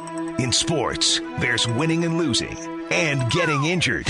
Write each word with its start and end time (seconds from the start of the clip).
In 0.00 0.52
sports, 0.52 1.20
there's 1.40 1.66
winning 1.66 2.04
and 2.04 2.18
losing 2.18 2.56
and 2.92 3.28
getting 3.32 3.64
injured. 3.64 4.06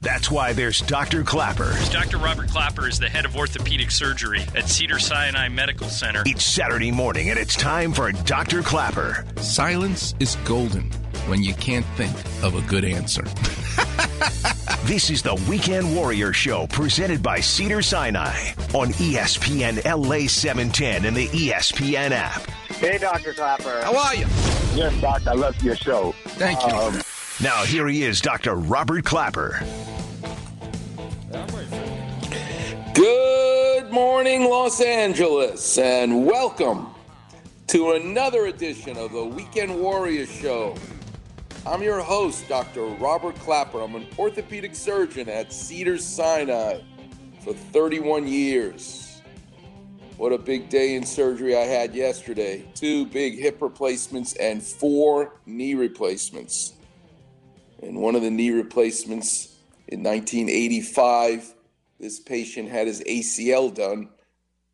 That's 0.00 0.30
why 0.30 0.54
there's 0.54 0.80
Dr. 0.80 1.22
Klapper. 1.22 1.76
Dr. 1.90 2.16
Robert 2.16 2.48
Klapper 2.48 2.88
is 2.88 2.98
the 2.98 3.08
head 3.08 3.26
of 3.26 3.36
orthopedic 3.36 3.90
surgery 3.90 4.40
at 4.56 4.66
Cedar 4.66 4.98
Sinai 4.98 5.48
Medical 5.48 5.88
Center. 5.88 6.22
Each 6.24 6.40
Saturday 6.40 6.90
morning, 6.90 7.28
and 7.28 7.38
it's 7.38 7.54
time 7.54 7.92
for 7.92 8.10
Dr. 8.12 8.62
Klapper. 8.62 9.26
Silence 9.36 10.14
is 10.20 10.36
golden 10.46 10.90
when 11.26 11.42
you 11.42 11.52
can't 11.54 11.86
think 11.96 12.14
of 12.42 12.54
a 12.54 12.62
good 12.62 12.84
answer. 12.86 13.24
this 14.84 15.10
is 15.10 15.20
the 15.20 15.34
Weekend 15.50 15.94
Warrior 15.94 16.32
Show 16.32 16.66
presented 16.68 17.22
by 17.22 17.40
Cedar 17.40 17.82
Sinai 17.82 18.52
on 18.72 18.88
ESPN 18.94 19.84
LA 19.84 20.28
710 20.28 21.04
and 21.04 21.14
the 21.14 21.28
ESPN 21.28 22.12
app. 22.12 22.50
Hey, 22.78 22.96
Dr. 22.96 23.34
Klapper. 23.34 23.80
How 23.82 23.96
are 23.96 24.14
you? 24.14 24.24
Yes, 24.72 25.00
Doc. 25.00 25.26
I 25.26 25.32
love 25.32 25.60
your 25.64 25.74
show. 25.74 26.12
Thank 26.38 26.64
you. 26.64 26.68
Um, 26.68 27.02
now, 27.42 27.64
here 27.64 27.88
he 27.88 28.04
is, 28.04 28.20
Dr. 28.20 28.54
Robert 28.54 29.04
Klapper. 29.04 29.60
Good 32.94 33.90
morning, 33.90 34.44
Los 34.44 34.80
Angeles, 34.80 35.76
and 35.76 36.24
welcome 36.24 36.94
to 37.66 37.94
another 37.94 38.46
edition 38.46 38.96
of 38.96 39.10
the 39.10 39.24
Weekend 39.24 39.76
Warrior 39.76 40.26
Show. 40.26 40.76
I'm 41.66 41.82
your 41.82 42.00
host, 42.00 42.48
Dr. 42.48 42.84
Robert 42.84 43.34
Klapper. 43.40 43.80
I'm 43.80 43.96
an 43.96 44.06
orthopedic 44.16 44.76
surgeon 44.76 45.28
at 45.28 45.52
Cedars 45.52 46.04
Sinai 46.04 46.78
for 47.40 47.54
31 47.54 48.28
years. 48.28 49.07
What 50.18 50.32
a 50.32 50.38
big 50.38 50.68
day 50.68 50.96
in 50.96 51.06
surgery 51.06 51.56
I 51.56 51.60
had 51.60 51.94
yesterday. 51.94 52.64
Two 52.74 53.06
big 53.06 53.38
hip 53.38 53.62
replacements 53.62 54.34
and 54.34 54.60
four 54.60 55.36
knee 55.46 55.74
replacements. 55.74 56.72
And 57.84 58.02
one 58.02 58.16
of 58.16 58.22
the 58.22 58.30
knee 58.30 58.50
replacements 58.50 59.54
in 59.86 60.02
1985, 60.02 61.54
this 62.00 62.18
patient 62.18 62.68
had 62.68 62.88
his 62.88 63.00
ACL 63.02 63.72
done, 63.72 64.08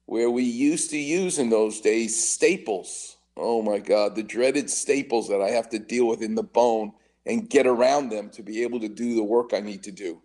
where 0.06 0.30
we 0.30 0.44
used 0.44 0.88
to 0.92 0.96
use 0.96 1.38
in 1.38 1.50
those 1.50 1.82
days 1.82 2.26
staples. 2.26 3.19
Oh 3.36 3.60
my 3.60 3.80
God, 3.80 4.16
the 4.16 4.22
dreaded 4.22 4.70
staples 4.70 5.28
that 5.28 5.42
I 5.42 5.50
have 5.50 5.69
to 5.69 5.78
deal 5.78 6.08
with 6.08 6.22
in 6.22 6.36
the 6.36 6.42
bone 6.42 6.92
and 7.26 7.50
get 7.50 7.66
around 7.66 8.08
them 8.08 8.30
to 8.30 8.42
be 8.42 8.62
able 8.62 8.80
to 8.80 8.88
do 8.88 9.14
the 9.14 9.22
work 9.22 9.52
I 9.52 9.60
need 9.60 9.82
to 9.82 9.92
do. 9.92 10.22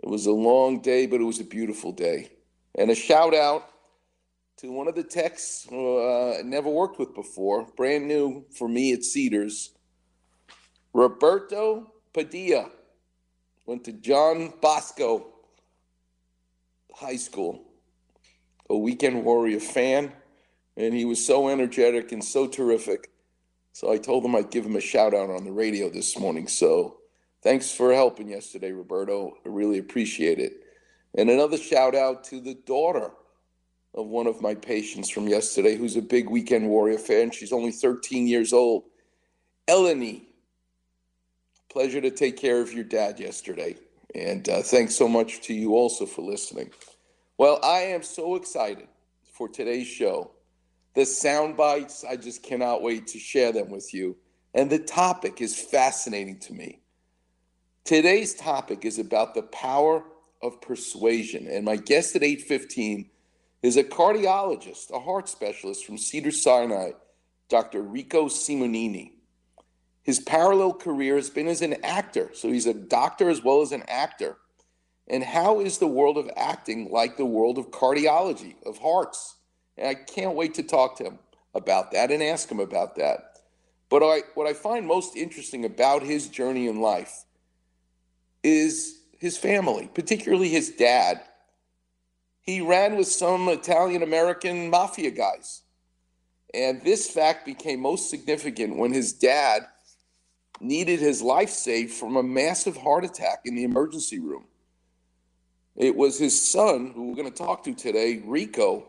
It 0.00 0.08
was 0.08 0.26
a 0.26 0.32
long 0.32 0.82
day, 0.82 1.06
but 1.06 1.20
it 1.20 1.24
was 1.24 1.40
a 1.40 1.44
beautiful 1.44 1.90
day. 1.90 2.30
And 2.76 2.92
a 2.92 2.94
shout 2.94 3.34
out 3.34 3.68
to 4.60 4.70
one 4.70 4.88
of 4.88 4.94
the 4.94 5.02
techs 5.02 5.66
uh, 5.72 6.38
I 6.38 6.42
never 6.42 6.68
worked 6.68 6.98
with 6.98 7.14
before, 7.14 7.66
brand 7.76 8.06
new 8.06 8.44
for 8.50 8.68
me 8.68 8.92
at 8.92 9.04
Cedars, 9.04 9.70
Roberto 10.92 11.90
Padilla 12.12 12.70
went 13.64 13.84
to 13.84 13.92
John 13.92 14.52
Bosco 14.60 15.28
High 16.94 17.16
School, 17.16 17.62
a 18.68 18.76
weekend 18.76 19.24
warrior 19.24 19.60
fan, 19.60 20.12
and 20.76 20.92
he 20.92 21.06
was 21.06 21.24
so 21.24 21.48
energetic 21.48 22.12
and 22.12 22.22
so 22.22 22.46
terrific. 22.46 23.10
So 23.72 23.90
I 23.90 23.96
told 23.96 24.24
him 24.24 24.34
I'd 24.34 24.50
give 24.50 24.66
him 24.66 24.76
a 24.76 24.80
shout 24.80 25.14
out 25.14 25.30
on 25.30 25.44
the 25.44 25.52
radio 25.52 25.88
this 25.88 26.18
morning. 26.18 26.48
So 26.48 26.98
thanks 27.42 27.72
for 27.72 27.94
helping 27.94 28.28
yesterday, 28.28 28.72
Roberto. 28.72 29.38
I 29.46 29.48
really 29.48 29.78
appreciate 29.78 30.38
it. 30.38 30.52
And 31.16 31.30
another 31.30 31.56
shout 31.56 31.94
out 31.94 32.24
to 32.24 32.40
the 32.40 32.54
daughter 32.54 33.12
of 33.94 34.06
one 34.06 34.26
of 34.26 34.40
my 34.40 34.54
patients 34.54 35.10
from 35.10 35.28
yesterday, 35.28 35.76
who's 35.76 35.96
a 35.96 36.02
big 36.02 36.28
weekend 36.28 36.68
warrior 36.68 36.98
fan. 36.98 37.30
She's 37.30 37.52
only 37.52 37.72
13 37.72 38.26
years 38.26 38.52
old. 38.52 38.84
Eleni 39.68 40.22
pleasure 41.70 42.00
to 42.00 42.10
take 42.10 42.36
care 42.36 42.60
of 42.60 42.72
your 42.72 42.84
dad 42.84 43.18
yesterday. 43.18 43.76
And 44.14 44.48
uh, 44.48 44.62
thanks 44.62 44.96
so 44.96 45.08
much 45.08 45.40
to 45.42 45.54
you 45.54 45.76
also 45.76 46.04
for 46.04 46.22
listening. 46.22 46.70
Well, 47.38 47.60
I 47.62 47.78
am 47.78 48.02
so 48.02 48.34
excited 48.34 48.88
for 49.32 49.48
today's 49.48 49.86
show. 49.86 50.32
The 50.94 51.06
sound 51.06 51.56
bites, 51.56 52.04
I 52.04 52.16
just 52.16 52.42
cannot 52.42 52.82
wait 52.82 53.06
to 53.08 53.18
share 53.18 53.52
them 53.52 53.70
with 53.70 53.94
you. 53.94 54.16
And 54.52 54.68
the 54.68 54.80
topic 54.80 55.40
is 55.40 55.56
fascinating 55.56 56.40
to 56.40 56.52
me. 56.52 56.80
Today's 57.84 58.34
topic 58.34 58.84
is 58.84 58.98
about 58.98 59.34
the 59.34 59.42
power 59.42 60.02
of 60.42 60.60
persuasion. 60.60 61.46
And 61.46 61.64
my 61.64 61.76
guest 61.76 62.16
at 62.16 62.24
815 62.24 63.08
is 63.62 63.76
a 63.76 63.84
cardiologist, 63.84 64.90
a 64.90 65.00
heart 65.00 65.28
specialist 65.28 65.84
from 65.84 65.98
Cedar 65.98 66.30
Sinai, 66.30 66.92
Dr. 67.48 67.82
Rico 67.82 68.26
Simonini. 68.26 69.12
His 70.02 70.18
parallel 70.18 70.74
career 70.74 71.16
has 71.16 71.30
been 71.30 71.46
as 71.46 71.62
an 71.62 71.84
actor. 71.84 72.30
So 72.32 72.50
he's 72.50 72.66
a 72.66 72.74
doctor 72.74 73.28
as 73.28 73.44
well 73.44 73.60
as 73.60 73.72
an 73.72 73.84
actor. 73.86 74.38
And 75.08 75.22
how 75.22 75.60
is 75.60 75.78
the 75.78 75.86
world 75.86 76.16
of 76.16 76.30
acting 76.36 76.90
like 76.90 77.16
the 77.16 77.24
world 77.24 77.58
of 77.58 77.70
cardiology, 77.70 78.54
of 78.64 78.78
hearts? 78.78 79.36
And 79.76 79.88
I 79.88 79.94
can't 79.94 80.36
wait 80.36 80.54
to 80.54 80.62
talk 80.62 80.96
to 80.96 81.04
him 81.04 81.18
about 81.54 81.90
that 81.92 82.10
and 82.10 82.22
ask 82.22 82.50
him 82.50 82.60
about 82.60 82.96
that. 82.96 83.38
But 83.88 84.02
I, 84.04 84.20
what 84.34 84.46
I 84.46 84.52
find 84.52 84.86
most 84.86 85.16
interesting 85.16 85.64
about 85.64 86.02
his 86.02 86.28
journey 86.28 86.68
in 86.68 86.80
life 86.80 87.24
is 88.42 89.00
his 89.18 89.36
family, 89.36 89.90
particularly 89.92 90.48
his 90.48 90.70
dad. 90.70 91.20
He 92.42 92.60
ran 92.60 92.96
with 92.96 93.08
some 93.08 93.48
Italian 93.48 94.02
American 94.02 94.70
mafia 94.70 95.10
guys. 95.10 95.62
And 96.52 96.82
this 96.82 97.08
fact 97.08 97.46
became 97.46 97.80
most 97.80 98.10
significant 98.10 98.76
when 98.76 98.92
his 98.92 99.12
dad 99.12 99.66
needed 100.60 101.00
his 101.00 101.22
life 101.22 101.50
saved 101.50 101.92
from 101.92 102.16
a 102.16 102.22
massive 102.22 102.76
heart 102.76 103.04
attack 103.04 103.40
in 103.44 103.54
the 103.54 103.64
emergency 103.64 104.18
room. 104.18 104.44
It 105.76 105.96
was 105.96 106.18
his 106.18 106.40
son, 106.40 106.92
who 106.94 107.08
we're 107.08 107.16
going 107.16 107.30
to 107.30 107.42
talk 107.42 107.64
to 107.64 107.74
today, 107.74 108.22
Rico, 108.24 108.86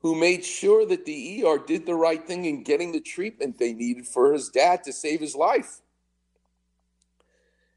who 0.00 0.14
made 0.14 0.44
sure 0.44 0.86
that 0.86 1.04
the 1.04 1.44
ER 1.44 1.58
did 1.58 1.86
the 1.86 1.94
right 1.94 2.26
thing 2.26 2.44
in 2.46 2.62
getting 2.62 2.92
the 2.92 3.00
treatment 3.00 3.58
they 3.58 3.72
needed 3.72 4.06
for 4.06 4.32
his 4.32 4.48
dad 4.48 4.82
to 4.84 4.92
save 4.92 5.20
his 5.20 5.36
life. 5.36 5.80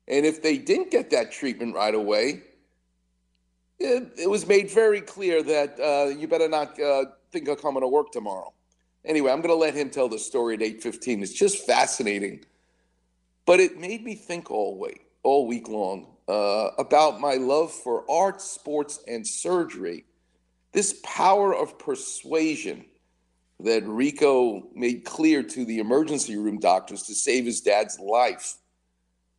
And 0.08 0.26
if 0.26 0.42
they 0.42 0.58
didn't 0.58 0.92
get 0.92 1.12
that 1.12 1.32
treatment 1.32 1.76
right 1.76 1.94
away, 1.94 2.44
it, 3.81 4.12
it 4.18 4.30
was 4.30 4.47
made 4.47 4.69
very 4.69 5.02
clear 5.02 5.44
that 5.44 5.80
uh, 5.80 6.09
you 6.09 6.28
better 6.28 6.47
not 6.47 6.80
uh, 6.80 7.06
think 7.31 7.47
of 7.47 7.62
coming 7.62 7.81
to 7.81 7.88
work 7.88 8.12
tomorrow. 8.12 8.53
Anyway, 9.03 9.31
I'm 9.31 9.42
going 9.42 9.50
to 9.50 9.56
let 9.56 9.74
him 9.74 9.90
tell 9.90 10.08
the 10.08 10.19
story 10.19 10.56
at 10.56 10.62
8:15. 10.62 11.24
It's 11.24 11.34
just 11.34 11.66
fascinating, 11.66 12.46
but 13.46 13.59
it 13.59 13.80
made 13.80 14.03
me 14.03 14.16
think 14.16 14.52
all 14.52 14.78
week, 14.78 15.06
all 15.24 15.47
week 15.47 15.68
long, 15.68 16.08
uh, 16.28 16.70
about 16.78 17.20
my 17.20 17.36
love 17.36 17.72
for 17.72 18.09
art, 18.09 18.41
sports, 18.41 19.03
and 19.08 19.25
surgery. 19.25 20.06
This 20.72 21.00
power 21.03 21.53
of 21.53 21.78
persuasion 21.78 22.86
that 23.59 23.86
Rico 23.86 24.68
made 24.74 25.03
clear 25.06 25.44
to 25.44 25.66
the 25.66 25.80
emergency 25.80 26.38
room 26.38 26.59
doctors 26.59 27.03
to 27.03 27.16
save 27.16 27.46
his 27.46 27.62
dad's 27.62 28.00
life. 28.00 28.56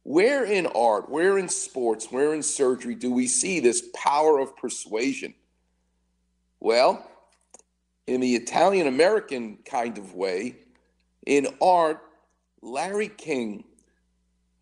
Where 0.05 0.45
in 0.45 0.67
art, 0.67 1.09
where 1.09 1.39
in 1.39 1.49
sports, 1.49 2.07
where 2.11 2.35
in 2.35 2.43
surgery 2.43 2.95
do 2.95 3.13
we 3.13 3.27
see 3.27 3.61
this 3.61 3.89
power 3.95 4.39
of 4.39 4.57
persuasion? 4.57 5.35
Well, 6.59 7.07
in 8.07 8.21
the 8.21 8.35
Italian 8.35 8.89
American 8.89 9.59
kind 9.65 9.99
of 9.99 10.15
way, 10.15 10.57
in 11.25 11.47
art, 11.61 12.01
Larry 12.61 13.09
King, 13.09 13.65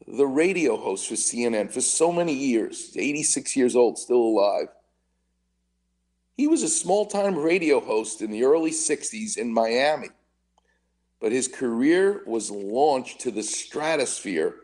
the 0.07 0.27
radio 0.27 0.77
host 0.77 1.09
for 1.09 1.15
CNN 1.15 1.71
for 1.71 1.81
so 1.81 2.13
many 2.13 2.35
years, 2.35 2.95
86 2.97 3.57
years 3.57 3.77
old, 3.77 3.99
still 3.99 4.17
alive, 4.17 4.69
he 6.37 6.47
was 6.47 6.63
a 6.63 6.69
small 6.69 7.07
time 7.07 7.37
radio 7.37 7.81
host 7.81 8.23
in 8.23 8.31
the 8.31 8.45
early 8.45 8.71
60s 8.71 9.37
in 9.37 9.53
Miami. 9.53 10.09
But 11.21 11.33
his 11.33 11.49
career 11.49 12.23
was 12.27 12.51
launched 12.51 13.21
to 13.21 13.31
the 13.31 13.43
stratosphere 13.43 14.57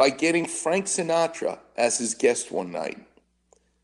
by 0.00 0.08
getting 0.08 0.46
Frank 0.46 0.86
Sinatra 0.86 1.58
as 1.76 1.98
his 1.98 2.14
guest 2.14 2.50
one 2.50 2.72
night. 2.72 2.98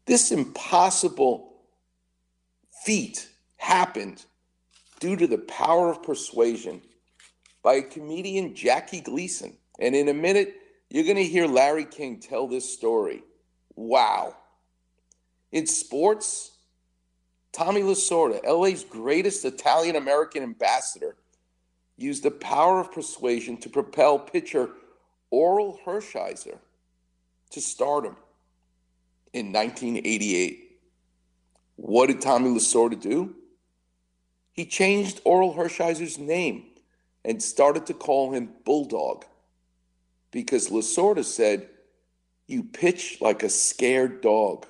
This 0.07 0.33
impossible 0.33 1.53
feat 2.87 3.29
happened 3.59 4.25
due 4.99 5.15
to 5.17 5.27
the 5.27 5.37
power 5.37 5.91
of 5.91 6.03
persuasion 6.03 6.81
by 7.63 7.83
comedian 7.83 8.55
Jackie 8.55 9.03
Gleason. 9.03 9.59
And 9.79 9.95
in 9.95 10.09
a 10.09 10.15
minute, 10.15 10.55
you're 10.89 11.05
going 11.05 11.17
to 11.17 11.23
hear 11.23 11.47
Larry 11.47 11.85
King 11.85 12.19
tell 12.19 12.49
this 12.49 12.73
story. 12.73 13.23
Wow. 13.75 14.37
In 15.53 15.67
sports, 15.67 16.53
Tommy 17.53 17.83
Lasorda, 17.83 18.43
LA's 18.43 18.85
greatest 18.85 19.45
Italian 19.45 19.97
American 19.97 20.43
ambassador, 20.43 21.17
used 21.99 22.23
the 22.23 22.31
power 22.31 22.81
of 22.81 22.91
persuasion 22.91 23.59
to 23.59 23.69
propel 23.69 24.19
pitcher 24.19 24.71
Orel 25.33 25.79
Hershiser 25.85 26.59
to 27.51 27.61
stardom 27.61 28.17
in 29.33 29.53
1988. 29.53 30.81
What 31.77 32.07
did 32.07 32.21
Tommy 32.21 32.51
Lasorda 32.51 33.01
do? 33.01 33.35
He 34.53 34.65
changed 34.65 35.23
Orel 35.25 35.55
Hershiser's 35.55 36.19
name 36.19 36.65
and 37.25 37.43
started 37.43 37.87
to 37.87 37.95
call 37.95 38.33
him 38.33 38.51
Bulldog 38.65 39.25
because 40.31 40.71
Lasorda 40.71 41.25
said, 41.25 41.69
You 42.47 42.63
pitch 42.63 43.19
like 43.21 43.43
a 43.43 43.49
scared 43.49 44.23
dog. 44.23 44.67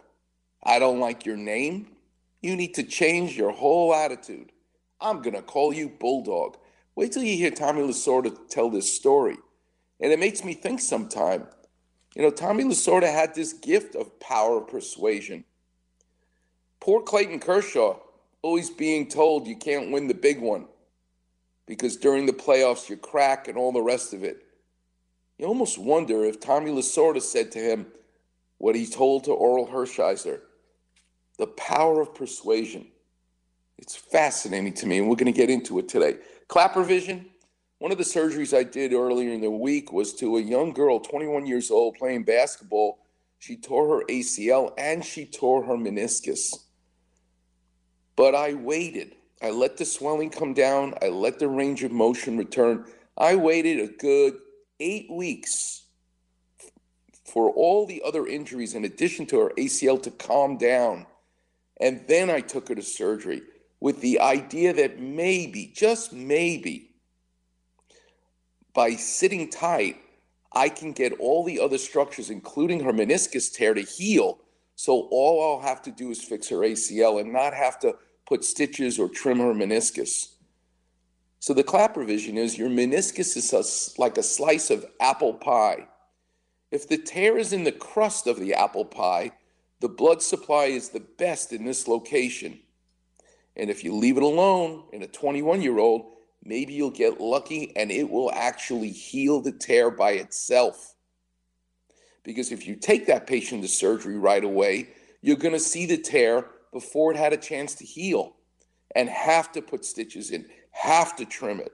I 0.62 0.78
don't 0.78 1.00
like 1.00 1.24
your 1.24 1.36
name. 1.36 1.88
You 2.42 2.56
need 2.56 2.74
to 2.74 2.82
change 2.82 3.36
your 3.36 3.52
whole 3.52 3.94
attitude. 3.94 4.50
I'm 5.00 5.22
going 5.22 5.36
to 5.36 5.42
call 5.42 5.72
you 5.72 5.88
Bulldog. 5.88 6.56
Wait 6.94 7.12
till 7.12 7.22
you 7.22 7.36
hear 7.36 7.50
Tommy 7.50 7.82
Lasorda 7.82 8.36
tell 8.48 8.70
this 8.70 8.92
story. 8.92 9.36
And 10.00 10.12
it 10.12 10.18
makes 10.18 10.44
me 10.44 10.54
think 10.54 10.80
sometime. 10.80 11.46
You 12.14 12.22
know, 12.22 12.30
Tommy 12.30 12.64
Lasorda 12.64 13.12
had 13.12 13.34
this 13.34 13.52
gift 13.52 13.94
of 13.94 14.18
power 14.20 14.58
of 14.58 14.68
persuasion. 14.68 15.44
Poor 16.80 17.02
Clayton 17.02 17.40
Kershaw, 17.40 17.98
always 18.42 18.70
being 18.70 19.08
told 19.08 19.46
you 19.46 19.56
can't 19.56 19.90
win 19.90 20.08
the 20.08 20.14
big 20.14 20.40
one 20.40 20.66
because 21.66 21.96
during 21.96 22.26
the 22.26 22.32
playoffs 22.32 22.88
you 22.88 22.96
crack 22.96 23.48
and 23.48 23.58
all 23.58 23.72
the 23.72 23.82
rest 23.82 24.14
of 24.14 24.22
it. 24.22 24.44
You 25.38 25.46
almost 25.46 25.78
wonder 25.78 26.24
if 26.24 26.40
Tommy 26.40 26.70
Lasorda 26.70 27.20
said 27.20 27.52
to 27.52 27.58
him 27.58 27.86
what 28.58 28.74
he 28.74 28.86
told 28.86 29.24
to 29.24 29.30
Orel 29.30 29.70
Hershiser 29.70 30.40
the 31.38 31.46
power 31.48 32.00
of 32.00 32.14
persuasion. 32.14 32.86
It's 33.78 33.94
fascinating 33.94 34.72
to 34.74 34.86
me, 34.86 34.98
and 34.98 35.08
we're 35.08 35.16
going 35.16 35.32
to 35.32 35.38
get 35.38 35.50
into 35.50 35.78
it 35.78 35.88
today. 35.88 36.16
Klapper 36.48 36.82
vision. 36.82 37.26
One 37.78 37.92
of 37.92 37.98
the 37.98 38.04
surgeries 38.04 38.56
I 38.56 38.62
did 38.62 38.94
earlier 38.94 39.32
in 39.32 39.42
the 39.42 39.50
week 39.50 39.92
was 39.92 40.14
to 40.14 40.38
a 40.38 40.40
young 40.40 40.72
girl, 40.72 40.98
21 40.98 41.46
years 41.46 41.70
old, 41.70 41.96
playing 41.96 42.24
basketball. 42.24 42.98
She 43.38 43.56
tore 43.56 43.98
her 43.98 44.04
ACL 44.06 44.72
and 44.78 45.04
she 45.04 45.26
tore 45.26 45.62
her 45.64 45.76
meniscus. 45.76 46.54
But 48.16 48.34
I 48.34 48.54
waited. 48.54 49.14
I 49.42 49.50
let 49.50 49.76
the 49.76 49.84
swelling 49.84 50.30
come 50.30 50.54
down. 50.54 50.94
I 51.02 51.08
let 51.08 51.38
the 51.38 51.48
range 51.48 51.82
of 51.82 51.92
motion 51.92 52.38
return. 52.38 52.86
I 53.18 53.34
waited 53.34 53.78
a 53.78 53.92
good 53.92 54.38
eight 54.80 55.10
weeks 55.10 55.82
for 57.24 57.50
all 57.50 57.84
the 57.84 58.02
other 58.06 58.26
injuries, 58.26 58.74
in 58.74 58.86
addition 58.86 59.26
to 59.26 59.40
her 59.40 59.52
ACL, 59.58 60.02
to 60.02 60.10
calm 60.10 60.56
down. 60.56 61.04
And 61.78 62.06
then 62.08 62.30
I 62.30 62.40
took 62.40 62.68
her 62.68 62.74
to 62.74 62.82
surgery 62.82 63.42
with 63.80 64.00
the 64.00 64.20
idea 64.20 64.72
that 64.72 64.98
maybe, 64.98 65.70
just 65.74 66.14
maybe, 66.14 66.95
by 68.76 68.94
sitting 68.94 69.48
tight, 69.48 69.96
I 70.52 70.68
can 70.68 70.92
get 70.92 71.14
all 71.18 71.42
the 71.44 71.58
other 71.58 71.78
structures, 71.78 72.28
including 72.28 72.84
her 72.84 72.92
meniscus 72.92 73.52
tear, 73.52 73.72
to 73.72 73.80
heal. 73.80 74.38
So 74.76 75.08
all 75.10 75.56
I'll 75.56 75.66
have 75.66 75.80
to 75.82 75.90
do 75.90 76.10
is 76.10 76.22
fix 76.22 76.50
her 76.50 76.58
ACL 76.58 77.18
and 77.18 77.32
not 77.32 77.54
have 77.54 77.80
to 77.80 77.96
put 78.26 78.44
stitches 78.44 78.98
or 78.98 79.08
trim 79.08 79.38
her 79.38 79.54
meniscus. 79.54 80.34
So 81.40 81.54
the 81.54 81.64
Klapper 81.64 82.00
revision 82.00 82.36
is 82.36 82.58
your 82.58 82.68
meniscus 82.68 83.36
is 83.36 83.52
a, 83.52 84.00
like 84.00 84.18
a 84.18 84.22
slice 84.22 84.70
of 84.70 84.84
apple 85.00 85.34
pie. 85.34 85.88
If 86.70 86.86
the 86.86 86.98
tear 86.98 87.38
is 87.38 87.54
in 87.54 87.64
the 87.64 87.72
crust 87.72 88.26
of 88.26 88.38
the 88.38 88.52
apple 88.52 88.84
pie, 88.84 89.32
the 89.80 89.88
blood 89.88 90.22
supply 90.22 90.66
is 90.66 90.90
the 90.90 91.04
best 91.18 91.52
in 91.52 91.64
this 91.64 91.88
location. 91.88 92.58
And 93.56 93.70
if 93.70 93.84
you 93.84 93.94
leave 93.94 94.18
it 94.18 94.22
alone 94.22 94.84
in 94.92 95.02
a 95.02 95.06
21 95.06 95.62
year 95.62 95.78
old, 95.78 96.15
maybe 96.46 96.72
you'll 96.72 96.90
get 96.90 97.20
lucky 97.20 97.72
and 97.76 97.90
it 97.90 98.08
will 98.08 98.30
actually 98.32 98.90
heal 98.90 99.40
the 99.40 99.52
tear 99.52 99.90
by 99.90 100.12
itself. 100.12 100.94
Because 102.22 102.50
if 102.52 102.66
you 102.66 102.76
take 102.76 103.06
that 103.06 103.26
patient 103.26 103.62
to 103.62 103.68
surgery 103.68 104.18
right 104.18 104.42
away, 104.42 104.88
you're 105.22 105.36
going 105.36 105.54
to 105.54 105.60
see 105.60 105.86
the 105.86 105.96
tear 105.96 106.46
before 106.72 107.12
it 107.12 107.16
had 107.16 107.32
a 107.32 107.36
chance 107.36 107.74
to 107.76 107.84
heal 107.84 108.36
and 108.94 109.08
have 109.08 109.52
to 109.52 109.62
put 109.62 109.84
stitches 109.84 110.30
in, 110.30 110.46
have 110.70 111.16
to 111.16 111.24
trim 111.24 111.60
it. 111.60 111.72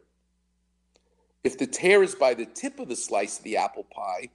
If 1.45 1.59
the 1.59 1.67
tear 1.67 2.03
is 2.03 2.15
by 2.15 2.35
the 2.35 2.47
tip 2.47 2.79
of 2.79 2.89
the 2.89 2.97
slice 2.97 3.39
of 3.39 3.45
the 3.45 3.57
apple 3.57 3.85
pie, 3.85 4.29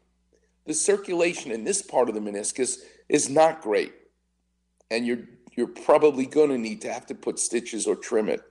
the 0.65 0.73
circulation 0.73 1.51
in 1.51 1.63
this 1.63 1.81
part 1.81 2.09
of 2.09 2.15
the 2.15 2.21
meniscus 2.21 2.79
is 3.07 3.29
not 3.29 3.61
great. 3.61 3.93
And 4.91 5.05
you're 5.05 5.19
you're 5.55 5.67
probably 5.67 6.27
going 6.27 6.49
to 6.49 6.57
need 6.57 6.81
to 6.81 6.93
have 6.93 7.07
to 7.07 7.15
put 7.15 7.39
stitches 7.39 7.87
or 7.87 7.95
trim 7.95 8.29
it. 8.29 8.41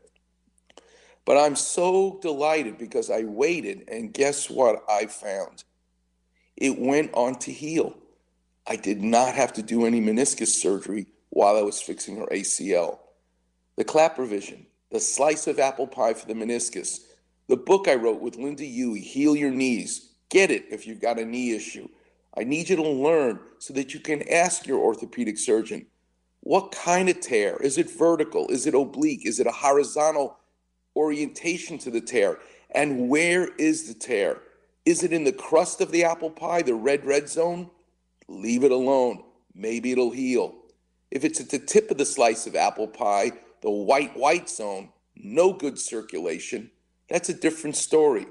But 1.27 1.37
I'm 1.37 1.57
so 1.57 2.19
delighted 2.23 2.79
because 2.79 3.11
I 3.11 3.25
waited 3.25 3.85
and 3.89 4.15
guess 4.15 4.49
what 4.49 4.83
I 4.89 5.07
found? 5.07 5.65
It 6.57 6.79
went 6.79 7.11
on 7.13 7.35
to 7.41 7.53
heal. 7.53 7.99
I 8.67 8.77
did 8.77 9.03
not 9.03 9.35
have 9.35 9.53
to 9.55 9.63
do 9.63 9.85
any 9.85 10.01
meniscus 10.01 10.49
surgery 10.49 11.09
while 11.31 11.57
I 11.57 11.63
was 11.63 11.83
fixing 11.83 12.17
her 12.17 12.27
ACL. 12.27 13.01
The 13.77 13.85
clap 13.85 14.19
revision, 14.19 14.67
the 14.91 15.01
slice 15.01 15.49
of 15.49 15.59
apple 15.59 15.89
pie 15.89 16.15
for 16.15 16.27
the 16.27 16.35
meniscus, 16.35 17.01
the 17.49 17.57
book 17.57 17.89
I 17.89 17.97
wrote 17.97 18.23
with 18.23 18.37
Linda 18.37 18.65
Huey, 18.65 19.01
Heal 19.01 19.37
Your 19.37 19.51
Knees. 19.51 20.13
Get 20.31 20.51
it 20.51 20.67
if 20.71 20.87
you've 20.87 21.01
got 21.01 21.19
a 21.19 21.25
knee 21.25 21.55
issue. 21.55 21.89
I 22.37 22.45
need 22.45 22.69
you 22.69 22.77
to 22.77 22.89
learn 22.89 23.41
so 23.59 23.75
that 23.75 23.95
you 23.95 24.01
can 24.01 24.29
ask 24.29 24.67
your 24.67 24.79
orthopedic 24.79 25.39
surgeon 25.39 25.87
what 26.41 26.71
kind 26.71 27.09
of 27.09 27.19
tear? 27.19 27.57
Is 27.57 27.77
it 27.77 27.91
vertical? 27.91 28.47
Is 28.49 28.69
it 28.69 28.75
oblique? 28.75 29.27
Is 29.27 29.41
it 29.41 29.49
a 29.49 29.53
horizontal 29.53 30.39
orientation 30.97 31.79
to 31.79 31.91
the 31.91 32.01
tear? 32.01 32.39
And 32.71 33.09
where 33.09 33.55
is 33.57 33.87
the 33.87 33.95
tear? 33.95 34.41
Is 34.85 35.03
it 35.03 35.13
in 35.13 35.25
the 35.25 35.33
crust 35.33 35.81
of 35.81 35.91
the 35.93 36.05
apple 36.05 36.31
pie, 36.31 36.63
the 36.63 36.75
red, 36.75 37.05
red 37.05 37.29
zone? 37.29 37.71
Leave 38.29 38.65
it 38.65 38.73
alone. 38.73 39.23
Maybe 39.55 39.93
it'll 39.93 40.11
heal. 40.11 40.55
If 41.11 41.25
it's 41.25 41.41
at 41.41 41.51
the 41.51 41.59
tip 41.59 41.91
of 41.91 41.99
the 41.99 42.05
slice 42.05 42.47
of 42.47 42.57
apple 42.57 42.89
pie, 42.89 43.33
the 43.63 43.71
white, 43.71 44.17
white 44.17 44.49
zone, 44.49 44.91
no 45.15 45.53
good 45.53 45.79
circulation, 45.79 46.71
that's 47.09 47.29
a 47.29 47.35
different 47.35 47.77
story. 47.77 48.27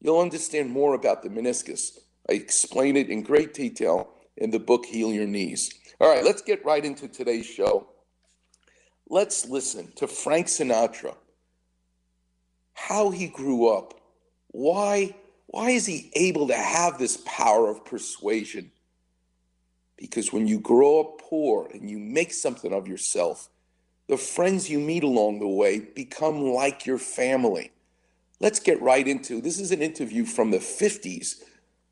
You'll 0.00 0.20
understand 0.20 0.70
more 0.70 0.94
about 0.94 1.22
the 1.22 1.28
meniscus. 1.28 1.98
I 2.28 2.34
explain 2.34 2.96
it 2.96 3.10
in 3.10 3.22
great 3.22 3.54
detail 3.54 4.10
in 4.36 4.50
the 4.50 4.58
book 4.58 4.86
Heal 4.86 5.12
Your 5.12 5.26
Knees. 5.26 5.70
All 6.00 6.12
right, 6.12 6.24
let's 6.24 6.42
get 6.42 6.64
right 6.64 6.84
into 6.84 7.08
today's 7.08 7.46
show. 7.46 7.86
Let's 9.08 9.46
listen 9.46 9.92
to 9.96 10.06
Frank 10.06 10.46
Sinatra. 10.46 11.14
How 12.74 13.10
he 13.10 13.28
grew 13.28 13.68
up. 13.68 13.94
Why 14.48 15.14
why 15.46 15.70
is 15.70 15.86
he 15.86 16.10
able 16.16 16.48
to 16.48 16.54
have 16.54 16.98
this 16.98 17.22
power 17.24 17.70
of 17.70 17.84
persuasion? 17.84 18.72
Because 19.96 20.32
when 20.32 20.48
you 20.48 20.58
grow 20.58 21.00
up 21.00 21.20
poor 21.20 21.68
and 21.72 21.88
you 21.88 21.98
make 21.98 22.32
something 22.32 22.72
of 22.72 22.88
yourself, 22.88 23.48
the 24.08 24.16
friends 24.16 24.68
you 24.68 24.80
meet 24.80 25.04
along 25.04 25.38
the 25.38 25.48
way 25.48 25.78
become 25.78 26.42
like 26.42 26.86
your 26.86 26.98
family. 26.98 27.70
Let's 28.40 28.58
get 28.58 28.82
right 28.82 29.06
into 29.06 29.40
this 29.40 29.60
is 29.60 29.70
an 29.70 29.80
interview 29.80 30.24
from 30.24 30.50
the 30.50 30.58
50s. 30.58 31.42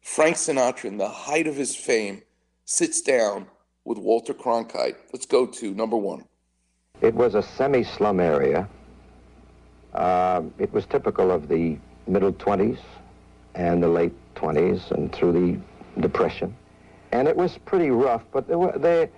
Frank 0.01 0.37
Sinatra, 0.37 0.87
in 0.87 0.99
the 0.99 1.09
height 1.09 1.47
of 1.47 1.55
his 1.55 1.77
fame, 1.77 2.23
sits 2.65 3.01
down 3.01 3.47
with 3.85 3.99
Walter 3.99 4.35
Cronkite. 4.35 4.97
Let's 5.13 5.27
go 5.27 5.47
to 5.47 5.73
number 5.73 5.97
one. 5.97 6.25
It 7.01 7.15
was 7.15 7.35
a 7.35 7.43
semi 7.43 7.85
slum 7.85 8.21
area. 8.21 8.69
Uh, 9.95 10.43
it 10.59 10.73
was 10.73 10.87
typical 10.87 11.31
of 11.31 11.49
the 11.49 11.79
middle 12.07 12.33
20s 12.33 12.79
and 13.55 13.83
the 13.83 13.89
late 13.89 14.13
20s 14.35 14.91
and 14.91 15.13
through 15.13 15.33
the 15.33 15.61
Depression. 16.01 16.57
And 17.13 17.29
it 17.29 17.37
was 17.37 17.59
pretty 17.59 17.91
rough, 17.91 18.23
but 18.33 18.49
they 18.49 18.57
were, 18.57 18.73
they, 18.79 19.11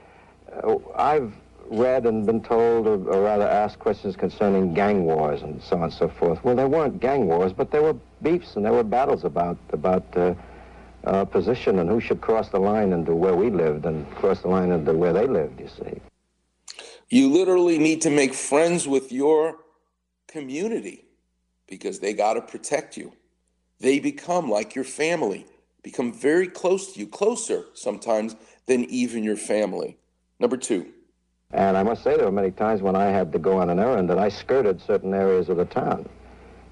uh, 0.64 0.76
I've 0.96 1.32
read 1.70 2.06
and 2.06 2.26
been 2.26 2.42
told, 2.42 2.86
or, 2.86 2.94
or, 3.08 3.22
rather 3.22 3.46
asked 3.46 3.78
questions 3.78 4.16
concerning 4.16 4.74
gang 4.74 5.04
wars 5.04 5.42
and 5.42 5.62
so 5.62 5.76
on 5.76 5.84
and 5.84 5.92
so 5.92 6.08
forth. 6.08 6.42
Well, 6.42 6.56
there 6.56 6.68
weren't 6.68 7.00
gang 7.00 7.26
wars, 7.26 7.52
but 7.52 7.70
there 7.70 7.82
were 7.82 7.96
beefs 8.22 8.56
and 8.56 8.64
there 8.64 8.72
were 8.72 8.82
battles 8.82 9.24
about, 9.24 9.56
about 9.70 10.04
uh, 10.16 10.34
uh, 11.04 11.24
position 11.24 11.78
and 11.78 11.88
who 11.88 12.00
should 12.00 12.20
cross 12.20 12.48
the 12.48 12.58
line 12.58 12.92
into 12.92 13.14
where 13.14 13.36
we 13.36 13.50
lived 13.50 13.86
and 13.86 14.10
cross 14.16 14.40
the 14.40 14.48
line 14.48 14.72
into 14.72 14.92
where 14.92 15.12
they 15.12 15.26
lived, 15.26 15.60
you 15.60 15.68
see. 15.68 16.00
You 17.08 17.30
literally 17.30 17.78
need 17.78 18.02
to 18.02 18.10
make 18.10 18.34
friends 18.34 18.88
with 18.88 19.12
your 19.12 19.58
community 20.34 21.04
because 21.68 22.00
they 22.00 22.12
got 22.12 22.34
to 22.34 22.42
protect 22.42 22.96
you. 22.96 23.12
They 23.78 24.00
become 24.00 24.50
like 24.50 24.74
your 24.74 24.84
family, 24.84 25.46
become 25.82 26.12
very 26.12 26.48
close 26.48 26.92
to 26.92 26.98
you, 26.98 27.06
closer 27.06 27.66
sometimes 27.74 28.34
than 28.66 28.84
even 28.86 29.22
your 29.22 29.36
family. 29.36 29.96
Number 30.40 30.56
two. 30.56 30.92
And 31.52 31.76
I 31.76 31.84
must 31.84 32.02
say 32.02 32.16
there 32.16 32.26
were 32.26 32.32
many 32.32 32.50
times 32.50 32.82
when 32.82 32.96
I 32.96 33.04
had 33.04 33.30
to 33.32 33.38
go 33.38 33.58
on 33.58 33.70
an 33.70 33.78
errand 33.78 34.10
that 34.10 34.18
I 34.18 34.28
skirted 34.28 34.80
certain 34.80 35.14
areas 35.14 35.48
of 35.48 35.56
the 35.56 35.66
town. 35.66 36.08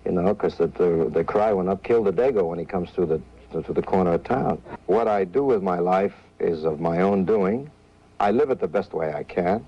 You 0.04 0.10
know, 0.10 0.34
because 0.34 0.56
the, 0.56 0.66
the, 0.66 1.08
the 1.12 1.22
cry 1.22 1.52
went 1.52 1.68
up, 1.68 1.84
kill 1.84 2.02
the 2.02 2.12
Dago 2.12 2.48
when 2.48 2.58
he 2.58 2.64
comes 2.64 2.90
through 2.90 3.06
the 3.06 3.20
to 3.60 3.72
the 3.74 3.82
corner 3.82 4.14
of 4.14 4.24
town. 4.24 4.62
What 4.86 5.06
I 5.08 5.24
do 5.24 5.44
with 5.44 5.62
my 5.62 5.78
life 5.78 6.14
is 6.40 6.64
of 6.64 6.80
my 6.80 7.02
own 7.02 7.26
doing. 7.26 7.70
I 8.18 8.30
live 8.30 8.48
it 8.48 8.60
the 8.60 8.66
best 8.66 8.94
way 8.94 9.12
I 9.12 9.24
can. 9.24 9.66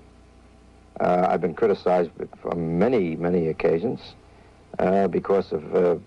Uh, 0.99 1.27
I've 1.29 1.41
been 1.41 1.53
criticized 1.53 2.11
on 2.43 2.79
many, 2.79 3.15
many 3.15 3.47
occasions 3.49 3.99
uh, 4.79 5.07
because 5.07 5.51
of 5.51 5.75
uh, 5.75 5.97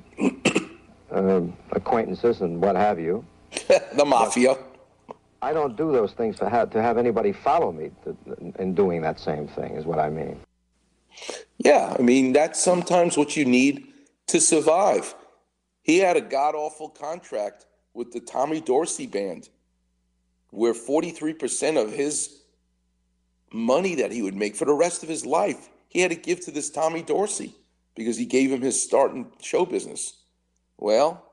uh 1.11 1.43
acquaintances 1.73 2.41
and 2.41 2.61
what 2.61 2.77
have 2.77 2.99
you. 2.99 3.25
the 3.69 4.05
mafia. 4.05 4.57
But 5.07 5.17
I 5.41 5.53
don't 5.53 5.77
do 5.77 5.93
those 5.93 6.13
things 6.13 6.39
to 6.39 6.49
have, 6.49 6.71
to 6.71 6.83
have 6.83 6.99
anybody 6.99 7.33
follow 7.33 7.71
me 7.71 7.91
to, 8.05 8.17
in 8.59 8.75
doing 8.75 9.03
that 9.03 9.21
same 9.21 9.47
thing, 9.47 9.77
is 9.77 9.85
what 9.85 9.99
I 9.99 10.11
mean. 10.11 10.41
Yeah, 11.59 11.95
I 11.99 12.03
mean, 12.03 12.33
that's 12.33 12.61
sometimes 12.61 13.17
what 13.17 13.37
you 13.37 13.45
need 13.45 13.87
to 14.29 14.41
survive. 14.41 15.15
He 15.83 15.99
had 15.99 16.17
a 16.17 16.21
god 16.21 16.55
awful 16.55 16.89
contract 16.89 17.67
with 17.95 18.13
the 18.13 18.21
Tommy 18.21 18.61
Dorsey 18.61 19.07
band, 19.07 19.49
where 20.51 20.75
43% 20.75 21.83
of 21.83 21.93
his 21.93 22.38
money 23.53 23.95
that 23.97 24.13
he 24.13 24.23
would 24.23 24.35
make 24.35 24.57
for 24.57 24.65
the 24.65 24.75
rest 24.75 25.03
of 25.03 25.09
his 25.09 25.25
life, 25.27 25.69
he 25.89 26.01
had 26.01 26.11
to 26.11 26.17
give 26.17 26.41
to 26.41 26.51
this 26.51 26.71
Tommy 26.71 27.03
Dorsey 27.03 27.55
because 27.95 28.17
he 28.17 28.27
gave 28.27 28.53
him 28.53 28.61
his 28.61 28.81
start 28.81 29.13
in 29.13 29.27
show 29.41 29.65
business. 29.65 30.23
Well, 30.77 31.25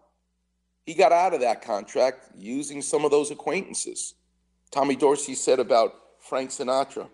he 0.86 0.93
got 0.93 1.12
out 1.12 1.34
of 1.34 1.41
that 1.41 1.62
contract 1.62 2.29
using 2.38 2.81
some 2.81 3.05
of 3.05 3.12
those 3.12 3.31
acquaintances. 3.31 4.15
Tommy 4.72 4.95
Dorsey 4.95 5.36
said 5.36 5.60
about 5.60 5.93
Frank 6.19 6.50
Sinatra 6.50 7.07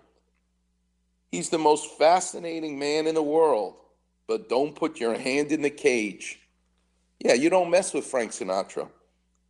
He's 1.31 1.49
the 1.49 1.57
most 1.57 1.97
fascinating 1.97 2.77
man 2.77 3.07
in 3.07 3.15
the 3.15 3.23
world, 3.23 3.75
but 4.27 4.49
don't 4.49 4.75
put 4.75 4.99
your 4.99 5.17
hand 5.17 5.53
in 5.53 5.61
the 5.61 5.69
cage. 5.69 6.41
Yeah, 7.19 7.33
you 7.33 7.49
don't 7.49 7.71
mess 7.71 7.93
with 7.93 8.05
Frank 8.05 8.31
Sinatra. 8.31 8.89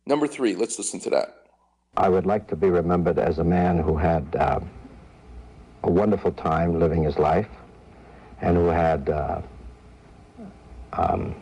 Number 0.06 0.28
three, 0.28 0.54
let's 0.54 0.78
listen 0.78 1.00
to 1.00 1.10
that. 1.10 1.46
I 1.96 2.08
would 2.08 2.24
like 2.24 2.46
to 2.48 2.56
be 2.56 2.70
remembered 2.70 3.18
as 3.18 3.38
a 3.38 3.44
man 3.44 3.78
who 3.78 3.96
had 3.96 4.36
uh, 4.36 4.60
a 5.84 5.90
wonderful 5.90 6.32
time 6.32 6.78
living 6.78 7.02
his 7.02 7.18
life 7.18 7.48
and 8.40 8.56
who 8.56 8.66
had 8.66 9.08
uh, 9.08 9.40
um, 10.92 11.34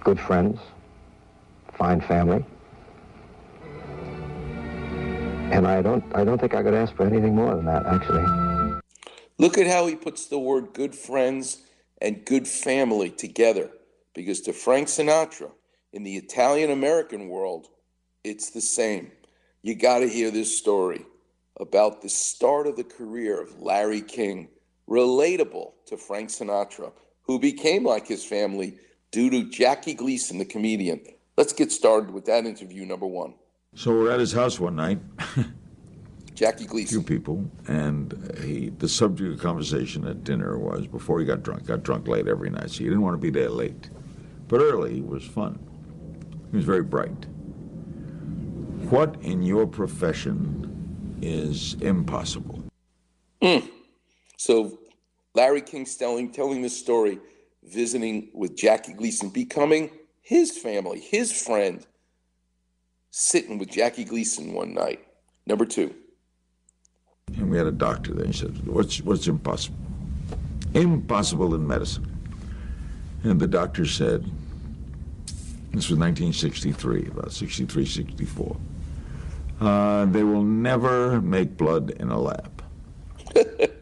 good 0.00 0.18
friends, 0.18 0.58
fine 1.74 2.00
family. 2.00 2.44
And 5.50 5.66
I 5.66 5.80
don't, 5.80 6.04
I 6.14 6.24
don't 6.24 6.38
think 6.38 6.54
I 6.54 6.62
could 6.62 6.74
ask 6.74 6.94
for 6.94 7.06
anything 7.06 7.34
more 7.34 7.54
than 7.54 7.64
that, 7.64 7.86
actually. 7.86 8.24
Look 9.38 9.56
at 9.56 9.66
how 9.66 9.86
he 9.86 9.94
puts 9.94 10.26
the 10.26 10.38
word 10.38 10.74
good 10.74 10.94
friends 10.94 11.62
and 12.02 12.24
good 12.24 12.46
family 12.46 13.10
together. 13.10 13.70
Because 14.14 14.40
to 14.42 14.52
Frank 14.52 14.88
Sinatra, 14.88 15.52
in 15.92 16.02
the 16.02 16.16
Italian 16.16 16.70
American 16.70 17.28
world, 17.28 17.68
it's 18.24 18.50
the 18.50 18.60
same. 18.60 19.10
You 19.62 19.74
got 19.74 20.00
to 20.00 20.08
hear 20.08 20.30
this 20.30 20.56
story 20.56 21.06
about 21.60 22.02
the 22.02 22.08
start 22.08 22.66
of 22.66 22.76
the 22.76 22.84
career 22.84 23.40
of 23.40 23.60
Larry 23.60 24.00
King, 24.00 24.48
relatable 24.88 25.72
to 25.86 25.96
Frank 25.96 26.30
Sinatra, 26.30 26.92
who 27.22 27.38
became 27.38 27.84
like 27.84 28.06
his 28.06 28.24
family 28.24 28.78
due 29.10 29.30
to 29.30 29.48
Jackie 29.50 29.94
Gleason, 29.94 30.38
the 30.38 30.44
comedian. 30.44 31.00
Let's 31.36 31.52
get 31.52 31.70
started 31.72 32.10
with 32.10 32.24
that 32.26 32.46
interview, 32.46 32.84
number 32.84 33.06
one. 33.06 33.34
So 33.74 33.92
we're 33.92 34.10
at 34.10 34.20
his 34.20 34.32
house 34.32 34.58
one 34.58 34.76
night, 34.76 34.98
Jackie 36.34 36.64
few 36.64 36.68
Gleason. 36.68 37.04
people, 37.04 37.50
and 37.66 38.34
he 38.42 38.70
the 38.70 38.88
subject 38.88 39.34
of 39.34 39.40
conversation 39.40 40.06
at 40.06 40.24
dinner 40.24 40.58
was 40.58 40.86
before 40.86 41.20
he 41.20 41.26
got 41.26 41.42
drunk. 41.42 41.66
Got 41.66 41.82
drunk 41.82 42.08
late 42.08 42.28
every 42.28 42.50
night, 42.50 42.70
so 42.70 42.78
he 42.78 42.84
didn't 42.84 43.02
want 43.02 43.14
to 43.14 43.20
be 43.20 43.30
there 43.30 43.50
late. 43.50 43.90
But 44.48 44.60
early 44.60 45.00
was 45.00 45.24
fun. 45.24 45.58
He 46.50 46.56
was 46.56 46.64
very 46.64 46.82
bright. 46.82 47.26
What 48.90 49.16
in 49.20 49.42
your 49.42 49.66
profession 49.66 50.77
is 51.22 51.74
impossible? 51.80 52.62
Hmm. 53.42 53.66
So 54.36 54.78
Larry 55.34 55.60
King 55.60 55.84
telling 55.84 56.32
telling 56.32 56.62
this 56.62 56.78
story, 56.78 57.18
visiting 57.62 58.30
with 58.34 58.56
Jackie 58.56 58.92
Gleason, 58.92 59.28
becoming 59.28 59.90
his 60.20 60.56
family, 60.58 61.00
his 61.00 61.32
friend, 61.32 61.86
sitting 63.10 63.58
with 63.58 63.70
Jackie 63.70 64.04
Gleason 64.04 64.52
one 64.52 64.74
night. 64.74 65.00
Number 65.46 65.64
two. 65.64 65.94
And 67.36 67.50
we 67.50 67.56
had 67.56 67.66
a 67.66 67.72
doctor 67.72 68.14
there. 68.14 68.26
He 68.26 68.32
said, 68.32 68.66
"What's 68.66 69.00
what's 69.02 69.26
impossible? 69.26 69.78
Impossible 70.74 71.54
in 71.54 71.66
medicine." 71.66 72.06
And 73.22 73.40
the 73.40 73.46
doctor 73.46 73.84
said, 73.84 74.24
"This 75.72 75.88
was 75.88 75.98
1963, 75.98 77.06
about 77.06 77.32
63, 77.32 77.84
64. 77.84 78.56
Uh, 79.60 80.04
they 80.06 80.22
will 80.22 80.42
never 80.42 81.20
make 81.20 81.56
blood 81.56 81.90
in 81.90 82.10
a 82.10 82.18
lab. 82.18 82.62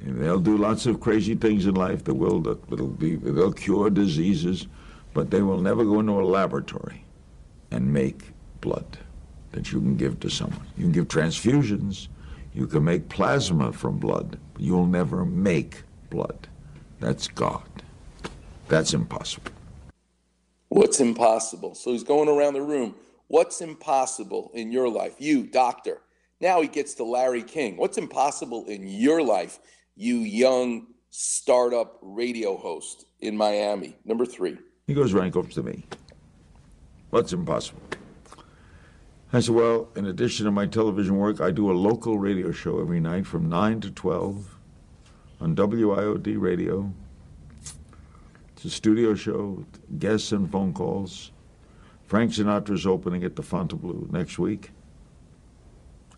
And 0.00 0.22
they'll 0.22 0.40
do 0.40 0.56
lots 0.56 0.86
of 0.86 1.00
crazy 1.00 1.34
things 1.34 1.66
in 1.66 1.74
life 1.74 2.04
that 2.04 2.14
will 2.14 2.40
be 2.40 3.16
they'll 3.16 3.52
cure 3.52 3.90
diseases, 3.90 4.66
but 5.12 5.30
they 5.30 5.42
will 5.42 5.58
never 5.58 5.84
go 5.84 6.00
into 6.00 6.12
a 6.12 6.22
laboratory 6.24 7.04
and 7.70 7.92
make 7.92 8.22
blood 8.60 8.98
that 9.52 9.72
you 9.72 9.80
can 9.80 9.96
give 9.96 10.20
to 10.20 10.30
someone. 10.30 10.66
You 10.76 10.84
can 10.84 10.92
give 10.92 11.08
transfusions, 11.08 12.08
you 12.54 12.66
can 12.66 12.84
make 12.84 13.08
plasma 13.08 13.72
from 13.72 13.98
blood, 13.98 14.38
you'll 14.56 14.86
never 14.86 15.24
make 15.24 15.82
blood. 16.10 16.48
That's 17.00 17.28
God. 17.28 17.68
That's 18.68 18.94
impossible. 18.94 19.52
What's 20.68 21.00
impossible? 21.00 21.74
So 21.74 21.92
he's 21.92 22.04
going 22.04 22.28
around 22.28 22.54
the 22.54 22.62
room. 22.62 22.94
What's 23.28 23.60
impossible 23.60 24.50
in 24.54 24.72
your 24.72 24.88
life? 24.88 25.14
You, 25.18 25.46
doctor. 25.46 26.00
Now 26.40 26.62
he 26.62 26.68
gets 26.68 26.94
to 26.94 27.04
Larry 27.04 27.42
King. 27.42 27.76
What's 27.76 27.98
impossible 27.98 28.64
in 28.66 28.88
your 28.88 29.22
life, 29.22 29.58
you 29.96 30.16
young 30.16 30.86
startup 31.10 31.98
radio 32.00 32.56
host 32.56 33.04
in 33.20 33.36
Miami? 33.36 33.96
Number 34.04 34.24
three. 34.24 34.56
He 34.86 34.94
goes 34.94 35.12
right 35.12 35.34
up 35.36 35.50
to 35.50 35.62
me. 35.62 35.84
What's 37.10 37.32
impossible? 37.34 37.82
I 39.30 39.40
said, 39.40 39.54
Well, 39.54 39.90
in 39.94 40.06
addition 40.06 40.46
to 40.46 40.50
my 40.50 40.64
television 40.64 41.16
work, 41.16 41.40
I 41.42 41.50
do 41.50 41.70
a 41.70 41.74
local 41.74 42.18
radio 42.18 42.50
show 42.50 42.80
every 42.80 43.00
night 43.00 43.26
from 43.26 43.50
9 43.50 43.80
to 43.82 43.90
12 43.90 44.56
on 45.40 45.54
WIOD 45.54 46.40
radio. 46.40 46.90
It's 48.54 48.64
a 48.64 48.70
studio 48.70 49.14
show, 49.14 49.66
guests 49.98 50.32
and 50.32 50.50
phone 50.50 50.72
calls. 50.72 51.30
Frank 52.08 52.32
Sinatra's 52.32 52.86
opening 52.86 53.22
at 53.22 53.36
the 53.36 53.42
Fontainebleau 53.42 54.08
next 54.10 54.38
week. 54.38 54.70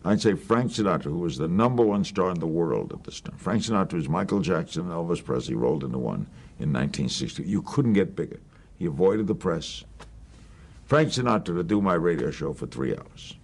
I'd 0.05 0.21
say 0.21 0.35
Frank 0.35 0.71
Sinatra, 0.71 1.03
who 1.03 1.19
was 1.19 1.37
the 1.37 1.49
number 1.49 1.83
one 1.83 2.05
star 2.05 2.31
in 2.31 2.39
the 2.39 2.47
world 2.47 2.93
at 2.93 3.03
this 3.03 3.19
time. 3.19 3.35
Frank 3.35 3.63
Sinatra 3.63 3.95
was 3.95 4.07
Michael 4.07 4.39
Jackson 4.39 4.83
and 4.83 4.91
Elvis 4.91 5.23
Presley 5.23 5.53
rolled 5.53 5.83
into 5.83 5.97
one 5.97 6.27
in 6.59 6.71
1960. 6.71 7.43
You 7.43 7.61
couldn't 7.63 7.91
get 7.91 8.15
bigger. 8.15 8.39
He 8.79 8.85
avoided 8.85 9.27
the 9.27 9.35
press. 9.35 9.83
Frank 10.85 11.09
Sinatra 11.09 11.57
to 11.57 11.63
do 11.63 11.81
my 11.81 11.95
radio 11.95 12.31
show 12.31 12.53
for 12.53 12.67
three 12.67 12.95
hours. 12.95 13.35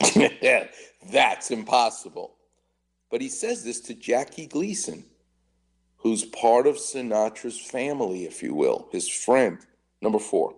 That's 1.12 1.50
impossible. 1.50 2.34
But 3.10 3.20
he 3.20 3.28
says 3.28 3.62
this 3.62 3.80
to 3.82 3.94
Jackie 3.94 4.46
Gleason, 4.46 5.04
who's 5.98 6.24
part 6.24 6.66
of 6.66 6.76
Sinatra's 6.76 7.60
family, 7.60 8.24
if 8.24 8.42
you 8.42 8.54
will, 8.54 8.88
his 8.90 9.06
friend. 9.06 9.58
Number 10.00 10.18
four. 10.18 10.54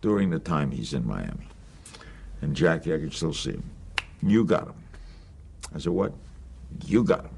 During 0.00 0.30
the 0.30 0.38
time 0.38 0.70
he's 0.70 0.94
in 0.94 1.04
Miami. 1.04 1.48
And 2.40 2.54
Jackie, 2.54 2.94
I 2.94 2.98
can 2.98 3.10
still 3.10 3.34
see 3.34 3.50
him. 3.50 3.68
You 4.22 4.44
got 4.44 4.68
him. 4.68 4.74
I 5.74 5.78
said, 5.80 5.92
What? 5.92 6.12
You 6.86 7.02
got 7.02 7.24
him. 7.24 7.36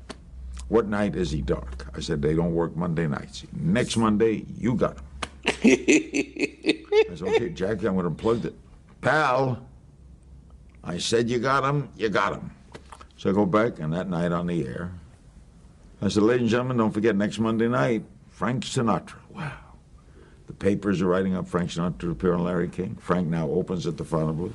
What 0.68 0.86
night 0.86 1.16
is 1.16 1.30
he 1.30 1.40
dark? 1.40 1.86
I 1.96 2.00
said, 2.00 2.20
They 2.20 2.34
don't 2.34 2.52
work 2.52 2.76
Monday 2.76 3.06
nights. 3.06 3.46
Next 3.54 3.96
Monday, 3.96 4.44
you 4.58 4.74
got 4.74 4.98
him. 4.98 5.04
I 5.46 7.14
said, 7.14 7.28
Okay, 7.28 7.48
Jackie, 7.48 7.88
I'm 7.88 7.94
going 7.94 8.04
to 8.04 8.10
plug 8.10 8.44
it. 8.44 8.54
Pal, 9.00 9.66
I 10.84 10.98
said, 10.98 11.30
You 11.30 11.38
got 11.38 11.64
him, 11.64 11.88
you 11.96 12.10
got 12.10 12.34
him. 12.34 12.50
So 13.16 13.30
I 13.30 13.32
go 13.32 13.46
back, 13.46 13.78
and 13.78 13.90
that 13.94 14.10
night 14.10 14.32
on 14.32 14.48
the 14.48 14.66
air, 14.66 14.92
I 16.02 16.08
said, 16.08 16.24
Ladies 16.24 16.42
and 16.42 16.50
gentlemen, 16.50 16.76
don't 16.76 16.92
forget 16.92 17.16
next 17.16 17.38
Monday 17.38 17.68
night, 17.68 18.04
Frank 18.28 18.64
Sinatra. 18.64 19.16
Wow. 19.34 19.69
Papers 20.60 21.00
are 21.00 21.06
writing 21.06 21.34
up 21.34 21.48
Frank 21.48 21.70
Sinatra 21.70 21.98
to 22.00 22.10
appear 22.10 22.34
on 22.34 22.44
Larry 22.44 22.68
King. 22.68 22.96
Frank 23.00 23.26
now 23.26 23.48
opens 23.48 23.86
at 23.86 23.96
the 23.96 24.04
Fontainebleau. 24.04 24.52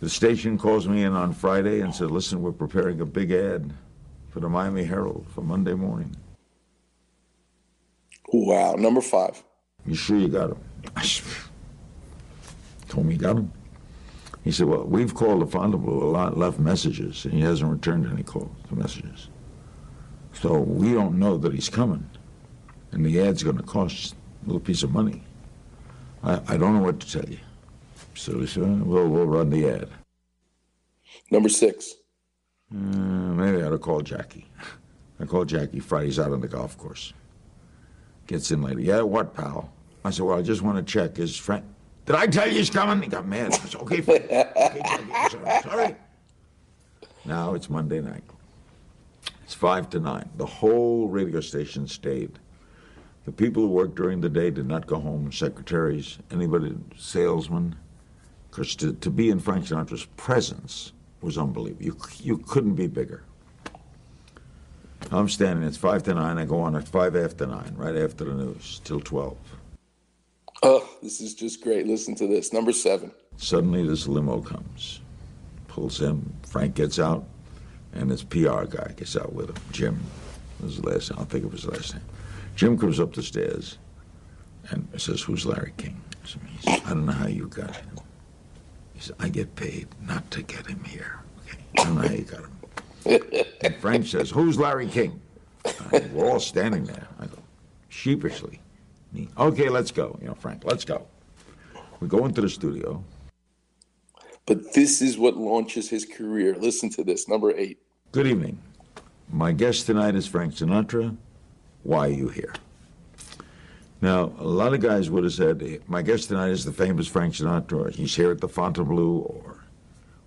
The 0.00 0.10
station 0.10 0.58
calls 0.58 0.86
me 0.86 1.02
in 1.02 1.14
on 1.14 1.32
Friday 1.32 1.80
and 1.80 1.92
said, 1.92 2.10
listen, 2.10 2.42
we're 2.42 2.52
preparing 2.52 3.00
a 3.00 3.06
big 3.06 3.32
ad 3.32 3.72
for 4.28 4.40
the 4.40 4.48
Miami 4.48 4.84
Herald 4.84 5.26
for 5.30 5.40
Monday 5.40 5.72
morning. 5.72 6.14
Wow. 8.30 8.74
Number 8.74 9.00
five. 9.00 9.42
You 9.86 9.94
sure 9.94 10.18
you 10.18 10.28
got 10.28 10.50
him? 10.50 10.58
Told 12.88 13.06
me 13.06 13.14
you 13.14 13.20
got 13.20 13.36
him. 13.38 13.50
He 14.44 14.52
said, 14.52 14.66
well, 14.66 14.84
we've 14.84 15.14
called 15.14 15.40
the 15.40 15.46
Fontainebleau 15.46 16.02
a 16.02 16.10
lot, 16.10 16.36
left 16.36 16.58
messages, 16.58 17.24
and 17.24 17.32
he 17.32 17.40
hasn't 17.40 17.70
returned 17.70 18.06
any 18.06 18.22
calls, 18.22 18.50
messages. 18.70 19.28
So 20.34 20.58
we 20.58 20.92
don't 20.92 21.18
know 21.18 21.38
that 21.38 21.54
he's 21.54 21.70
coming. 21.70 22.08
And 22.92 23.04
the 23.04 23.20
ad's 23.22 23.42
going 23.42 23.56
to 23.56 23.62
cost 23.62 24.14
little 24.46 24.60
piece 24.60 24.82
of 24.82 24.92
money. 24.92 25.22
I, 26.22 26.40
I 26.48 26.56
don't 26.56 26.74
know 26.74 26.82
what 26.82 27.00
to 27.00 27.10
tell 27.10 27.30
you. 27.30 27.38
So 28.14 28.38
he 28.40 28.46
said, 28.46 28.62
well, 28.86 29.06
we'll 29.08 29.26
run 29.26 29.50
the 29.50 29.68
ad. 29.68 29.88
Number 31.30 31.48
six. 31.48 31.94
Uh, 32.72 32.76
maybe 32.76 33.62
I 33.62 33.66
ought 33.66 33.70
to 33.70 33.78
call 33.78 34.00
Jackie. 34.00 34.46
I 35.20 35.24
called 35.24 35.48
Jackie 35.48 35.80
Friday's 35.80 36.18
out 36.18 36.32
on 36.32 36.40
the 36.40 36.48
golf 36.48 36.76
course. 36.78 37.12
Gets 38.26 38.50
in 38.50 38.62
later. 38.62 38.80
Yeah, 38.80 39.02
what, 39.02 39.34
pal? 39.34 39.72
I 40.04 40.10
said, 40.10 40.26
well, 40.26 40.38
I 40.38 40.42
just 40.42 40.62
want 40.62 40.78
to 40.78 40.92
check. 40.92 41.18
Is 41.18 41.36
Frank... 41.36 41.64
Did 42.06 42.16
I 42.16 42.26
tell 42.26 42.46
you 42.46 42.54
he's 42.54 42.70
coming? 42.70 43.02
He 43.02 43.08
got 43.08 43.26
mad. 43.26 43.52
I 43.52 43.56
said, 43.56 43.80
okay, 43.82 44.00
fine. 44.00 44.16
Okay, 44.30 44.82
Jackie. 44.84 45.36
Sorry. 45.36 45.62
sorry. 45.62 45.96
Now 47.24 47.54
it's 47.54 47.68
Monday 47.68 48.00
night. 48.00 48.24
It's 49.44 49.54
five 49.54 49.88
to 49.90 50.00
nine. 50.00 50.28
The 50.36 50.46
whole 50.46 51.08
radio 51.08 51.40
station 51.40 51.86
stayed. 51.86 52.38
The 53.28 53.32
people 53.32 53.62
who 53.62 53.68
worked 53.68 53.96
during 53.96 54.22
the 54.22 54.30
day 54.30 54.48
did 54.48 54.66
not 54.66 54.86
go 54.86 54.98
home, 54.98 55.30
secretaries, 55.30 56.16
anybody, 56.30 56.74
salesmen, 56.96 57.76
because 58.50 58.74
to, 58.76 58.94
to 58.94 59.10
be 59.10 59.28
in 59.28 59.38
Frank 59.38 59.66
Sinatra's 59.66 60.06
presence 60.16 60.94
was 61.20 61.36
unbelievable. 61.36 61.84
You, 61.84 61.96
you 62.20 62.38
couldn't 62.38 62.74
be 62.76 62.86
bigger. 62.86 63.24
I'm 65.12 65.28
standing, 65.28 65.68
it's 65.68 65.76
5 65.76 66.04
to 66.04 66.14
9, 66.14 66.38
I 66.38 66.44
go 66.46 66.58
on 66.60 66.74
at 66.74 66.88
5 66.88 67.16
after 67.16 67.46
9, 67.46 67.74
right 67.76 67.96
after 67.96 68.24
the 68.24 68.32
news, 68.32 68.80
till 68.82 68.98
12. 68.98 69.36
Oh, 70.62 70.88
this 71.02 71.20
is 71.20 71.34
just 71.34 71.62
great. 71.62 71.86
Listen 71.86 72.14
to 72.14 72.26
this. 72.26 72.54
Number 72.54 72.72
seven. 72.72 73.12
Suddenly, 73.36 73.86
this 73.86 74.08
limo 74.08 74.40
comes, 74.40 75.02
pulls 75.66 76.00
in. 76.00 76.32
Frank 76.46 76.76
gets 76.76 76.98
out, 76.98 77.26
and 77.92 78.10
his 78.10 78.22
PR 78.22 78.64
guy 78.64 78.94
gets 78.96 79.18
out 79.18 79.34
with 79.34 79.50
him. 79.50 79.56
Jim 79.70 80.00
was 80.62 80.76
his 80.76 80.84
last 80.86 81.10
name. 81.10 81.20
I 81.20 81.24
think 81.24 81.44
it 81.44 81.52
was 81.52 81.64
his 81.64 81.70
last 81.70 81.94
name. 81.94 82.04
Jim 82.58 82.76
comes 82.76 82.98
up 82.98 83.14
the 83.14 83.22
stairs 83.22 83.78
and 84.70 84.88
says, 84.96 85.22
Who's 85.22 85.46
Larry 85.46 85.72
King? 85.76 86.02
He 86.24 86.28
says, 86.28 86.80
I 86.84 86.88
don't 86.88 87.06
know 87.06 87.12
how 87.12 87.28
you 87.28 87.46
got 87.46 87.76
him. 87.76 88.00
He 88.94 89.00
said, 89.00 89.14
I 89.20 89.28
get 89.28 89.54
paid 89.54 89.86
not 90.02 90.28
to 90.32 90.42
get 90.42 90.66
him 90.66 90.82
here. 90.82 91.20
Okay. 91.46 91.58
I 91.78 91.84
don't 91.84 91.94
know 91.94 92.08
how 92.08 92.14
you 92.14 92.24
got 92.24 92.40
him. 92.40 93.52
and 93.60 93.76
Frank 93.76 94.08
says, 94.08 94.28
Who's 94.30 94.58
Larry 94.58 94.88
King? 94.88 95.20
We're 96.12 96.28
all 96.28 96.40
standing 96.40 96.82
there. 96.82 97.06
I 97.20 97.26
go, 97.26 97.38
sheepishly. 97.90 98.58
He, 99.14 99.28
okay, 99.38 99.68
let's 99.68 99.92
go. 99.92 100.18
You 100.20 100.26
know, 100.26 100.34
Frank, 100.34 100.64
let's 100.64 100.84
go. 100.84 101.06
We 102.00 102.08
go 102.08 102.26
into 102.26 102.40
the 102.40 102.48
studio. 102.48 103.04
But 104.46 104.74
this 104.74 105.00
is 105.00 105.16
what 105.16 105.36
launches 105.36 105.88
his 105.88 106.04
career. 106.04 106.56
Listen 106.58 106.90
to 106.90 107.04
this. 107.04 107.28
Number 107.28 107.56
eight. 107.56 107.78
Good 108.10 108.26
evening. 108.26 108.58
My 109.30 109.52
guest 109.52 109.86
tonight 109.86 110.16
is 110.16 110.26
Frank 110.26 110.54
Sinatra. 110.54 111.16
Why 111.82 112.08
are 112.08 112.12
you 112.12 112.28
here? 112.28 112.54
Now, 114.00 114.32
a 114.38 114.44
lot 114.44 114.74
of 114.74 114.80
guys 114.80 115.10
would 115.10 115.24
have 115.24 115.32
said, 115.32 115.80
My 115.88 116.02
guest 116.02 116.28
tonight 116.28 116.50
is 116.50 116.64
the 116.64 116.72
famous 116.72 117.08
Frank 117.08 117.34
Sinatra, 117.34 117.94
he's 117.94 118.14
here 118.14 118.30
at 118.30 118.40
the 118.40 118.48
Fontainebleau, 118.48 119.18
or 119.18 119.64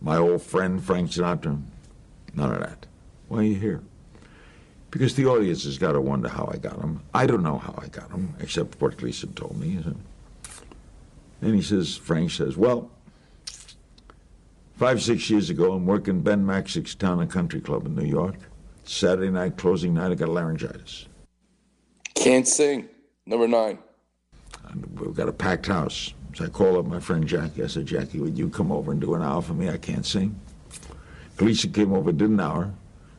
my 0.01 0.17
old 0.17 0.41
friend 0.41 0.83
Frank 0.83 1.11
Sinatra. 1.11 1.61
None 2.33 2.53
of 2.53 2.59
that. 2.59 2.85
Why 3.27 3.39
are 3.39 3.43
you 3.43 3.55
here? 3.55 3.81
Because 4.89 5.15
the 5.15 5.25
audience 5.25 5.63
has 5.63 5.77
got 5.77 5.93
to 5.93 6.01
wonder 6.01 6.27
how 6.27 6.49
I 6.53 6.57
got 6.57 6.79
him. 6.79 7.01
I 7.13 7.25
don't 7.25 7.43
know 7.43 7.59
how 7.59 7.73
I 7.77 7.87
got 7.87 8.11
him, 8.11 8.35
except 8.39 8.81
what 8.81 8.97
Gleason 8.97 9.33
told 9.33 9.57
me. 9.57 9.79
And 11.41 11.55
he 11.55 11.61
says, 11.61 11.95
Frank 11.95 12.31
says, 12.31 12.57
Well, 12.57 12.91
Five, 14.81 14.99
six 15.03 15.29
years 15.29 15.51
ago, 15.51 15.73
I'm 15.73 15.85
working 15.85 16.21
Ben 16.21 16.43
Maksik's 16.43 16.95
Town 16.95 17.21
and 17.21 17.29
Country 17.29 17.61
Club 17.61 17.85
in 17.85 17.93
New 17.93 18.03
York. 18.03 18.33
Saturday 18.83 19.29
night, 19.29 19.55
closing 19.55 19.93
night, 19.93 20.11
I 20.11 20.15
got 20.15 20.29
laryngitis. 20.29 21.05
Can't 22.21 22.47
sing. 22.47 22.87
Number 23.25 23.47
nine. 23.47 23.79
We've 24.93 25.15
got 25.15 25.27
a 25.27 25.33
packed 25.33 25.65
house. 25.65 26.13
So 26.35 26.45
I 26.45 26.49
call 26.49 26.77
up 26.77 26.85
my 26.85 26.99
friend 26.99 27.27
Jackie. 27.27 27.63
I 27.63 27.67
said, 27.67 27.87
Jackie, 27.87 28.19
would 28.19 28.37
you 28.37 28.47
come 28.47 28.71
over 28.71 28.91
and 28.91 29.01
do 29.01 29.15
an 29.15 29.23
hour 29.23 29.41
for 29.41 29.55
me? 29.55 29.69
I 29.69 29.77
can't 29.77 30.05
sing. 30.05 30.39
Gleason 31.37 31.73
came 31.73 31.93
over, 31.93 32.11
did 32.11 32.29
an 32.29 32.39
hour. 32.39 32.71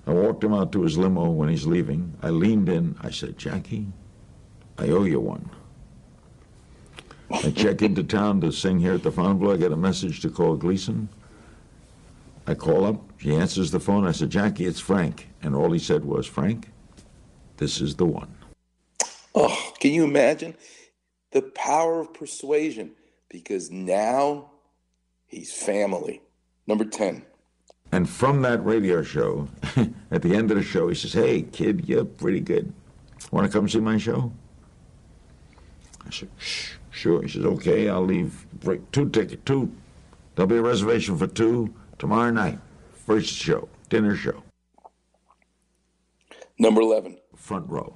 I 0.07 0.13
walked 0.13 0.45
him 0.45 0.55
out 0.55 0.71
to 0.73 0.83
his 0.83 0.97
limo 0.97 1.31
when 1.31 1.49
he's 1.49 1.67
leaving. 1.67 2.15
I 2.23 2.31
leaned 2.31 2.69
in. 2.69 2.97
I 3.01 3.11
said, 3.11 3.37
Jackie, 3.37 3.89
I 4.79 4.89
owe 4.91 5.03
you 5.03 5.19
one. 5.19 5.51
I 7.31 7.51
check 7.51 7.83
into 7.83 8.05
town 8.05 8.41
to 8.43 8.53
sing 8.53 8.79
here 8.79 8.95
at 8.95 9.03
the 9.03 9.11
Fontainebleau. 9.11 9.55
I 9.55 9.57
get 9.57 9.73
a 9.73 9.77
message 9.77 10.21
to 10.21 10.31
call 10.31 10.55
Gleason. 10.55 11.09
I 12.47 12.55
call 12.55 12.85
up. 12.85 13.03
He 13.21 13.35
answers 13.35 13.73
the 13.73 13.81
phone. 13.81 14.07
I 14.07 14.13
said, 14.13 14.31
Jackie, 14.31 14.67
it's 14.67 14.81
Frank. 14.81 15.29
And 15.43 15.57
all 15.57 15.73
he 15.73 15.81
said 15.81 16.05
was, 16.05 16.25
Frank, 16.27 16.71
this 17.57 17.81
is 17.81 17.97
the 17.97 18.07
one. 18.07 18.33
Oh, 19.35 19.73
can 19.81 19.93
you 19.93 20.05
imagine 20.05 20.55
the 21.31 21.43
power 21.43 22.01
of 22.01 22.13
persuasion? 22.15 22.93
Because 23.29 23.71
now 23.71 24.51
he's 25.27 25.53
family. 25.53 26.23
Number 26.67 26.85
10. 26.85 27.25
And 27.91 28.09
from 28.09 28.43
that 28.43 28.65
radio 28.65 29.03
show, 29.03 29.49
at 30.11 30.23
the 30.23 30.35
end 30.35 30.51
of 30.51 30.57
the 30.57 30.63
show, 30.63 30.89
he 30.89 30.95
says, 30.95 31.13
Hey, 31.13 31.43
kid, 31.43 31.89
you're 31.89 32.05
pretty 32.05 32.41
good. 32.41 32.73
Want 33.31 33.47
to 33.47 33.53
come 33.53 33.69
see 33.69 33.81
my 33.81 33.99
show? 33.99 34.33
I 36.07 36.11
said, 36.11 36.31
sure. 36.91 37.23
He 37.23 37.29
says, 37.29 37.45
Okay, 37.45 37.89
I'll 37.89 38.05
leave 38.05 38.47
two 38.93 39.09
tickets, 39.11 39.43
two. 39.45 39.71
There'll 40.35 40.49
be 40.49 40.57
a 40.57 40.63
reservation 40.63 41.19
for 41.19 41.27
two 41.27 41.75
tomorrow 41.99 42.31
night. 42.31 42.59
First 43.07 43.29
show, 43.29 43.69
dinner 43.91 44.17
show. 44.17 44.43
Number 46.59 46.81
11. 46.81 47.19
Front 47.37 47.69
row, 47.69 47.93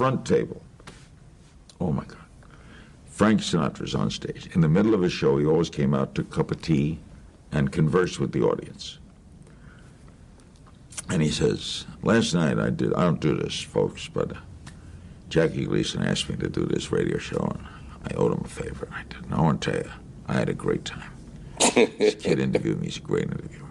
front 0.00 0.24
table. 0.24 0.62
Oh 1.78 1.92
my 1.92 2.06
God. 2.06 2.24
Frank 3.04 3.42
Sinatra's 3.42 3.94
on 3.94 4.10
stage. 4.10 4.48
In 4.54 4.62
the 4.62 4.68
middle 4.68 4.94
of 4.94 5.02
his 5.02 5.12
show, 5.12 5.36
he 5.36 5.44
always 5.44 5.68
came 5.68 5.92
out, 5.92 6.14
took 6.14 6.32
a 6.32 6.36
cup 6.36 6.50
of 6.50 6.62
tea, 6.62 6.98
and 7.52 7.70
conversed 7.70 8.18
with 8.18 8.32
the 8.32 8.40
audience. 8.40 8.96
And 11.10 11.20
he 11.20 11.30
says, 11.30 11.84
Last 12.02 12.32
night 12.32 12.58
I 12.58 12.70
did, 12.70 12.94
I 12.94 13.02
don't 13.02 13.20
do 13.20 13.36
this, 13.36 13.60
folks, 13.60 14.08
but 14.08 14.32
uh, 14.32 14.40
Jackie 15.28 15.66
Gleason 15.66 16.02
asked 16.02 16.30
me 16.30 16.36
to 16.36 16.48
do 16.48 16.64
this 16.64 16.90
radio 16.90 17.18
show, 17.18 17.52
and 17.54 17.68
I 18.10 18.14
owed 18.14 18.32
him 18.32 18.42
a 18.42 18.48
favor. 18.48 18.88
I 18.90 19.02
did. 19.02 19.22
And 19.26 19.34
I 19.34 19.42
want 19.42 19.60
to 19.60 19.70
tell 19.70 19.82
you, 19.82 19.90
I 20.28 20.32
had 20.32 20.48
a 20.48 20.54
great 20.54 20.86
time. 20.86 21.12
this 21.74 22.14
kid 22.14 22.38
interviewed 22.48 22.80
me. 22.80 22.86
He's 22.86 22.96
a 22.96 23.00
great 23.00 23.24
interviewer. 23.24 23.68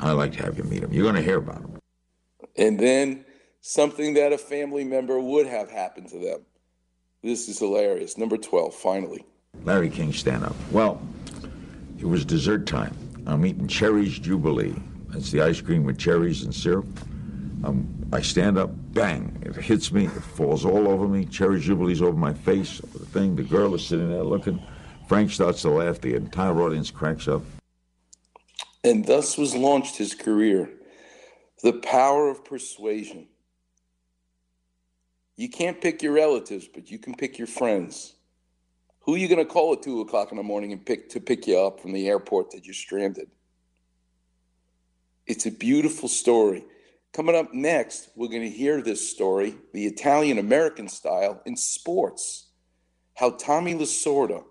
I'd 0.00 0.14
like 0.14 0.32
to 0.32 0.42
have 0.42 0.58
you 0.58 0.64
meet 0.64 0.82
him. 0.82 0.92
You're 0.92 1.04
going 1.04 1.14
to 1.14 1.22
hear 1.22 1.38
about 1.38 1.58
him. 1.58 1.78
And 2.56 2.80
then 2.80 3.23
something 3.66 4.12
that 4.12 4.30
a 4.30 4.36
family 4.36 4.84
member 4.84 5.18
would 5.18 5.46
have 5.46 5.70
happened 5.70 6.06
to 6.06 6.18
them. 6.18 6.40
This 7.22 7.48
is 7.48 7.58
hilarious. 7.58 8.18
Number 8.18 8.36
12, 8.36 8.74
finally. 8.74 9.24
Larry 9.64 9.88
King, 9.88 10.12
stand 10.12 10.44
up. 10.44 10.54
Well, 10.70 11.00
it 11.98 12.04
was 12.04 12.26
dessert 12.26 12.66
time. 12.66 12.94
I'm 13.26 13.46
eating 13.46 13.66
Cherries 13.66 14.18
Jubilee. 14.18 14.74
That's 15.08 15.30
the 15.30 15.40
ice 15.40 15.62
cream 15.62 15.84
with 15.84 15.96
cherries 15.96 16.42
and 16.42 16.54
syrup. 16.54 16.86
Um, 17.64 17.88
I 18.12 18.20
stand 18.20 18.58
up, 18.58 18.70
bang, 18.92 19.34
it 19.40 19.56
hits 19.56 19.90
me, 19.90 20.04
it 20.04 20.10
falls 20.10 20.66
all 20.66 20.86
over 20.86 21.08
me. 21.08 21.24
Cherry 21.24 21.58
Jubilee's 21.58 22.02
over 22.02 22.18
my 22.18 22.34
face, 22.34 22.82
over 22.84 22.98
the 22.98 23.06
thing. 23.06 23.34
The 23.34 23.44
girl 23.44 23.74
is 23.74 23.86
sitting 23.86 24.10
there 24.10 24.24
looking. 24.24 24.62
Frank 25.08 25.30
starts 25.30 25.62
to 25.62 25.70
laugh. 25.70 26.02
The 26.02 26.16
entire 26.16 26.60
audience 26.60 26.90
cracks 26.90 27.28
up. 27.28 27.42
And 28.82 29.06
thus 29.06 29.38
was 29.38 29.54
launched 29.56 29.96
his 29.96 30.14
career. 30.14 30.68
The 31.62 31.72
power 31.72 32.28
of 32.28 32.44
persuasion. 32.44 33.28
You 35.36 35.48
can't 35.48 35.80
pick 35.80 36.02
your 36.02 36.12
relatives, 36.12 36.68
but 36.72 36.90
you 36.90 36.98
can 36.98 37.14
pick 37.14 37.38
your 37.38 37.46
friends. 37.46 38.14
Who 39.00 39.14
are 39.14 39.18
you 39.18 39.28
going 39.28 39.44
to 39.44 39.52
call 39.52 39.72
at 39.72 39.82
two 39.82 40.00
o'clock 40.00 40.30
in 40.30 40.36
the 40.36 40.42
morning 40.42 40.72
and 40.72 40.84
pick 40.84 41.10
to 41.10 41.20
pick 41.20 41.46
you 41.46 41.58
up 41.58 41.80
from 41.80 41.92
the 41.92 42.08
airport 42.08 42.52
that 42.52 42.64
you're 42.64 42.74
stranded? 42.74 43.28
It's 45.26 45.46
a 45.46 45.50
beautiful 45.50 46.08
story. 46.08 46.64
Coming 47.12 47.36
up 47.36 47.52
next, 47.52 48.10
we're 48.16 48.28
going 48.28 48.42
to 48.42 48.50
hear 48.50 48.80
this 48.80 49.08
story, 49.08 49.54
the 49.72 49.86
Italian 49.86 50.38
American 50.38 50.88
style 50.88 51.40
in 51.44 51.56
sports. 51.56 52.46
How 53.14 53.30
Tommy 53.30 53.74
Lasorda 53.74 54.44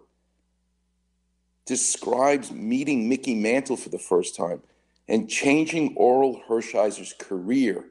describes 1.65 2.51
meeting 2.51 3.09
Mickey 3.09 3.35
Mantle 3.35 3.77
for 3.77 3.89
the 3.89 3.99
first 3.99 4.35
time 4.35 4.61
and 5.07 5.29
changing 5.29 5.95
Orel 5.95 6.41
Hershiser's 6.47 7.13
career 7.13 7.85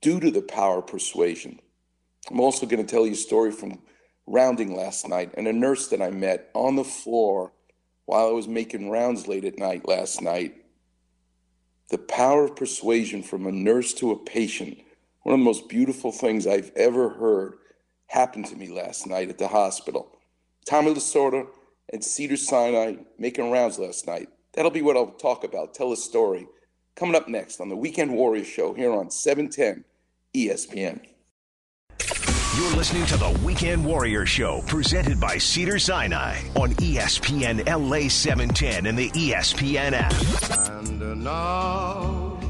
due 0.00 0.20
to 0.20 0.30
the 0.30 0.42
power 0.42 0.82
persuasion. 0.82 1.60
I'm 2.30 2.40
also 2.40 2.66
going 2.66 2.84
to 2.84 2.90
tell 2.90 3.06
you 3.06 3.12
a 3.12 3.16
story 3.16 3.52
from 3.52 3.80
rounding 4.26 4.76
last 4.76 5.08
night 5.08 5.32
and 5.36 5.46
a 5.46 5.52
nurse 5.52 5.88
that 5.88 6.02
I 6.02 6.10
met 6.10 6.50
on 6.54 6.76
the 6.76 6.84
floor 6.84 7.52
while 8.06 8.28
I 8.28 8.32
was 8.32 8.48
making 8.48 8.90
rounds 8.90 9.28
late 9.28 9.44
at 9.44 9.58
night 9.58 9.86
last 9.86 10.20
night. 10.20 10.54
The 11.90 11.98
power 11.98 12.44
of 12.44 12.56
persuasion 12.56 13.22
from 13.22 13.46
a 13.46 13.52
nurse 13.52 13.94
to 13.94 14.10
a 14.10 14.18
patient, 14.18 14.78
one 15.22 15.34
of 15.34 15.40
the 15.40 15.44
most 15.44 15.68
beautiful 15.68 16.10
things 16.10 16.46
I've 16.46 16.72
ever 16.74 17.10
heard, 17.10 17.54
happened 18.08 18.46
to 18.46 18.56
me 18.56 18.68
last 18.68 19.06
night 19.06 19.28
at 19.28 19.38
the 19.38 19.48
hospital. 19.48 20.08
Tommy 20.64 20.94
Lasorda 20.94 21.46
and 21.92 22.04
Cedar 22.04 22.36
Sinai 22.36 22.96
making 23.18 23.50
rounds 23.50 23.78
last 23.78 24.06
night. 24.06 24.28
That'll 24.52 24.70
be 24.70 24.82
what 24.82 24.96
I'll 24.96 25.12
talk 25.12 25.44
about, 25.44 25.74
tell 25.74 25.92
a 25.92 25.96
story. 25.96 26.48
Coming 26.96 27.14
up 27.14 27.28
next 27.28 27.60
on 27.60 27.68
the 27.68 27.76
Weekend 27.76 28.14
Warrior 28.14 28.44
Show 28.44 28.72
here 28.72 28.92
on 28.92 29.10
710 29.10 29.84
ESPN. 30.34 31.00
You're 32.56 32.74
listening 32.74 33.04
to 33.06 33.18
the 33.18 33.38
Weekend 33.44 33.84
Warrior 33.84 34.24
Show, 34.24 34.62
presented 34.66 35.20
by 35.20 35.36
Cedar 35.36 35.78
Sinai 35.78 36.38
on 36.54 36.70
ESPN 36.76 37.66
LA 37.66 38.08
710 38.08 38.86
and 38.86 38.96
the 38.96 39.10
ESPN 39.10 39.92
app. 39.92 40.70
And 40.70 41.22
now 41.22 42.40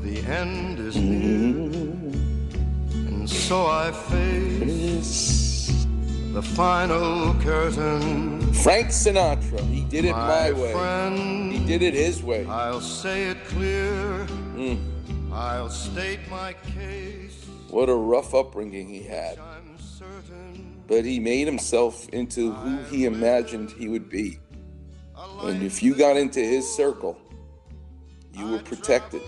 the 0.00 0.20
end 0.20 0.78
is 0.78 0.96
mm-hmm. 0.96 1.70
near, 1.70 3.08
and 3.08 3.28
so 3.28 3.66
I 3.66 3.92
face 3.92 5.84
the 6.32 6.40
final 6.40 7.34
curtain. 7.42 8.54
Frank 8.54 8.86
Sinatra, 8.86 9.60
he 9.68 9.82
did 9.82 10.06
it 10.06 10.12
my, 10.12 10.50
My 10.50 10.52
way. 10.52 10.72
friend, 10.72 11.52
He 11.52 11.66
did 11.66 11.82
it 11.82 11.92
his 11.92 12.22
way. 12.22 12.46
I'll 12.46 12.80
say 12.80 13.24
it 13.24 13.44
clear. 13.44 14.26
Mm. 14.56 14.78
I'll 15.30 15.68
state 15.68 16.20
my 16.30 16.54
case. 16.74 17.21
What 17.72 17.88
a 17.88 17.94
rough 17.94 18.34
upbringing 18.34 18.86
he 18.86 19.02
had. 19.02 19.38
But 20.86 21.06
he 21.06 21.18
made 21.18 21.46
himself 21.46 22.06
into 22.10 22.52
who 22.52 22.76
he 22.94 23.06
imagined 23.06 23.70
he 23.70 23.88
would 23.88 24.10
be. 24.10 24.38
And 25.40 25.62
if 25.62 25.82
you 25.82 25.94
got 25.94 26.18
into 26.18 26.40
his 26.40 26.70
circle, 26.70 27.18
you 28.34 28.46
were 28.46 28.58
protected 28.58 29.22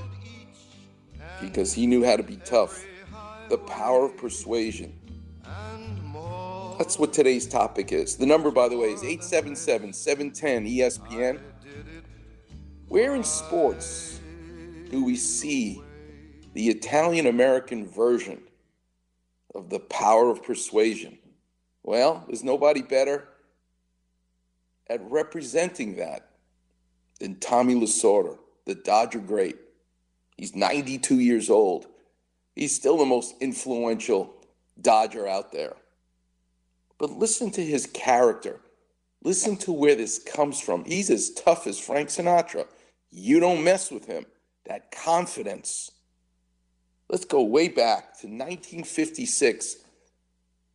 because 1.40 1.72
he 1.72 1.86
knew 1.86 2.04
how 2.04 2.16
to 2.16 2.22
be 2.22 2.36
tough. 2.36 2.84
The 3.48 3.56
power 3.56 4.04
of 4.04 4.16
persuasion. 4.18 5.00
That's 6.76 6.98
what 6.98 7.14
today's 7.14 7.46
topic 7.46 7.92
is. 7.92 8.16
The 8.16 8.26
number, 8.26 8.50
by 8.50 8.68
the 8.68 8.76
way, 8.76 8.88
is 8.88 9.02
877 9.02 9.94
710 9.94 10.66
ESPN. 10.66 11.40
Where 12.88 13.14
in 13.14 13.24
sports 13.24 14.20
do 14.90 15.02
we 15.02 15.16
see 15.16 15.82
the 16.54 16.68
Italian 16.68 17.26
American 17.26 17.86
version 17.86 18.40
of 19.54 19.68
the 19.68 19.80
power 19.80 20.30
of 20.30 20.42
persuasion? 20.42 21.18
Well, 21.82 22.24
there's 22.26 22.42
nobody 22.42 22.80
better 22.80 23.28
at 24.88 25.00
representing 25.10 25.96
that 25.96 26.30
than 27.20 27.36
Tommy 27.36 27.74
Lasorda, 27.74 28.38
the 28.66 28.74
Dodger 28.74 29.18
great. 29.18 29.56
He's 30.36 30.54
92 30.54 31.20
years 31.20 31.50
old. 31.50 31.86
He's 32.54 32.74
still 32.74 32.98
the 32.98 33.04
most 33.04 33.34
influential 33.40 34.34
Dodger 34.80 35.28
out 35.28 35.52
there. 35.52 35.74
But 36.98 37.10
listen 37.10 37.50
to 37.52 37.64
his 37.64 37.86
character. 37.86 38.60
Listen 39.22 39.56
to 39.58 39.72
where 39.72 39.94
this 39.94 40.18
comes 40.18 40.60
from. 40.60 40.84
He's 40.84 41.10
as 41.10 41.30
tough 41.30 41.66
as 41.66 41.78
Frank 41.78 42.08
Sinatra. 42.08 42.66
You 43.10 43.40
don't 43.40 43.64
mess 43.64 43.90
with 43.90 44.06
him. 44.06 44.26
That 44.66 44.90
confidence. 44.90 45.90
Let's 47.08 47.24
go 47.24 47.42
way 47.42 47.68
back 47.68 48.18
to 48.20 48.26
1956. 48.26 49.76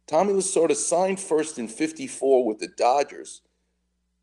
Tommy 0.08 0.34
Lasorda 0.34 0.76
signed 0.76 1.20
first 1.20 1.60
in 1.60 1.68
54 1.68 2.46
with 2.46 2.60
the 2.60 2.68
Dodgers. 2.68 3.42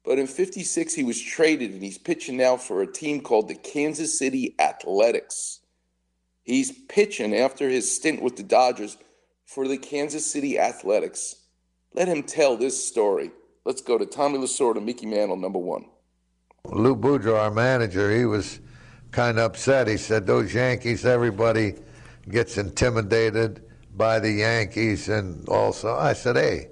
But 0.04 0.18
in 0.18 0.28
56, 0.28 0.94
he 0.94 1.02
was 1.02 1.20
traded 1.20 1.72
and 1.72 1.82
he's 1.82 1.98
pitching 1.98 2.36
now 2.36 2.56
for 2.56 2.80
a 2.80 2.92
team 2.92 3.20
called 3.20 3.48
the 3.48 3.56
Kansas 3.56 4.16
City 4.16 4.54
Athletics. 4.58 5.60
He's 6.44 6.70
pitching 6.70 7.34
after 7.34 7.68
his 7.68 7.92
stint 7.92 8.22
with 8.22 8.36
the 8.36 8.44
Dodgers 8.44 8.96
for 9.46 9.66
the 9.66 9.76
Kansas 9.76 10.24
City 10.24 10.60
Athletics. 10.60 11.36
Let 11.92 12.06
him 12.06 12.22
tell 12.22 12.56
this 12.56 12.86
story. 12.86 13.32
Let's 13.64 13.80
go 13.80 13.98
to 13.98 14.06
Tommy 14.06 14.38
Lasorda, 14.38 14.84
Mickey 14.84 15.06
Mantle, 15.06 15.36
number 15.36 15.58
one. 15.58 15.86
Lou 16.66 16.94
Boudreau, 16.94 17.38
our 17.38 17.50
manager, 17.50 18.16
he 18.16 18.26
was 18.26 18.60
kind 19.10 19.38
of 19.38 19.44
upset. 19.44 19.88
He 19.88 19.96
said, 19.96 20.24
Those 20.26 20.54
Yankees, 20.54 21.04
everybody 21.04 21.74
gets 22.28 22.58
intimidated 22.58 23.62
by 23.96 24.18
the 24.18 24.30
Yankees. 24.30 25.08
And 25.08 25.48
also, 25.48 25.94
I 25.96 26.12
said, 26.12 26.36
Hey, 26.36 26.68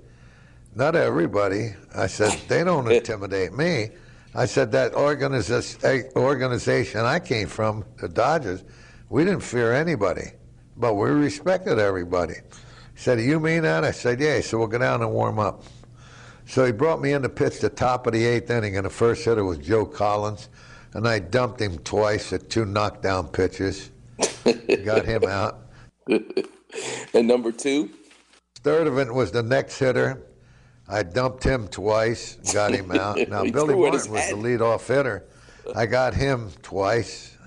not 0.74 0.96
everybody. 0.96 1.74
I 1.94 2.06
said, 2.06 2.38
They 2.48 2.64
don't 2.64 2.90
intimidate 2.92 3.52
me. 3.52 3.90
I 4.34 4.46
said, 4.46 4.72
That 4.72 4.92
organiza- 4.92 5.82
eh, 5.84 6.10
organization 6.16 7.00
I 7.00 7.18
came 7.20 7.48
from, 7.48 7.84
the 8.00 8.08
Dodgers, 8.08 8.64
we 9.08 9.24
didn't 9.24 9.42
fear 9.42 9.72
anybody, 9.72 10.32
but 10.76 10.94
we 10.94 11.10
respected 11.10 11.78
everybody. 11.78 12.34
He 12.34 13.00
said, 13.00 13.20
You 13.20 13.40
mean 13.40 13.62
that? 13.62 13.84
I 13.84 13.92
said, 13.92 14.20
Yeah. 14.20 14.40
So 14.40 14.58
we'll 14.58 14.66
go 14.66 14.78
down 14.78 15.02
and 15.02 15.12
warm 15.12 15.38
up. 15.38 15.62
So 16.46 16.64
he 16.66 16.72
brought 16.72 17.00
me 17.00 17.12
in 17.12 17.22
to 17.22 17.28
pitch 17.28 17.60
the 17.60 17.70
top 17.70 18.06
of 18.06 18.12
the 18.12 18.24
eighth 18.24 18.50
inning, 18.50 18.76
and 18.76 18.84
the 18.84 18.90
first 18.90 19.24
hitter 19.24 19.44
was 19.44 19.58
Joe 19.58 19.86
Collins, 19.86 20.50
and 20.92 21.08
I 21.08 21.18
dumped 21.18 21.60
him 21.60 21.78
twice 21.78 22.32
at 22.34 22.50
two 22.50 22.66
knockdown 22.66 23.28
pitches. 23.28 23.90
Got 24.84 25.04
him 25.04 25.24
out. 25.24 25.66
and 27.14 27.26
number 27.28 27.52
two? 27.52 27.90
Third 28.56 28.86
event 28.86 29.14
was 29.14 29.30
the 29.30 29.42
next 29.42 29.78
hitter. 29.78 30.22
I 30.88 31.02
dumped 31.02 31.44
him 31.44 31.68
twice, 31.68 32.36
got 32.52 32.72
him 32.72 32.90
out. 32.92 33.16
Now, 33.28 33.44
Billy 33.44 33.74
Martin 33.74 34.12
was 34.12 34.28
the 34.28 34.36
leadoff 34.36 34.86
hitter. 34.86 35.24
I 35.74 35.86
got 35.86 36.14
him 36.14 36.50
twice, 36.62 37.38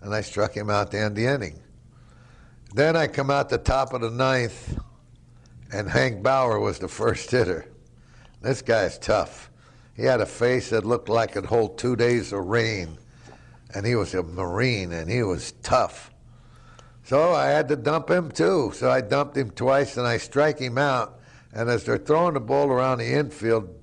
and 0.00 0.14
I 0.14 0.20
struck 0.20 0.56
him 0.56 0.70
out 0.70 0.92
the 0.92 0.98
end 0.98 1.16
the 1.16 1.26
inning. 1.26 1.60
Then 2.74 2.96
I 2.96 3.08
come 3.08 3.30
out 3.30 3.48
the 3.48 3.58
top 3.58 3.92
of 3.94 4.00
the 4.00 4.10
ninth, 4.10 4.78
and 5.72 5.88
Hank 5.88 6.22
Bauer 6.22 6.60
was 6.60 6.78
the 6.78 6.88
first 6.88 7.30
hitter. 7.30 7.66
This 8.42 8.62
guy's 8.62 8.98
tough. 8.98 9.50
He 9.96 10.04
had 10.04 10.20
a 10.20 10.26
face 10.26 10.70
that 10.70 10.86
looked 10.86 11.08
like 11.08 11.32
it'd 11.32 11.46
hold 11.46 11.78
two 11.78 11.96
days 11.96 12.32
of 12.32 12.44
rain, 12.46 12.96
and 13.74 13.84
he 13.84 13.96
was 13.96 14.14
a 14.14 14.22
Marine, 14.22 14.92
and 14.92 15.10
he 15.10 15.24
was 15.24 15.52
tough. 15.62 16.12
So 17.08 17.32
I 17.32 17.46
had 17.46 17.68
to 17.68 17.76
dump 17.76 18.10
him 18.10 18.30
too. 18.30 18.70
So 18.74 18.90
I 18.90 19.00
dumped 19.00 19.34
him 19.34 19.50
twice, 19.50 19.96
and 19.96 20.06
I 20.06 20.18
strike 20.18 20.58
him 20.58 20.76
out. 20.76 21.18
And 21.54 21.70
as 21.70 21.82
they're 21.84 21.96
throwing 21.96 22.34
the 22.34 22.40
ball 22.40 22.68
around 22.68 22.98
the 22.98 23.10
infield, 23.10 23.74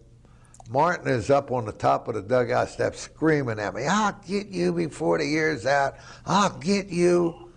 Martin 0.69 1.07
is 1.07 1.31
up 1.31 1.49
on 1.49 1.65
the 1.65 1.71
top 1.71 2.07
of 2.07 2.13
the 2.13 2.21
dugout 2.21 2.69
step 2.69 2.95
screaming 2.95 3.57
at 3.57 3.73
me, 3.73 3.87
I'll 3.87 4.15
get 4.27 4.49
you 4.49 4.71
before 4.71 5.17
the 5.17 5.25
year's 5.25 5.65
out. 5.65 5.95
I'll 6.27 6.55
get 6.59 6.89
you. 6.89 7.51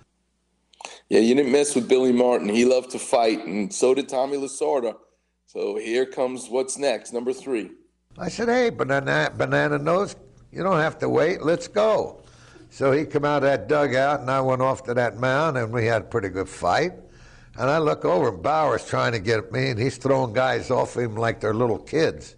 Yeah, 1.11 1.20
you 1.20 1.35
didn't 1.35 1.52
mess 1.52 1.74
with 1.74 1.87
Billy 1.87 2.12
Martin. 2.12 2.48
He 2.48 2.64
loved 2.64 2.88
to 2.92 2.98
fight, 2.98 3.44
and 3.44 3.70
so 3.70 3.94
did 3.94 4.09
Tommy 4.09 4.38
Lasorda. 4.38 4.96
So 5.44 5.76
here 5.76 6.07
comes 6.07 6.48
what's 6.48 6.78
next, 6.78 7.12
number 7.12 7.35
three. 7.35 7.72
I 8.16 8.31
said, 8.31 8.48
hey, 8.48 8.70
banana, 8.70 9.31
banana 9.37 9.76
nose, 9.76 10.16
you 10.50 10.62
don't 10.62 10.81
have 10.81 10.98
to 11.00 11.11
wait. 11.11 11.42
Let's 11.42 11.68
go. 11.68 12.17
So 12.70 12.92
he 12.92 13.04
come 13.04 13.24
out 13.24 13.38
of 13.38 13.42
that 13.42 13.68
dugout, 13.68 14.20
and 14.20 14.31
I 14.31 14.40
went 14.40 14.62
off 14.62 14.85
to 14.85 14.94
that 14.94 15.18
mound, 15.18 15.57
and 15.57 15.72
we 15.72 15.87
had 15.87 16.02
a 16.02 16.04
pretty 16.04 16.28
good 16.28 16.48
fight. 16.48 16.92
And 17.57 17.68
I 17.68 17.78
look 17.78 18.04
over, 18.04 18.28
and 18.28 18.42
Bauer's 18.42 18.87
trying 18.87 19.12
to 19.12 19.18
get 19.18 19.38
at 19.38 19.52
me, 19.52 19.70
and 19.70 19.78
he's 19.78 19.96
throwing 19.96 20.33
guys 20.33 20.70
off 20.70 20.96
him 20.96 21.16
like 21.16 21.40
they're 21.40 21.54
little 21.54 21.78
kids. 21.78 22.37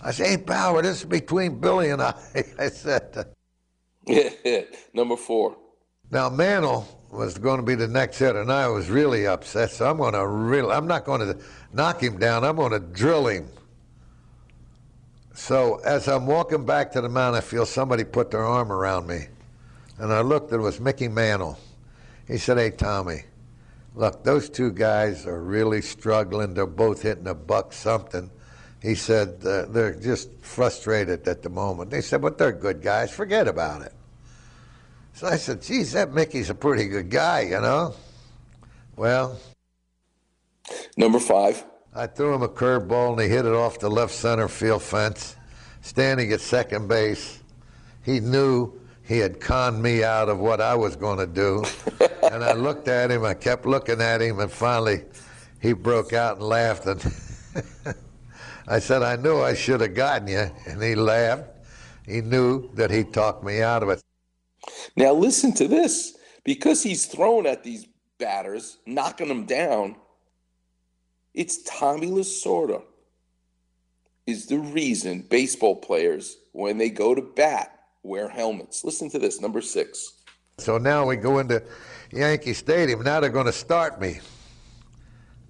I 0.00 0.10
say, 0.10 0.30
hey, 0.30 0.36
Bauer, 0.36 0.82
this 0.82 0.98
is 0.98 1.04
between 1.04 1.58
Billy 1.60 1.90
and 1.90 2.02
I. 2.02 2.14
I 2.58 2.68
said. 2.68 3.34
Yeah, 4.06 4.30
uh, 4.44 4.60
number 4.94 5.16
four. 5.16 5.56
Now, 6.10 6.30
Mantle 6.30 6.86
was 7.10 7.38
going 7.38 7.58
to 7.58 7.62
be 7.66 7.74
the 7.74 7.88
next 7.88 8.18
hitter, 8.18 8.40
and 8.40 8.52
I 8.52 8.68
was 8.68 8.90
really 8.90 9.26
upset. 9.26 9.70
So 9.70 9.88
I'm 9.90 9.96
going 9.98 10.14
to 10.14 10.26
really, 10.26 10.72
I'm 10.72 10.86
not 10.86 11.04
going 11.04 11.20
to 11.20 11.38
knock 11.72 12.02
him 12.02 12.18
down. 12.18 12.44
I'm 12.44 12.56
going 12.56 12.72
to 12.72 12.80
drill 12.80 13.26
him. 13.26 13.48
So 15.34 15.76
as 15.84 16.08
I'm 16.08 16.26
walking 16.26 16.66
back 16.66 16.90
to 16.92 17.00
the 17.00 17.08
mound, 17.08 17.36
I 17.36 17.40
feel 17.40 17.64
somebody 17.64 18.04
put 18.04 18.30
their 18.30 18.44
arm 18.44 18.72
around 18.72 19.06
me, 19.06 19.26
and 19.98 20.12
I 20.12 20.20
looked. 20.20 20.52
And 20.52 20.60
it 20.60 20.64
was 20.64 20.80
Mickey 20.80 21.08
Mantle. 21.08 21.58
He 22.26 22.38
said, 22.38 22.58
"Hey, 22.58 22.70
Tommy, 22.70 23.22
look, 23.94 24.24
those 24.24 24.48
two 24.48 24.72
guys 24.72 25.26
are 25.26 25.40
really 25.40 25.82
struggling. 25.82 26.54
They're 26.54 26.66
both 26.66 27.02
hitting 27.02 27.26
a 27.26 27.34
buck 27.34 27.72
something." 27.72 28.30
He 28.80 28.94
said 28.94 29.44
uh, 29.44 29.66
they're 29.66 29.94
just 29.94 30.30
frustrated 30.40 31.26
at 31.26 31.42
the 31.42 31.50
moment. 31.50 31.90
They 31.90 32.00
said, 32.00 32.22
"But 32.22 32.38
they're 32.38 32.52
good 32.52 32.82
guys. 32.82 33.10
Forget 33.10 33.48
about 33.48 33.82
it." 33.82 33.92
So 35.18 35.26
I 35.26 35.34
said, 35.34 35.62
geez, 35.62 35.94
that 35.94 36.14
Mickey's 36.14 36.48
a 36.48 36.54
pretty 36.54 36.84
good 36.84 37.10
guy, 37.10 37.40
you 37.40 37.60
know? 37.60 37.92
Well. 38.94 39.36
Number 40.96 41.18
five. 41.18 41.64
I 41.92 42.06
threw 42.06 42.32
him 42.34 42.42
a 42.42 42.48
curveball 42.48 43.14
and 43.14 43.22
he 43.22 43.28
hit 43.28 43.44
it 43.44 43.52
off 43.52 43.80
the 43.80 43.90
left 43.90 44.14
center 44.14 44.46
field 44.46 44.80
fence. 44.80 45.34
Standing 45.80 46.32
at 46.32 46.40
second 46.40 46.86
base, 46.86 47.42
he 48.04 48.20
knew 48.20 48.72
he 49.08 49.18
had 49.18 49.40
conned 49.40 49.82
me 49.82 50.04
out 50.04 50.28
of 50.28 50.38
what 50.38 50.60
I 50.60 50.74
was 50.74 50.94
going 50.94 51.18
to 51.18 51.26
do. 51.26 51.64
and 52.30 52.44
I 52.44 52.52
looked 52.52 52.88
at 52.88 53.10
him, 53.10 53.24
I 53.24 53.32
kept 53.32 53.64
looking 53.64 54.02
at 54.02 54.20
him, 54.20 54.38
and 54.38 54.52
finally 54.52 55.02
he 55.62 55.72
broke 55.72 56.12
out 56.12 56.36
and 56.36 56.46
laughed. 56.46 56.86
And 56.86 57.00
I 58.68 58.78
said, 58.78 59.02
I 59.02 59.16
knew 59.16 59.40
I 59.40 59.54
should 59.54 59.80
have 59.80 59.94
gotten 59.94 60.28
you. 60.28 60.50
And 60.66 60.82
he 60.82 60.94
laughed. 60.94 61.44
He 62.06 62.20
knew 62.20 62.70
that 62.74 62.90
he 62.90 63.02
talked 63.02 63.42
me 63.42 63.62
out 63.62 63.82
of 63.82 63.88
it. 63.88 64.02
Now 64.94 65.14
listen 65.14 65.54
to 65.54 65.66
this. 65.66 66.14
Because 66.44 66.82
he's 66.82 67.06
thrown 67.06 67.46
at 67.46 67.64
these 67.64 67.86
batters, 68.18 68.78
knocking 68.86 69.28
them 69.28 69.44
down, 69.44 69.96
it's 71.34 71.62
Tommy 71.62 72.08
Lasorda 72.08 72.82
is 74.26 74.46
the 74.46 74.58
reason 74.58 75.22
baseball 75.22 75.76
players, 75.76 76.36
when 76.52 76.76
they 76.76 76.90
go 76.90 77.14
to 77.14 77.22
bat, 77.22 77.77
wear 78.08 78.28
helmets. 78.28 78.84
Listen 78.84 79.10
to 79.10 79.18
this, 79.18 79.40
number 79.40 79.60
six. 79.60 80.14
So 80.58 80.78
now 80.78 81.06
we 81.06 81.16
go 81.16 81.38
into 81.38 81.62
Yankee 82.12 82.54
Stadium. 82.54 83.02
Now 83.02 83.20
they're 83.20 83.30
going 83.30 83.46
to 83.46 83.52
start 83.52 84.00
me 84.00 84.20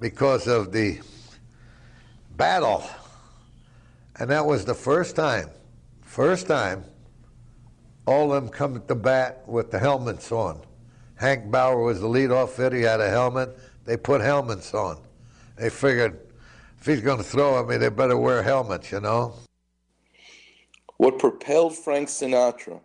because 0.01 0.47
of 0.47 0.73
the 0.73 1.01
battle. 2.37 2.85
And 4.17 4.29
that 4.31 4.45
was 4.45 4.65
the 4.65 4.75
first 4.75 5.17
time, 5.17 5.49
first 6.03 6.47
time 6.47 6.85
all 8.07 8.33
of 8.33 8.43
them 8.43 8.51
come 8.51 8.83
to 8.87 8.95
bat 8.95 9.43
with 9.47 9.71
the 9.71 9.79
helmets 9.79 10.33
on. 10.33 10.61
Hank 11.17 11.51
Bauer 11.51 11.83
was 11.83 12.01
the 12.01 12.07
leadoff 12.07 12.57
hitter. 12.57 12.77
He 12.77 12.83
had 12.83 13.01
a 13.01 13.11
helmet. 13.11 13.59
They 13.85 13.97
put 13.97 14.21
helmets 14.21 14.73
on. 14.73 14.99
They 15.57 15.69
figured 15.69 16.19
if 16.81 16.87
he's 16.87 17.01
going 17.01 17.19
to 17.19 17.25
throw 17.25 17.61
at 17.61 17.69
me, 17.69 17.77
they 17.77 17.89
better 17.89 18.17
wear 18.17 18.43
helmets, 18.43 18.93
you 18.93 19.01
know? 19.01 19.35
What 20.99 21.21
propelled 21.21 21.77
Frank 21.77 22.09
Sinatra 22.09 22.81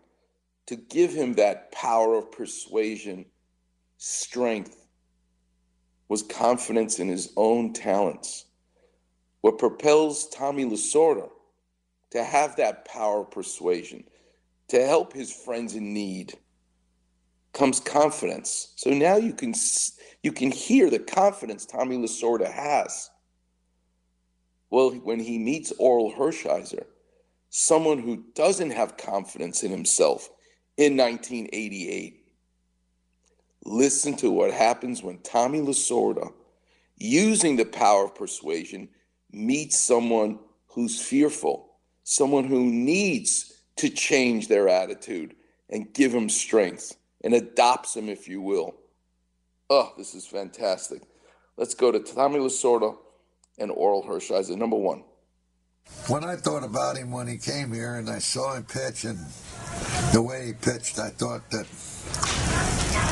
to 0.67 0.75
give 0.75 1.11
him 1.11 1.33
that 1.33 1.71
power 1.71 2.15
of 2.15 2.31
persuasion, 2.31 3.25
strength, 3.97 4.85
was 6.07 6.21
confidence 6.21 6.99
in 6.99 7.07
his 7.07 7.33
own 7.35 7.73
talents. 7.73 8.45
What 9.41 9.57
propels 9.57 10.29
Tommy 10.29 10.63
Lasorda 10.63 11.29
to 12.11 12.23
have 12.23 12.55
that 12.57 12.85
power 12.85 13.21
of 13.21 13.31
persuasion, 13.31 14.03
to 14.67 14.85
help 14.85 15.11
his 15.11 15.33
friends 15.33 15.73
in 15.73 15.91
need, 15.91 16.33
comes 17.51 17.79
confidence. 17.79 18.73
So 18.75 18.91
now 18.91 19.15
you 19.15 19.33
can 19.33 19.55
you 20.21 20.31
can 20.31 20.51
hear 20.51 20.91
the 20.91 20.99
confidence 20.99 21.65
Tommy 21.65 21.97
Lasorda 21.97 22.51
has. 22.51 23.09
Well, 24.69 24.91
when 24.91 25.19
he 25.19 25.39
meets 25.39 25.73
Orel 25.79 26.15
Hershiser, 26.15 26.85
someone 27.55 27.99
who 27.99 28.23
doesn't 28.33 28.71
have 28.71 28.97
confidence 28.97 29.61
in 29.61 29.69
himself 29.69 30.27
in 30.75 30.97
1988, 30.97 32.25
listen 33.63 34.15
to 34.15 34.31
what 34.31 34.51
happens 34.51 35.03
when 35.03 35.19
Tommy 35.19 35.61
Lasorda, 35.61 36.33
using 36.97 37.55
the 37.55 37.65
power 37.65 38.05
of 38.05 38.15
persuasion, 38.15 38.89
meets 39.31 39.79
someone 39.79 40.39
who's 40.65 40.99
fearful, 40.99 41.77
someone 42.03 42.45
who 42.45 42.65
needs 42.65 43.61
to 43.75 43.87
change 43.87 44.47
their 44.47 44.67
attitude 44.67 45.35
and 45.69 45.93
give 45.93 46.11
him 46.11 46.29
strength 46.29 46.97
and 47.23 47.35
adopts 47.35 47.95
him, 47.95 48.09
if 48.09 48.27
you 48.27 48.41
will. 48.41 48.73
Oh, 49.69 49.93
this 49.95 50.15
is 50.15 50.25
fantastic. 50.25 51.03
Let's 51.55 51.75
go 51.75 51.91
to 51.91 51.99
Tommy 51.99 52.39
Lasorda 52.39 52.97
and 53.59 53.69
Orel 53.69 54.03
Hershiser. 54.03 54.57
Number 54.57 54.75
one. 54.75 55.03
When 56.07 56.25
I 56.25 56.35
thought 56.35 56.65
about 56.65 56.97
him 56.97 57.11
when 57.11 57.27
he 57.27 57.37
came 57.37 57.71
here 57.71 57.95
and 57.95 58.09
I 58.09 58.19
saw 58.19 58.55
him 58.55 58.65
pitch 58.65 59.05
and 59.05 59.17
the 60.11 60.21
way 60.21 60.47
he 60.47 60.53
pitched, 60.53 60.99
I 60.99 61.07
thought 61.07 61.49
that 61.51 61.65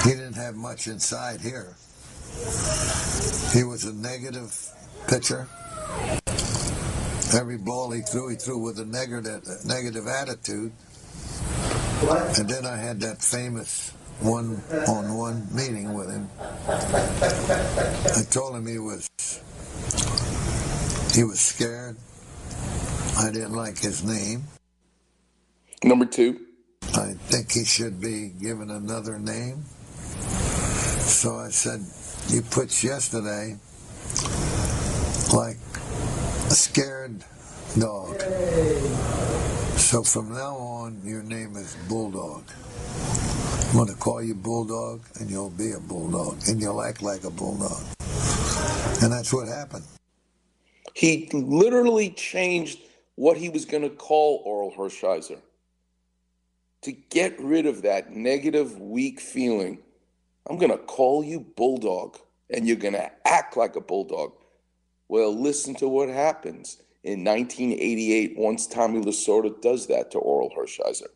he 0.03 0.11
didn't 0.11 0.33
have 0.33 0.55
much 0.55 0.87
inside 0.87 1.39
here. 1.39 1.77
He 3.53 3.63
was 3.63 3.85
a 3.85 3.93
negative 3.93 4.53
pitcher. 5.07 5.47
Every 7.33 7.57
ball 7.57 7.91
he 7.91 8.01
threw, 8.01 8.27
he 8.27 8.35
threw 8.35 8.57
with 8.57 8.77
a 8.77 8.85
negative, 8.85 9.41
negative 9.65 10.07
attitude. 10.07 10.73
And 12.37 12.49
then 12.49 12.65
I 12.65 12.75
had 12.75 12.99
that 12.99 13.21
famous 13.21 13.91
one-on-one 14.19 15.47
meeting 15.55 15.93
with 15.93 16.11
him. 16.11 16.29
I 16.67 18.23
told 18.29 18.57
him 18.57 18.67
he 18.67 18.79
was 18.79 19.09
he 21.15 21.23
was 21.23 21.39
scared. 21.39 21.95
I 23.17 23.31
didn't 23.31 23.53
like 23.53 23.77
his 23.77 24.03
name. 24.03 24.43
Number 25.83 26.05
two. 26.05 26.39
I 26.93 27.13
think 27.13 27.51
he 27.51 27.63
should 27.63 28.01
be 28.01 28.29
given 28.29 28.69
another 28.69 29.17
name. 29.19 29.63
So 31.01 31.35
I 31.37 31.49
said, 31.49 31.81
you 32.27 32.41
pitched 32.41 32.83
yesterday 32.83 33.57
like 35.33 35.57
a 36.47 36.53
scared 36.53 37.23
dog. 37.79 38.19
So 39.77 40.03
from 40.03 40.33
now 40.33 40.55
on, 40.55 41.01
your 41.03 41.23
name 41.23 41.55
is 41.55 41.75
Bulldog. 41.87 42.43
I'm 43.69 43.77
going 43.77 43.87
to 43.87 43.95
call 43.95 44.21
you 44.21 44.35
Bulldog, 44.35 45.01
and 45.19 45.29
you'll 45.29 45.49
be 45.49 45.71
a 45.71 45.79
Bulldog, 45.79 46.37
and 46.47 46.59
you'll 46.59 46.81
act 46.81 47.01
like 47.01 47.23
a 47.23 47.29
Bulldog. 47.31 47.81
And 49.01 49.11
that's 49.11 49.31
what 49.33 49.47
happened. 49.47 49.85
He 50.93 51.29
literally 51.31 52.09
changed 52.09 52.79
what 53.15 53.37
he 53.37 53.49
was 53.49 53.65
going 53.65 53.83
to 53.83 53.89
call 53.89 54.43
Orel 54.45 54.75
Hershiser 54.75 55.39
to 56.81 56.91
get 56.91 57.39
rid 57.39 57.65
of 57.65 57.83
that 57.83 58.11
negative, 58.11 58.79
weak 58.79 59.19
feeling. 59.19 59.79
I'm 60.49 60.57
going 60.57 60.71
to 60.71 60.77
call 60.77 61.23
you 61.23 61.39
Bulldog, 61.39 62.17
and 62.49 62.67
you're 62.67 62.77
going 62.77 62.93
to 62.93 63.11
act 63.25 63.55
like 63.55 63.75
a 63.75 63.81
Bulldog. 63.81 64.33
Well, 65.07 65.35
listen 65.39 65.75
to 65.75 65.87
what 65.87 66.09
happens 66.09 66.81
in 67.03 67.23
1988 67.23 68.37
once 68.37 68.65
Tommy 68.65 69.01
Lasorda 69.01 69.61
does 69.61 69.87
that 69.87 70.11
to 70.11 70.19
Orel 70.19 70.49
Hershiser. 70.55 71.09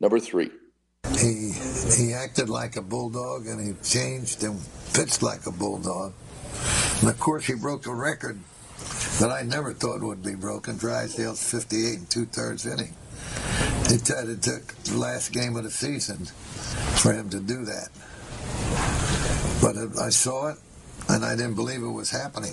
Number 0.00 0.18
three. 0.18 0.50
He 1.18 1.52
he 1.96 2.12
acted 2.12 2.48
like 2.48 2.76
a 2.76 2.82
bulldog 2.82 3.46
and 3.46 3.64
he 3.64 3.74
changed 3.82 4.42
and 4.42 4.58
pitched 4.94 5.22
like 5.22 5.46
a 5.46 5.52
bulldog. 5.52 6.12
And 7.00 7.10
of 7.10 7.18
course, 7.20 7.44
he 7.44 7.54
broke 7.54 7.86
a 7.86 7.94
record 7.94 8.38
that 9.20 9.30
I 9.30 9.42
never 9.42 9.72
thought 9.72 10.02
would 10.02 10.22
be 10.22 10.34
broken. 10.34 10.76
Drysdale's 10.76 11.42
58 11.50 11.98
and 11.98 12.10
two 12.10 12.26
thirds 12.26 12.66
inning. 12.66 12.94
It, 13.86 14.08
it 14.08 14.42
took 14.42 14.66
the 14.84 14.96
last 14.98 15.32
game 15.32 15.56
of 15.56 15.64
the 15.64 15.70
season 15.70 16.26
for 16.96 17.12
him 17.12 17.30
to 17.30 17.40
do 17.40 17.64
that. 17.64 17.88
But 19.60 19.76
I 20.00 20.10
saw 20.10 20.48
it 20.50 20.58
and 21.08 21.24
I 21.24 21.36
didn't 21.36 21.54
believe 21.54 21.82
it 21.82 21.88
was 21.88 22.10
happening. 22.10 22.52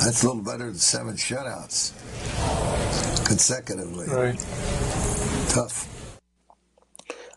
That's 0.00 0.22
a 0.22 0.26
little 0.28 0.42
better 0.42 0.66
than 0.66 0.76
seven 0.76 1.14
shutouts 1.14 1.92
consecutively. 3.26 4.06
Right. 4.06 4.38
Tough. 5.48 5.88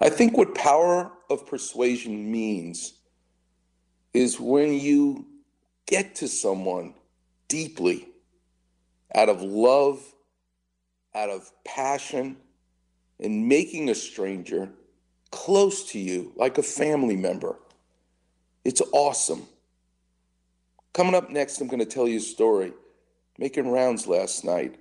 I 0.02 0.10
think 0.10 0.38
what 0.38 0.56
power 0.56 1.12
of 1.30 1.46
persuasion 1.46 2.32
means 2.32 2.94
is 4.14 4.40
when 4.40 4.74
you 4.74 5.26
get 5.88 6.16
to 6.16 6.28
someone 6.28 6.94
deeply 7.48 8.08
out 9.16 9.30
of 9.30 9.42
love, 9.42 10.02
out 11.14 11.30
of 11.30 11.52
passion, 11.66 12.38
and 13.20 13.48
making 13.48 13.90
a 13.90 13.96
stranger 13.96 14.70
close 15.32 15.92
to 15.92 16.00
you 16.00 16.32
like 16.36 16.58
a 16.58 16.64
family 16.64 17.16
member. 17.16 17.56
It's 18.66 18.82
awesome. 18.92 19.44
Coming 20.94 21.16
up 21.16 21.30
next, 21.30 21.60
I'm 21.60 21.68
going 21.68 21.80
to 21.80 21.86
tell 21.86 22.08
you 22.08 22.18
a 22.18 22.22
story 22.22 22.74
making 23.38 23.70
rounds 23.70 24.08
last 24.08 24.46
night 24.46 24.76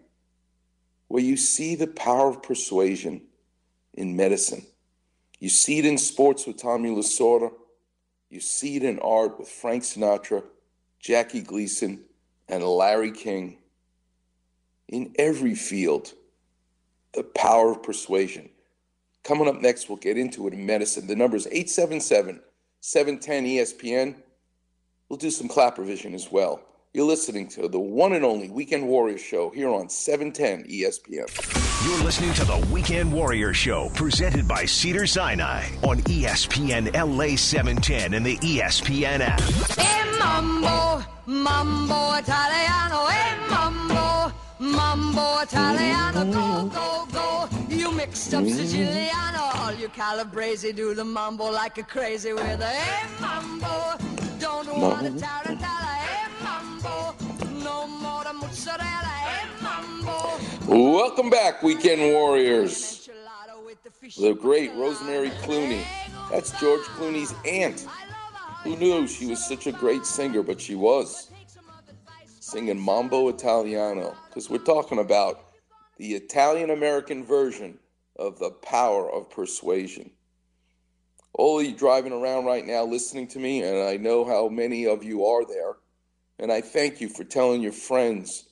where 1.09 1.23
you 1.23 1.37
see 1.37 1.75
the 1.75 1.87
power 1.87 2.29
of 2.29 2.43
persuasion 2.43 3.23
in 3.95 4.17
medicine. 4.17 4.65
You 5.41 5.49
see 5.49 5.79
it 5.79 5.87
in 5.87 5.99
sports 5.99 6.47
with 6.47 6.57
Tommy 6.57 6.91
Lasorda. 6.91 7.51
You 8.31 8.41
see 8.41 8.77
it 8.77 8.83
in 8.83 8.99
art 9.01 9.39
with 9.39 9.49
Frank 9.49 9.83
Sinatra, 9.83 10.45
Jackie 11.01 11.43
Gleason, 11.43 12.05
and 12.53 12.63
Larry 12.63 13.11
King. 13.11 13.57
In 14.89 15.15
every 15.19 15.55
field, 15.55 16.13
the 17.15 17.23
power 17.23 17.73
of 17.73 17.83
persuasion. 17.83 18.51
Coming 19.25 19.49
up 19.49 19.63
next, 19.63 19.89
we'll 19.89 19.97
get 19.97 20.19
into 20.19 20.47
it 20.47 20.53
in 20.53 20.67
medicine. 20.67 21.07
The 21.07 21.17
number 21.17 21.37
is 21.37 21.47
877 21.47 22.41
710 22.81 23.45
ESPN. 23.47 24.17
We'll 25.09 25.17
do 25.17 25.31
some 25.31 25.49
clap 25.49 25.79
revision 25.79 26.15
as 26.15 26.31
well. 26.31 26.61
You're 26.93 27.07
listening 27.07 27.49
to 27.51 27.69
the 27.69 27.79
one 27.79 28.13
and 28.13 28.25
only 28.25 28.51
Weekend 28.51 28.87
Warrior 28.87 29.17
Show 29.17 29.49
here 29.49 29.71
on 29.71 29.89
710 29.89 30.65
ESPN. 30.71 31.87
You're 31.87 32.05
listening 32.05 32.35
to 32.35 32.45
the 32.45 32.69
Weekend 32.71 33.11
Warrior 33.11 33.55
Show, 33.55 33.91
presented 33.95 34.47
by 34.47 34.67
Cedar 34.67 35.07
Sinai 35.07 35.65
on 35.85 36.01
ESPN 36.03 36.93
LA 36.93 37.37
710 37.37 38.13
and 38.13 38.27
the 38.27 38.37
ESPN 38.39 39.21
app. 39.21 39.41
Hey, 39.41 40.19
mambo, 40.19 41.03
mambo 41.27 42.15
Italiano, 42.19 43.07
hey, 43.07 43.37
mambo, 43.49 44.33
mambo 44.59 45.41
Italiano, 45.43 46.25
go, 46.33 46.67
go, 46.67 47.07
go. 47.13 47.49
You 47.69 47.93
mixed 47.93 48.35
up 48.35 48.45
Siciliano, 48.45 49.55
all 49.61 49.73
you 49.75 49.89
Calabrese 49.89 50.73
do 50.73 50.95
the 50.95 51.05
mambo 51.05 51.51
like 51.51 51.79
a 51.79 51.83
crazy 51.83 52.33
with 52.33 52.61
a 52.61 52.67
hey, 52.67 53.09
mambo. 53.21 53.97
Don't 54.39 54.67
want 54.79 55.07
a 55.07 55.11
tarantella, 55.11 55.95
hey, 56.05 56.29
mambo. 56.43 57.15
No 57.63 57.87
more 57.87 58.25
the 58.25 58.33
mozzarella, 58.33 58.85
hey, 58.85 59.49
mambo. 59.63 60.39
Welcome 60.67 61.31
back, 61.31 61.63
Weekend 61.63 62.01
Warriors. 62.13 63.09
The 64.19 64.35
great 64.35 64.73
Rosemary 64.75 65.31
Clooney. 65.31 65.85
That's 66.31 66.51
George 66.61 66.83
Clooney's 66.83 67.35
aunt. 67.47 67.87
Who 68.65 68.77
knew 68.77 69.09
she 69.09 69.27
was 69.27 69.45
such 69.45 69.67
a 69.67 69.73
great 69.73 70.07
singer, 70.07 70.43
but 70.43 70.61
she 70.61 70.77
was 70.77 71.31
singing 72.39 72.79
Mambo 72.79 73.29
Italiano 73.29 74.17
because 74.29 74.49
we're 74.49 74.59
talking 74.59 75.01
about 75.01 75.47
the 75.97 76.15
Italian 76.15 76.71
American 76.71 77.25
version 77.25 77.79
of 78.17 78.39
the 78.39 78.51
power 78.51 79.11
of 79.11 79.31
persuasion. 79.31 80.11
All 81.33 81.59
of 81.59 81.67
you 81.67 81.75
driving 81.75 82.13
around 82.13 82.45
right 82.45 82.65
now 82.65 82.85
listening 82.85 83.27
to 83.29 83.41
me, 83.41 83.63
and 83.63 83.83
I 83.83 83.97
know 83.97 84.25
how 84.25 84.49
many 84.49 84.87
of 84.87 85.03
you 85.03 85.25
are 85.25 85.45
there, 85.45 85.77
and 86.39 86.53
I 86.53 86.61
thank 86.61 87.01
you 87.01 87.09
for 87.09 87.25
telling 87.25 87.63
your 87.63 87.73
friends, 87.73 88.45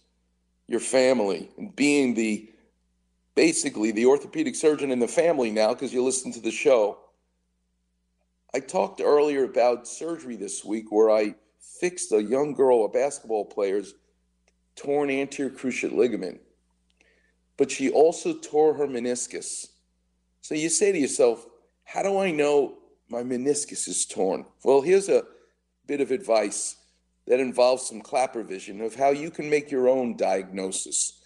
your 0.67 0.81
family, 0.81 1.51
and 1.57 1.75
being 1.77 2.15
the 2.15 2.51
basically 3.37 3.93
the 3.93 4.07
orthopedic 4.07 4.57
surgeon 4.57 4.91
in 4.91 4.99
the 4.99 5.09
family 5.09 5.53
now 5.53 5.73
because 5.73 5.93
you 5.93 6.03
listen 6.03 6.33
to 6.33 6.41
the 6.41 6.51
show. 6.51 6.99
I 8.53 8.61
talked 8.61 9.01
earlier 9.01 9.45
about 9.45 9.87
surgery 9.87 10.37
this 10.37 10.65
week 10.65 10.91
where 10.91 11.11
I 11.11 11.35
fixed 11.61 12.13
a 12.13 12.23
young 12.23 12.53
girl, 12.53 12.85
a 12.85 12.89
basketball 12.89 13.45
player's 13.45 13.95
torn 14.75 15.11
anterior 15.11 15.51
cruciate 15.51 15.95
ligament, 15.95 16.41
but 17.57 17.71
she 17.71 17.91
also 17.91 18.35
tore 18.35 18.75
her 18.75 18.87
meniscus. 18.87 19.69
So 20.41 20.55
you 20.55 20.69
say 20.69 20.91
to 20.91 20.99
yourself, 20.99 21.47
how 21.85 22.03
do 22.03 22.19
I 22.19 22.31
know 22.31 22.79
my 23.09 23.23
meniscus 23.23 23.87
is 23.87 24.05
torn? 24.07 24.47
Well, 24.65 24.81
here's 24.81 25.09
a 25.09 25.25
bit 25.87 26.01
of 26.01 26.11
advice 26.11 26.77
that 27.27 27.41
involves 27.41 27.87
some 27.87 28.01
Klapper 28.01 28.43
vision 28.43 28.81
of 28.81 28.95
how 28.95 29.11
you 29.11 29.31
can 29.31 29.49
make 29.49 29.71
your 29.71 29.89
own 29.89 30.17
diagnosis. 30.17 31.21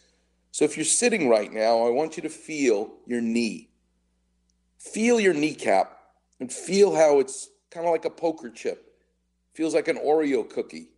So 0.51 0.65
if 0.65 0.77
you're 0.77 0.85
sitting 0.85 1.29
right 1.29 1.53
now, 1.53 1.87
I 1.87 1.91
want 1.91 2.17
you 2.17 2.23
to 2.25 2.29
feel 2.29 2.95
your 3.07 3.21
knee. 3.21 3.71
Feel 4.79 5.19
your 5.19 5.35
kneecap 5.35 5.93
and 6.40 6.53
feel 6.53 6.94
how 6.94 7.20
it's 7.20 7.49
kind 7.70 7.87
of 7.87 7.92
like 7.92 8.05
a 8.05 8.11
poker 8.11 8.51
chip. 8.51 8.94
Feels 9.53 9.75
like 9.75 9.88
an 9.88 9.99
Oreo 9.99 10.49
cookie. 10.49 10.88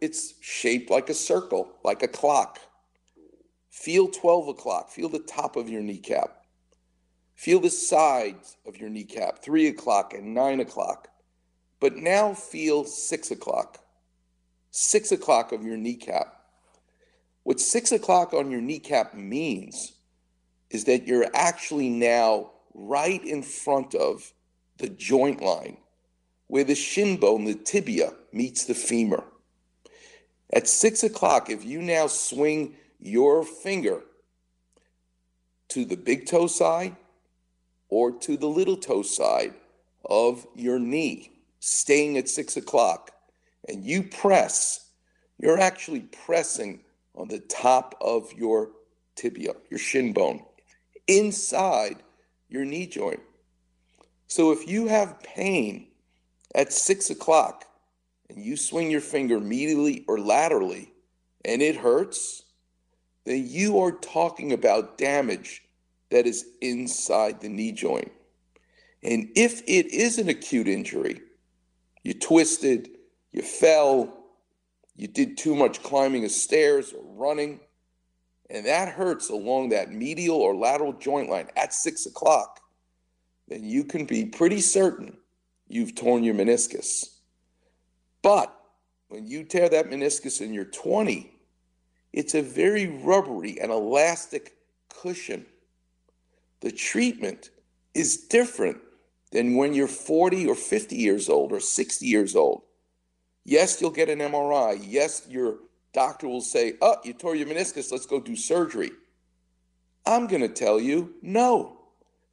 It's 0.00 0.34
shaped 0.40 0.90
like 0.90 1.08
a 1.08 1.14
circle, 1.14 1.76
like 1.84 2.02
a 2.02 2.08
clock. 2.08 2.58
Feel 3.70 4.08
12 4.08 4.48
o'clock. 4.48 4.90
Feel 4.90 5.08
the 5.08 5.18
top 5.18 5.56
of 5.56 5.68
your 5.68 5.82
kneecap. 5.82 6.44
Feel 7.34 7.60
the 7.60 7.70
sides 7.70 8.56
of 8.66 8.78
your 8.78 8.88
kneecap, 8.88 9.42
3 9.42 9.68
o'clock 9.68 10.14
and 10.14 10.34
9 10.34 10.60
o'clock. 10.60 11.08
But 11.80 11.96
now 11.96 12.32
feel 12.32 12.84
6 12.84 13.30
o'clock. 13.30 13.84
6 14.70 15.12
o'clock 15.12 15.52
of 15.52 15.62
your 15.62 15.76
kneecap. 15.76 16.34
What 17.42 17.60
6 17.60 17.92
o'clock 17.92 18.32
on 18.32 18.50
your 18.50 18.62
kneecap 18.62 19.14
means 19.14 19.92
is 20.70 20.84
that 20.84 21.06
you're 21.06 21.26
actually 21.34 21.90
now 21.90 22.52
right 22.76 23.24
in 23.24 23.42
front 23.42 23.94
of 23.94 24.32
the 24.78 24.88
joint 24.88 25.42
line 25.42 25.78
where 26.48 26.64
the 26.64 26.74
shin 26.74 27.16
bone, 27.16 27.44
the 27.44 27.54
tibia, 27.54 28.12
meets 28.32 28.66
the 28.66 28.74
femur. 28.74 29.24
At 30.52 30.68
6 30.68 31.02
o'clock, 31.02 31.50
if 31.50 31.64
you 31.64 31.82
now 31.82 32.06
swing 32.06 32.76
your 33.00 33.44
finger 33.44 34.02
to 35.68 35.84
the 35.84 35.96
big 35.96 36.26
toe 36.26 36.46
side 36.46 36.94
or 37.88 38.12
to 38.12 38.36
the 38.36 38.46
little 38.46 38.76
toe 38.76 39.02
side 39.02 39.54
of 40.04 40.46
your 40.54 40.78
knee, 40.78 41.32
staying 41.60 42.16
at 42.16 42.28
six 42.28 42.56
o'clock, 42.56 43.10
and 43.68 43.84
you 43.84 44.02
press, 44.02 44.90
you're 45.38 45.58
actually 45.58 46.00
pressing 46.00 46.80
on 47.14 47.28
the 47.28 47.40
top 47.40 47.96
of 48.00 48.32
your 48.32 48.70
tibia, 49.16 49.52
your 49.70 49.78
shin 49.78 50.12
bone, 50.12 50.44
inside 51.08 52.02
your 52.48 52.64
knee 52.64 52.86
joint. 52.86 53.20
So 54.28 54.52
if 54.52 54.68
you 54.68 54.88
have 54.88 55.22
pain 55.22 55.88
at 56.54 56.72
six 56.72 57.10
o'clock 57.10 57.64
and 58.28 58.44
you 58.44 58.56
swing 58.56 58.90
your 58.90 59.00
finger 59.00 59.38
medially 59.38 60.04
or 60.08 60.18
laterally 60.18 60.92
and 61.44 61.62
it 61.62 61.76
hurts, 61.76 62.42
then 63.24 63.46
you 63.46 63.80
are 63.80 63.92
talking 63.92 64.52
about 64.52 64.98
damage 64.98 65.62
that 66.10 66.26
is 66.26 66.46
inside 66.60 67.40
the 67.40 67.48
knee 67.48 67.72
joint. 67.72 68.12
And 69.02 69.28
if 69.36 69.62
it 69.62 69.92
is 69.92 70.18
an 70.18 70.28
acute 70.28 70.68
injury, 70.68 71.20
you 72.02 72.14
twisted, 72.14 72.88
you 73.32 73.42
fell, 73.42 74.24
you 74.94 75.08
did 75.08 75.36
too 75.36 75.54
much 75.54 75.82
climbing 75.82 76.24
of 76.24 76.30
stairs 76.30 76.92
or 76.92 77.02
running, 77.04 77.60
and 78.50 78.66
that 78.66 78.88
hurts 78.88 79.28
along 79.28 79.70
that 79.70 79.92
medial 79.92 80.36
or 80.36 80.54
lateral 80.54 80.92
joint 80.92 81.28
line 81.28 81.48
at 81.56 81.74
six 81.74 82.06
o'clock, 82.06 82.60
then 83.48 83.64
you 83.64 83.84
can 83.84 84.04
be 84.04 84.24
pretty 84.24 84.60
certain 84.60 85.16
you've 85.68 85.94
torn 85.94 86.22
your 86.22 86.34
meniscus. 86.34 87.16
But 88.22 88.56
when 89.08 89.26
you 89.26 89.44
tear 89.44 89.68
that 89.68 89.90
meniscus 89.90 90.40
and 90.40 90.54
you're 90.54 90.64
20, 90.64 91.32
it's 92.12 92.34
a 92.34 92.42
very 92.42 92.86
rubbery 92.86 93.60
and 93.60 93.70
elastic 93.70 94.56
cushion. 94.88 95.46
The 96.60 96.70
treatment 96.70 97.50
is 97.94 98.16
different 98.16 98.78
than 99.32 99.56
when 99.56 99.74
you're 99.74 99.88
40 99.88 100.46
or 100.46 100.54
50 100.54 100.96
years 100.96 101.28
old 101.28 101.52
or 101.52 101.60
60 101.60 102.06
years 102.06 102.34
old. 102.34 102.62
Yes, 103.44 103.80
you'll 103.80 103.90
get 103.90 104.08
an 104.08 104.18
MRI. 104.18 104.82
Yes, 104.82 105.26
your 105.28 105.58
doctor 105.96 106.28
will 106.28 106.40
say, 106.40 106.74
Oh, 106.80 106.96
you 107.02 107.12
tore 107.12 107.34
your 107.34 107.48
meniscus, 107.48 107.90
let's 107.90 108.06
go 108.06 108.20
do 108.20 108.36
surgery. 108.36 108.90
I'm 110.06 110.28
going 110.28 110.42
to 110.42 110.48
tell 110.48 110.78
you 110.78 111.14
no, 111.22 111.78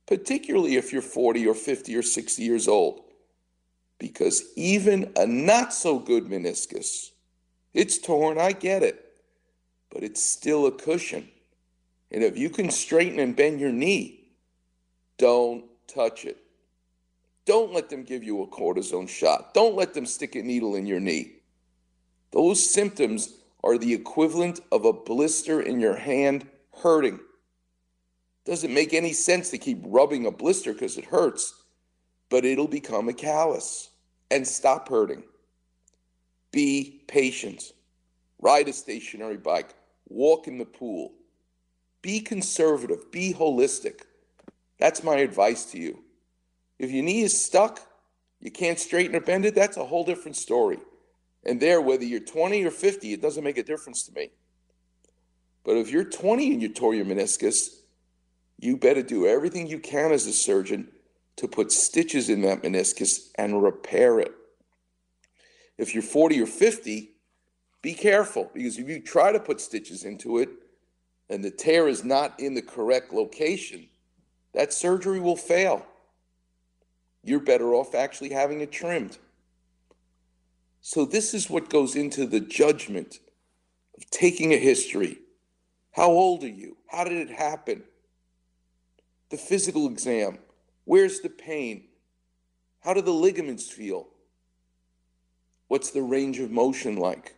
particularly 0.06 0.76
if 0.76 0.94
you're 0.94 1.02
40 1.02 1.48
or 1.48 1.56
50 1.56 1.96
or 1.96 2.04
60 2.04 2.44
years 2.44 2.68
old. 2.68 3.02
Because 3.98 4.44
even 4.56 5.12
a 5.16 5.26
not 5.26 5.74
so 5.74 5.98
good 5.98 6.26
meniscus, 6.26 7.12
it's 7.74 7.98
torn, 7.98 8.38
I 8.38 8.52
get 8.52 8.84
it 8.84 9.04
but 9.94 10.04
it's 10.04 10.24
still 10.24 10.66
a 10.66 10.72
cushion. 10.72 11.30
And 12.12 12.24
if 12.24 12.38
you 12.38 12.50
can 12.50 12.72
straighten 12.72 13.20
and 13.20 13.36
bend 13.36 13.60
your 13.60 13.72
knee, 13.72 14.32
don't 15.18 15.66
touch 15.88 16.26
it. 16.26 16.38
Don't 17.46 17.74
let 17.74 17.90
them 17.90 18.04
give 18.04 18.24
you 18.24 18.42
a 18.42 18.48
cortisone 18.48 19.08
shot. 19.08 19.54
Don't 19.54 19.76
let 19.76 19.94
them 19.94 20.06
stick 20.06 20.36
a 20.36 20.42
needle 20.42 20.76
in 20.76 20.88
your 20.88 21.00
knee. 21.00 21.34
Those 22.32 22.68
symptoms 22.68 23.36
are 23.64 23.78
the 23.78 23.94
equivalent 23.94 24.60
of 24.72 24.86
a 24.86 24.94
blister 24.94 25.62
in 25.62 25.80
your 25.80 25.96
hand 25.96 26.48
hurting. 26.82 27.20
Doesn't 28.46 28.74
make 28.74 28.94
any 28.94 29.14
sense 29.14 29.50
to 29.52 29.58
keep 29.58 29.80
rubbing 29.84 30.26
a 30.26 30.32
blister 30.32 30.74
because 30.74 30.98
it 30.98 31.06
hurts, 31.06 31.64
but 32.30 32.44
it'll 32.44 32.68
become 32.68 33.08
a 33.08 33.14
callus 33.14 33.90
and 34.30 34.46
stop 34.46 34.90
hurting. 34.90 35.24
Be 36.52 37.04
patient. 37.08 37.72
Ride 38.40 38.68
a 38.68 38.74
stationary 38.74 39.38
bike 39.38 39.74
walk 40.10 40.48
in 40.48 40.58
the 40.58 40.66
pool. 40.66 41.14
Be 42.02 42.20
conservative, 42.20 43.12
be 43.12 43.34
holistic. 43.34 44.02
That's 44.80 45.04
my 45.04 45.16
advice 45.18 45.66
to 45.72 45.80
you. 45.80 46.04
If 46.80 46.92
your 46.92 47.04
knee 47.04 47.22
is 47.22 47.40
stuck, 47.40 47.80
you 48.40 48.52
can't 48.52 48.80
straighten 48.80 49.16
or 49.16 49.22
bend 49.22 49.46
it, 49.46 49.56
that's 49.56 49.78
a 49.78 49.86
whole 49.86 50.04
different 50.04 50.36
story. 50.36 50.80
And 51.46 51.60
there, 51.60 51.82
whether 51.82 52.04
you're 52.04 52.20
20 52.20 52.64
or 52.64 52.72
50, 52.72 53.14
it 53.14 53.22
doesn't 53.22 53.44
make 53.44 53.58
a 53.58 53.64
difference 53.64 54.04
to 54.04 54.14
me. 54.14 54.32
But 55.64 55.78
if 55.78 55.90
you're 55.90 56.04
20 56.04 56.54
and 56.54 56.62
you 56.62 56.70
tore 56.70 56.94
your 56.94 57.06
meniscus, 57.06 57.70
you 58.60 58.78
better 58.78 59.02
do 59.02 59.28
everything 59.28 59.68
you 59.68 59.80
can 59.80 60.12
as 60.12 60.26
a 60.26 60.34
surgeon 60.34 60.90
to 61.38 61.48
put 61.48 61.72
stitches 61.72 62.30
in 62.30 62.42
that 62.42 62.64
meniscus 62.64 63.30
and 63.36 63.62
repair 63.62 64.20
it. 64.20 64.32
If 65.78 65.94
you're 65.94 66.04
40 66.04 66.42
or 66.42 66.46
50, 66.46 67.12
be 67.82 67.94
careful 67.94 68.50
because 68.54 68.78
if 68.78 68.88
you 68.88 69.02
try 69.02 69.32
to 69.32 69.40
put 69.40 69.60
stitches 69.60 70.06
into 70.06 70.38
it 70.38 70.50
and 71.30 71.44
the 71.44 71.52
tear 71.52 71.88
is 71.88 72.04
not 72.04 72.40
in 72.40 72.54
the 72.54 72.62
correct 72.62 73.12
location, 73.12 73.88
that 74.54 74.72
surgery 74.72 75.20
will 75.20 75.36
fail. 75.36 75.86
You're 77.24 77.40
better 77.40 77.74
off 77.74 77.96
actually 77.96 78.30
having 78.30 78.62
it 78.62 78.72
trimmed. 78.72 79.18
So, 80.86 81.06
this 81.06 81.34
is 81.34 81.50
what 81.50 81.70
goes 81.70 81.96
into 81.96 82.26
the 82.26 82.42
judgment 82.42 83.20
of 83.96 84.10
taking 84.10 84.52
a 84.52 84.58
history. 84.58 85.18
How 85.94 86.10
old 86.10 86.44
are 86.44 86.50
you? 86.50 86.76
How 86.90 87.06
did 87.06 87.30
it 87.30 87.30
happen? 87.30 87.84
The 89.30 89.38
physical 89.38 89.88
exam. 89.88 90.40
Where's 90.84 91.22
the 91.22 91.30
pain? 91.30 91.86
How 92.82 92.94
do 92.94 93.02
the 93.02 93.14
ligaments 93.14 93.70
feel? 93.70 94.10
What's 95.70 95.92
the 95.92 96.02
range 96.02 96.40
of 96.40 96.52
motion 96.52 96.98
like? 96.98 97.34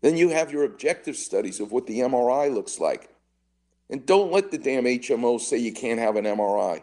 Then 0.00 0.16
you 0.16 0.30
have 0.30 0.50
your 0.50 0.64
objective 0.64 1.16
studies 1.16 1.60
of 1.60 1.72
what 1.72 1.86
the 1.86 2.00
MRI 2.00 2.50
looks 2.52 2.80
like. 2.80 3.10
And 3.90 4.06
don't 4.06 4.32
let 4.32 4.50
the 4.50 4.56
damn 4.56 4.84
HMO 4.84 5.38
say 5.38 5.58
you 5.58 5.74
can't 5.74 6.00
have 6.00 6.16
an 6.16 6.24
MRI. 6.24 6.80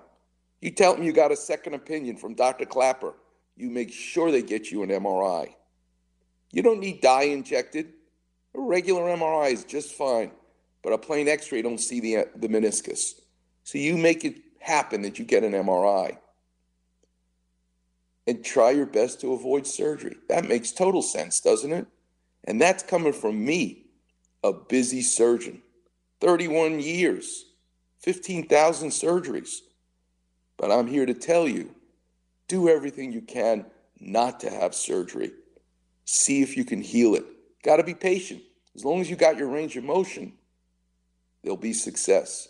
You 0.62 0.70
tell 0.70 0.94
them 0.94 1.04
you 1.04 1.14
got 1.14 1.32
a 1.32 1.36
second 1.36 1.74
opinion 1.74 2.16
from 2.16 2.36
Dr. 2.36 2.66
Klapper. 2.66 3.16
You 3.58 3.70
make 3.72 3.92
sure 3.92 4.32
they 4.32 4.44
get 4.44 4.70
you 4.72 4.84
an 4.84 4.90
MRI. 4.90 5.50
You 6.52 6.62
don't 6.62 6.80
need 6.80 7.02
dye 7.02 7.24
injected. 7.24 7.94
A 8.56 8.62
regular 8.62 9.04
MRI 9.04 9.52
is 9.52 9.64
just 9.64 9.96
fine, 9.96 10.32
but 10.84 10.94
a 10.94 10.98
plain 10.98 11.28
X-ray 11.28 11.64
don't 11.64 11.80
see 11.80 12.00
the 12.00 12.28
the 12.36 12.48
meniscus. 12.48 13.20
So 13.64 13.80
you 13.80 13.98
make 13.98 14.24
it 14.24 14.36
happen 14.60 15.02
that 15.02 15.18
you 15.20 15.26
get 15.26 15.44
an 15.44 15.54
MRI. 15.54 16.18
And 18.28 18.44
try 18.44 18.72
your 18.72 18.86
best 18.86 19.22
to 19.22 19.34
avoid 19.34 19.66
surgery. 19.66 20.18
That 20.30 20.48
makes 20.48 20.72
total 20.72 21.02
sense, 21.02 21.40
doesn't 21.40 21.72
it? 21.72 21.88
And 22.44 22.62
that's 22.62 22.84
coming 22.84 23.14
from 23.14 23.44
me, 23.44 23.86
a 24.44 24.54
busy 24.54 25.02
surgeon. 25.02 25.62
31 26.20 26.80
years, 26.80 27.46
15,000 28.00 28.90
surgeries. 28.90 29.60
But 30.58 30.72
I'm 30.72 30.88
here 30.88 31.06
to 31.06 31.14
tell 31.14 31.48
you 31.48 31.74
do 32.48 32.70
everything 32.70 33.12
you 33.12 33.22
can 33.22 33.66
not 34.00 34.40
to 34.42 34.50
have 34.50 34.74
surgery. 34.74 35.32
See 36.06 36.42
if 36.42 36.56
you 36.56 36.64
can 36.64 36.82
heal 36.82 37.16
it. 37.16 37.26
Got 37.64 37.78
to 37.78 37.84
be 37.84 37.94
patient. 37.94 38.42
As 38.76 38.86
long 38.86 39.02
as 39.02 39.10
you 39.10 39.16
got 39.16 39.38
your 39.38 39.50
range 39.50 39.76
of 39.76 39.84
motion, 39.84 40.34
there'll 41.44 41.58
be 41.58 41.74
success. 41.74 42.48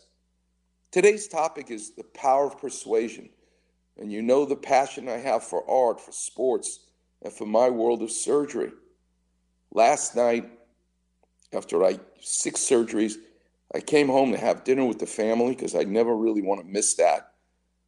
Today's 0.92 1.28
topic 1.28 1.72
is 1.72 1.92
the 1.92 2.04
power 2.04 2.48
of 2.48 2.60
persuasion. 2.60 3.30
And 3.98 4.12
you 4.12 4.22
know 4.22 4.46
the 4.46 4.56
passion 4.56 5.10
I 5.10 5.18
have 5.18 5.44
for 5.44 5.68
art, 5.70 6.00
for 6.00 6.12
sports, 6.12 6.80
and 7.22 7.34
for 7.34 7.46
my 7.46 7.70
world 7.70 8.04
of 8.04 8.12
surgery. 8.12 8.72
Last 9.72 10.16
night, 10.16 10.50
after 11.54 11.84
I 11.84 12.00
six 12.20 12.60
surgeries, 12.60 13.16
I 13.74 13.80
came 13.80 14.08
home 14.08 14.32
to 14.32 14.38
have 14.38 14.64
dinner 14.64 14.86
with 14.86 15.00
the 15.00 15.08
family 15.08 15.56
because 15.56 15.76
I 15.76 15.84
never 15.84 16.16
really 16.16 16.42
want 16.42 16.62
to 16.62 16.68
miss 16.68 16.96
that. 16.96 17.34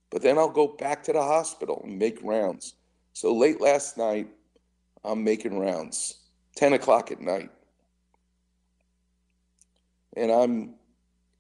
But 0.10 0.22
then 0.22 0.38
I'll 0.38 0.50
go 0.50 0.68
back 0.68 1.04
to 1.04 1.14
the 1.14 1.22
hospital 1.22 1.82
and 1.84 1.98
make 1.98 2.20
rounds. 2.24 2.74
So 3.14 3.34
late 3.34 3.62
last 3.62 3.98
night, 3.98 4.28
I'm 5.04 5.24
making 5.24 5.58
rounds, 5.58 6.16
10 6.56 6.74
o'clock 6.74 7.12
at 7.12 7.22
night. 7.22 7.50
And 10.16 10.32
I'm 10.32 10.76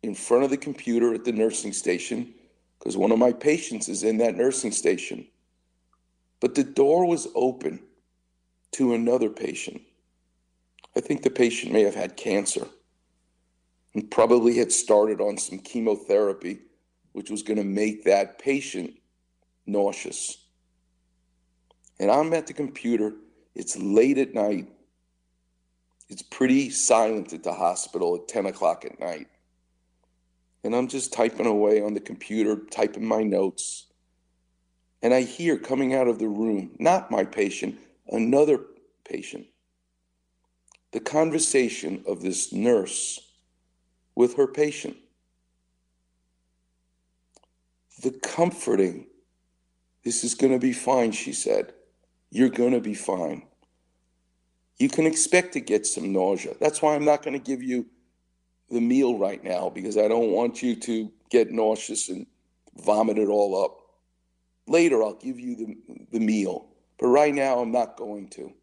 in 0.03 0.15
front 0.15 0.43
of 0.43 0.49
the 0.49 0.57
computer 0.57 1.13
at 1.13 1.25
the 1.25 1.31
nursing 1.31 1.73
station 1.73 2.33
because 2.77 2.95
one 2.95 3.11
of 3.11 3.19
my 3.19 3.33
patients 3.33 3.89
is 3.89 4.03
in 4.03 4.17
that 4.19 4.35
nursing 4.35 4.71
station. 4.71 5.25
But 6.39 6.55
the 6.55 6.63
door 6.63 7.05
was 7.05 7.27
open 7.35 7.81
to 8.71 8.93
another 8.93 9.29
patient. 9.29 9.81
I 10.95 11.01
think 11.01 11.21
the 11.21 11.29
patient 11.29 11.73
may 11.73 11.83
have 11.83 11.95
had 11.95 12.15
cancer 12.15 12.67
and 13.93 14.09
probably 14.09 14.57
had 14.57 14.71
started 14.71 15.19
on 15.19 15.37
some 15.37 15.59
chemotherapy, 15.59 16.59
which 17.19 17.29
was 17.29 17.43
going 17.43 17.57
to 17.57 17.65
make 17.65 18.05
that 18.05 18.39
patient 18.39 18.93
nauseous. 19.65 20.37
And 21.99 22.09
I'm 22.09 22.31
at 22.31 22.47
the 22.47 22.53
computer. 22.53 23.11
It's 23.55 23.75
late 23.75 24.17
at 24.17 24.33
night. 24.33 24.69
It's 26.07 26.21
pretty 26.21 26.69
silent 26.69 27.33
at 27.33 27.43
the 27.43 27.51
hospital 27.51 28.15
at 28.15 28.29
10 28.29 28.45
o'clock 28.45 28.85
at 28.85 29.01
night. 29.01 29.27
And 30.63 30.73
I'm 30.73 30.87
just 30.87 31.11
typing 31.11 31.45
away 31.45 31.81
on 31.81 31.93
the 31.93 31.99
computer, 31.99 32.55
typing 32.71 33.05
my 33.05 33.23
notes. 33.23 33.87
And 35.01 35.13
I 35.13 35.23
hear 35.23 35.57
coming 35.57 35.93
out 35.93 36.07
of 36.07 36.19
the 36.19 36.29
room, 36.29 36.71
not 36.79 37.11
my 37.11 37.25
patient, 37.25 37.79
another 38.07 38.61
patient, 39.03 39.45
the 40.93 41.01
conversation 41.01 42.01
of 42.07 42.21
this 42.21 42.53
nurse 42.53 43.19
with 44.15 44.37
her 44.37 44.47
patient. 44.47 44.95
The 48.01 48.11
comforting, 48.11 49.07
this 50.03 50.23
is 50.23 50.35
going 50.35 50.53
to 50.53 50.59
be 50.59 50.73
fine, 50.73 51.11
she 51.11 51.33
said. 51.33 51.73
You're 52.31 52.49
going 52.49 52.71
to 52.71 52.79
be 52.79 52.93
fine. 52.93 53.43
You 54.77 54.87
can 54.87 55.05
expect 55.05 55.53
to 55.53 55.59
get 55.59 55.85
some 55.85 56.13
nausea. 56.13 56.53
That's 56.59 56.81
why 56.81 56.95
I'm 56.95 57.03
not 57.03 57.23
going 57.23 57.37
to 57.37 57.43
give 57.43 57.61
you 57.61 57.87
the 58.69 58.79
meal 58.79 59.17
right 59.17 59.43
now 59.43 59.69
because 59.69 59.97
I 59.97 60.07
don't 60.07 60.31
want 60.31 60.63
you 60.63 60.75
to 60.75 61.11
get 61.29 61.51
nauseous 61.51 62.07
and 62.07 62.25
vomit 62.75 63.17
it 63.17 63.27
all 63.27 63.61
up. 63.63 63.77
Later, 64.67 65.03
I'll 65.03 65.15
give 65.15 65.39
you 65.39 65.55
the, 65.55 65.75
the 66.11 66.19
meal, 66.19 66.67
but 66.99 67.07
right 67.07 67.33
now, 67.33 67.59
I'm 67.59 67.71
not 67.71 67.97
going 67.97 68.29
to. 68.29 68.53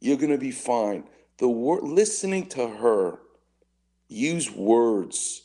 You're 0.00 0.16
going 0.16 0.32
to 0.32 0.38
be 0.38 0.50
fine. 0.50 1.04
The 1.38 1.48
word, 1.48 1.82
listening 1.84 2.48
to 2.50 2.66
her 2.66 3.18
use 4.08 4.50
words 4.50 5.42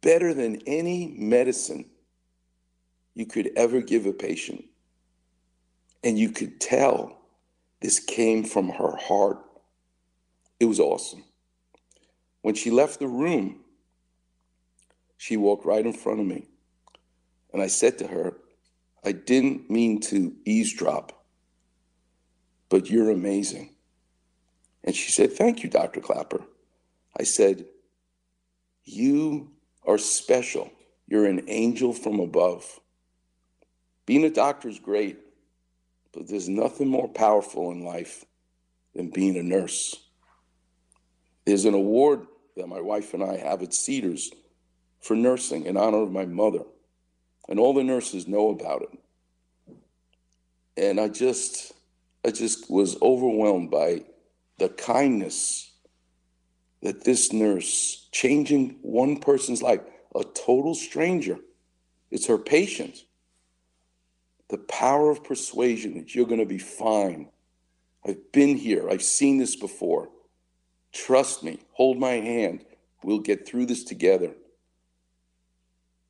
better 0.00 0.34
than 0.34 0.62
any 0.66 1.14
medicine 1.16 1.84
you 3.14 3.26
could 3.26 3.50
ever 3.56 3.80
give 3.80 4.06
a 4.06 4.12
patient. 4.12 4.64
And 6.02 6.18
you 6.18 6.30
could 6.30 6.60
tell 6.60 7.18
this 7.80 7.98
came 7.98 8.44
from 8.44 8.68
her 8.70 8.96
heart. 8.96 9.38
It 10.58 10.66
was 10.66 10.80
awesome. 10.80 11.24
When 12.42 12.54
she 12.54 12.70
left 12.70 12.98
the 12.98 13.08
room, 13.08 13.60
she 15.18 15.36
walked 15.36 15.66
right 15.66 15.84
in 15.84 15.92
front 15.92 16.20
of 16.20 16.26
me. 16.26 16.46
And 17.52 17.62
I 17.62 17.66
said 17.66 17.98
to 17.98 18.06
her, 18.06 18.36
I 19.04 19.12
didn't 19.12 19.70
mean 19.70 20.00
to 20.02 20.34
eavesdrop, 20.44 21.24
but 22.68 22.88
you're 22.90 23.10
amazing. 23.10 23.74
And 24.84 24.94
she 24.94 25.10
said, 25.10 25.32
Thank 25.32 25.62
you, 25.62 25.70
Dr. 25.70 26.00
Klapper. 26.00 26.42
I 27.18 27.24
said, 27.24 27.66
You 28.84 29.50
are 29.86 29.98
special. 29.98 30.70
You're 31.06 31.26
an 31.26 31.44
angel 31.48 31.92
from 31.92 32.20
above. 32.20 32.80
Being 34.10 34.24
a 34.24 34.30
doctor 34.30 34.68
is 34.68 34.80
great, 34.80 35.18
but 36.12 36.26
there's 36.26 36.48
nothing 36.48 36.88
more 36.88 37.06
powerful 37.06 37.70
in 37.70 37.84
life 37.84 38.24
than 38.92 39.10
being 39.10 39.36
a 39.36 39.42
nurse. 39.44 39.94
There's 41.44 41.64
an 41.64 41.74
award 41.74 42.26
that 42.56 42.66
my 42.66 42.80
wife 42.80 43.14
and 43.14 43.22
I 43.22 43.36
have 43.36 43.62
at 43.62 43.72
Cedars 43.72 44.32
for 45.00 45.14
nursing 45.14 45.64
in 45.64 45.76
honor 45.76 45.98
of 46.02 46.10
my 46.10 46.26
mother. 46.26 46.64
And 47.48 47.60
all 47.60 47.72
the 47.72 47.84
nurses 47.84 48.26
know 48.26 48.48
about 48.50 48.82
it. 48.82 49.78
And 50.76 50.98
I 50.98 51.06
just 51.06 51.72
I 52.24 52.32
just 52.32 52.68
was 52.68 53.00
overwhelmed 53.00 53.70
by 53.70 54.02
the 54.58 54.70
kindness 54.70 55.70
that 56.82 57.04
this 57.04 57.32
nurse 57.32 58.08
changing 58.10 58.80
one 58.82 59.20
person's 59.20 59.62
life, 59.62 59.82
a 60.16 60.24
total 60.24 60.74
stranger, 60.74 61.38
it's 62.10 62.26
her 62.26 62.38
patient. 62.38 63.04
The 64.50 64.58
power 64.58 65.10
of 65.10 65.24
persuasion 65.24 65.94
that 65.94 66.14
you're 66.14 66.26
going 66.26 66.40
to 66.40 66.46
be 66.46 66.58
fine. 66.58 67.30
I've 68.04 68.32
been 68.32 68.56
here, 68.56 68.88
I've 68.90 69.02
seen 69.02 69.38
this 69.38 69.56
before. 69.56 70.08
Trust 70.92 71.44
me, 71.44 71.60
hold 71.72 71.98
my 71.98 72.12
hand. 72.12 72.64
We'll 73.04 73.20
get 73.20 73.46
through 73.46 73.66
this 73.66 73.84
together. 73.84 74.34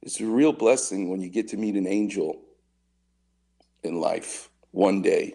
It's 0.03 0.21
a 0.21 0.27
real 0.27 0.53
blessing 0.53 1.11
when 1.11 1.21
you 1.21 1.29
get 1.29 1.49
to 1.49 1.57
meet 1.57 1.77
an 1.77 1.87
angel 1.87 2.41
in 3.83 4.01
life 4.01 4.49
one 4.71 5.03
day. 5.03 5.35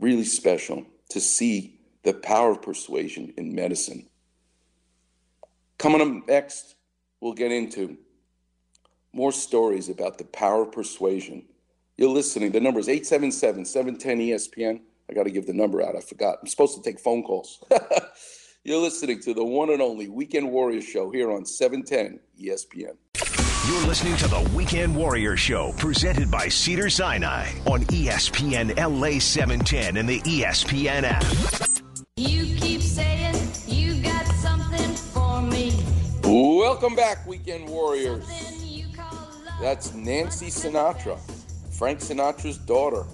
Really 0.00 0.24
special 0.24 0.84
to 1.10 1.20
see 1.20 1.78
the 2.02 2.14
power 2.14 2.52
of 2.52 2.62
persuasion 2.62 3.32
in 3.36 3.54
medicine. 3.54 4.08
Coming 5.78 6.00
up 6.00 6.28
next, 6.28 6.74
we'll 7.20 7.34
get 7.34 7.52
into 7.52 7.98
more 9.12 9.32
stories 9.32 9.88
about 9.88 10.18
the 10.18 10.24
power 10.24 10.62
of 10.62 10.72
persuasion. 10.72 11.44
You're 11.96 12.10
listening. 12.10 12.52
The 12.52 12.60
number 12.60 12.80
is 12.80 12.88
877 12.88 13.64
710 13.64 14.18
ESPN. 14.18 14.80
I 15.10 15.14
got 15.14 15.24
to 15.24 15.30
give 15.30 15.46
the 15.46 15.52
number 15.52 15.82
out. 15.82 15.96
I 15.96 16.00
forgot. 16.00 16.38
I'm 16.40 16.46
supposed 16.46 16.76
to 16.76 16.82
take 16.82 17.00
phone 17.00 17.22
calls. 17.22 17.64
You're 18.64 18.80
listening 18.80 19.20
to 19.20 19.32
the 19.32 19.44
one 19.44 19.70
and 19.70 19.80
only 19.80 20.08
Weekend 20.08 20.50
Warrior 20.50 20.82
Show 20.82 21.10
here 21.10 21.30
on 21.30 21.46
710 21.46 22.20
ESPN. 22.40 22.96
You're 23.66 23.86
listening 23.86 24.16
to 24.16 24.28
the 24.28 24.50
Weekend 24.54 24.94
Warrior 24.94 25.36
Show, 25.36 25.72
presented 25.78 26.30
by 26.30 26.48
Cedars-Sinai 26.48 27.48
on 27.66 27.82
ESPN 27.84 28.76
LA 28.76 29.18
710 29.18 29.96
and 29.96 30.08
the 30.08 30.20
ESPN 30.20 31.02
app. 31.04 31.24
You 32.16 32.44
keep 32.56 32.82
saying 32.82 33.34
you 33.66 34.02
got 34.02 34.26
something 34.26 34.94
for 34.94 35.42
me. 35.42 35.72
Welcome 36.24 36.94
back, 36.94 37.26
Weekend 37.26 37.68
Warriors. 37.68 38.47
That's 39.60 39.92
Nancy 39.92 40.46
Sinatra, 40.46 41.18
Frank 41.72 41.98
Sinatra's 41.98 42.58
daughter. 42.58 43.04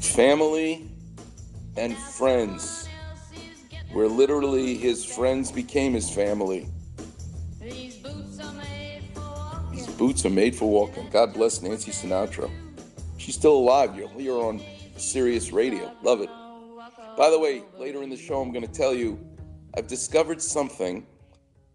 Family 0.00 0.88
and 1.76 1.96
friends, 1.96 2.88
where 3.92 4.06
literally 4.06 4.76
his 4.76 5.04
friends 5.04 5.50
became 5.50 5.94
his 5.94 6.08
family. 6.08 6.68
These 7.60 7.96
boots 7.96 8.38
are 10.24 10.30
made 10.30 10.54
for 10.54 10.70
walking. 10.70 11.10
God 11.10 11.34
bless 11.34 11.60
Nancy 11.60 11.90
Sinatra. 11.90 12.48
She's 13.16 13.34
still 13.34 13.56
alive. 13.56 13.96
You're, 13.96 14.08
her 14.08 14.42
on 14.42 14.62
Sirius 14.96 15.52
Radio. 15.52 15.92
Love 16.02 16.20
it. 16.20 16.30
By 17.16 17.30
the 17.30 17.38
way, 17.38 17.62
later 17.78 18.02
in 18.02 18.10
the 18.10 18.16
show, 18.16 18.40
I'm 18.40 18.52
going 18.52 18.66
to 18.66 18.72
tell 18.72 18.94
you 18.94 19.18
I've 19.76 19.86
discovered 19.86 20.40
something 20.40 21.06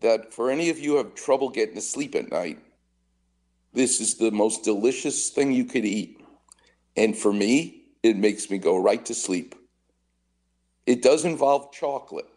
that 0.02 0.34
for 0.34 0.50
any 0.50 0.70
of 0.70 0.80
you 0.80 0.92
who 0.92 0.98
have 0.98 1.16
trouble 1.16 1.50
getting 1.50 1.76
to 1.76 1.82
sleep 1.82 2.16
at 2.16 2.32
night, 2.32 2.60
this 3.74 4.00
is 4.00 4.16
the 4.16 4.32
most 4.32 4.64
delicious 4.64 5.30
thing 5.30 5.52
you 5.52 5.66
could 5.66 5.86
eat. 5.86 6.22
And 6.96 7.18
for 7.18 7.32
me, 7.32 7.84
it 8.04 8.18
makes 8.18 8.50
me 8.50 8.58
go 8.58 8.82
right 8.82 9.06
to 9.06 9.14
sleep. 9.14 9.56
It 10.86 11.02
does 11.02 11.26
involve 11.26 11.72
chocolate. 11.72 12.30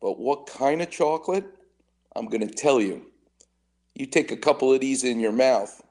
But 0.00 0.18
what 0.18 0.46
kind 0.46 0.82
of 0.82 0.90
chocolate? 0.90 1.46
I'm 2.14 2.26
going 2.26 2.46
to 2.46 2.54
tell 2.54 2.80
you. 2.80 3.06
You 3.94 4.06
take 4.06 4.30
a 4.30 4.36
couple 4.36 4.72
of 4.72 4.80
these 4.80 5.04
in 5.04 5.20
your 5.20 5.32
mouth, 5.32 5.82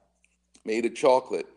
made 0.63 0.85
of 0.85 0.95
chocolate, 0.95 1.47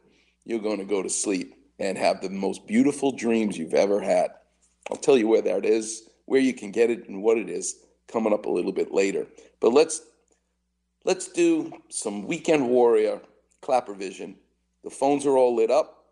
you're 0.45 0.59
going 0.59 0.79
to 0.79 0.85
go 0.85 1.03
to 1.03 1.11
sleep 1.11 1.55
and 1.79 1.99
have 1.99 2.23
the 2.23 2.31
most 2.31 2.66
beautiful 2.66 3.12
dreams 3.12 3.59
you've 3.59 3.75
ever 3.75 4.01
had. 4.01 4.31
I'll 4.91 4.97
tell 4.97 5.19
you 5.19 5.29
where 5.29 5.43
that 5.43 5.66
is, 5.66 6.09
where 6.25 6.41
you 6.41 6.55
can 6.55 6.73
get 6.73 6.91
it, 6.91 7.09
and 7.09 7.23
what 7.23 7.37
it 7.37 7.51
is 7.51 7.77
coming 8.09 8.32
up 8.32 8.46
a 8.46 8.50
little 8.50 8.72
bit 8.72 8.92
later. 8.92 9.26
But 9.61 9.72
let's 9.72 10.02
let's 11.04 11.28
do 11.28 11.72
some 11.88 12.26
weekend 12.26 12.68
warrior 12.68 13.20
Klapper 13.61 13.94
vision. 13.94 14.36
The 14.84 14.90
phones 14.90 15.26
are 15.26 15.36
all 15.36 15.54
lit 15.54 15.70
up. 15.70 16.04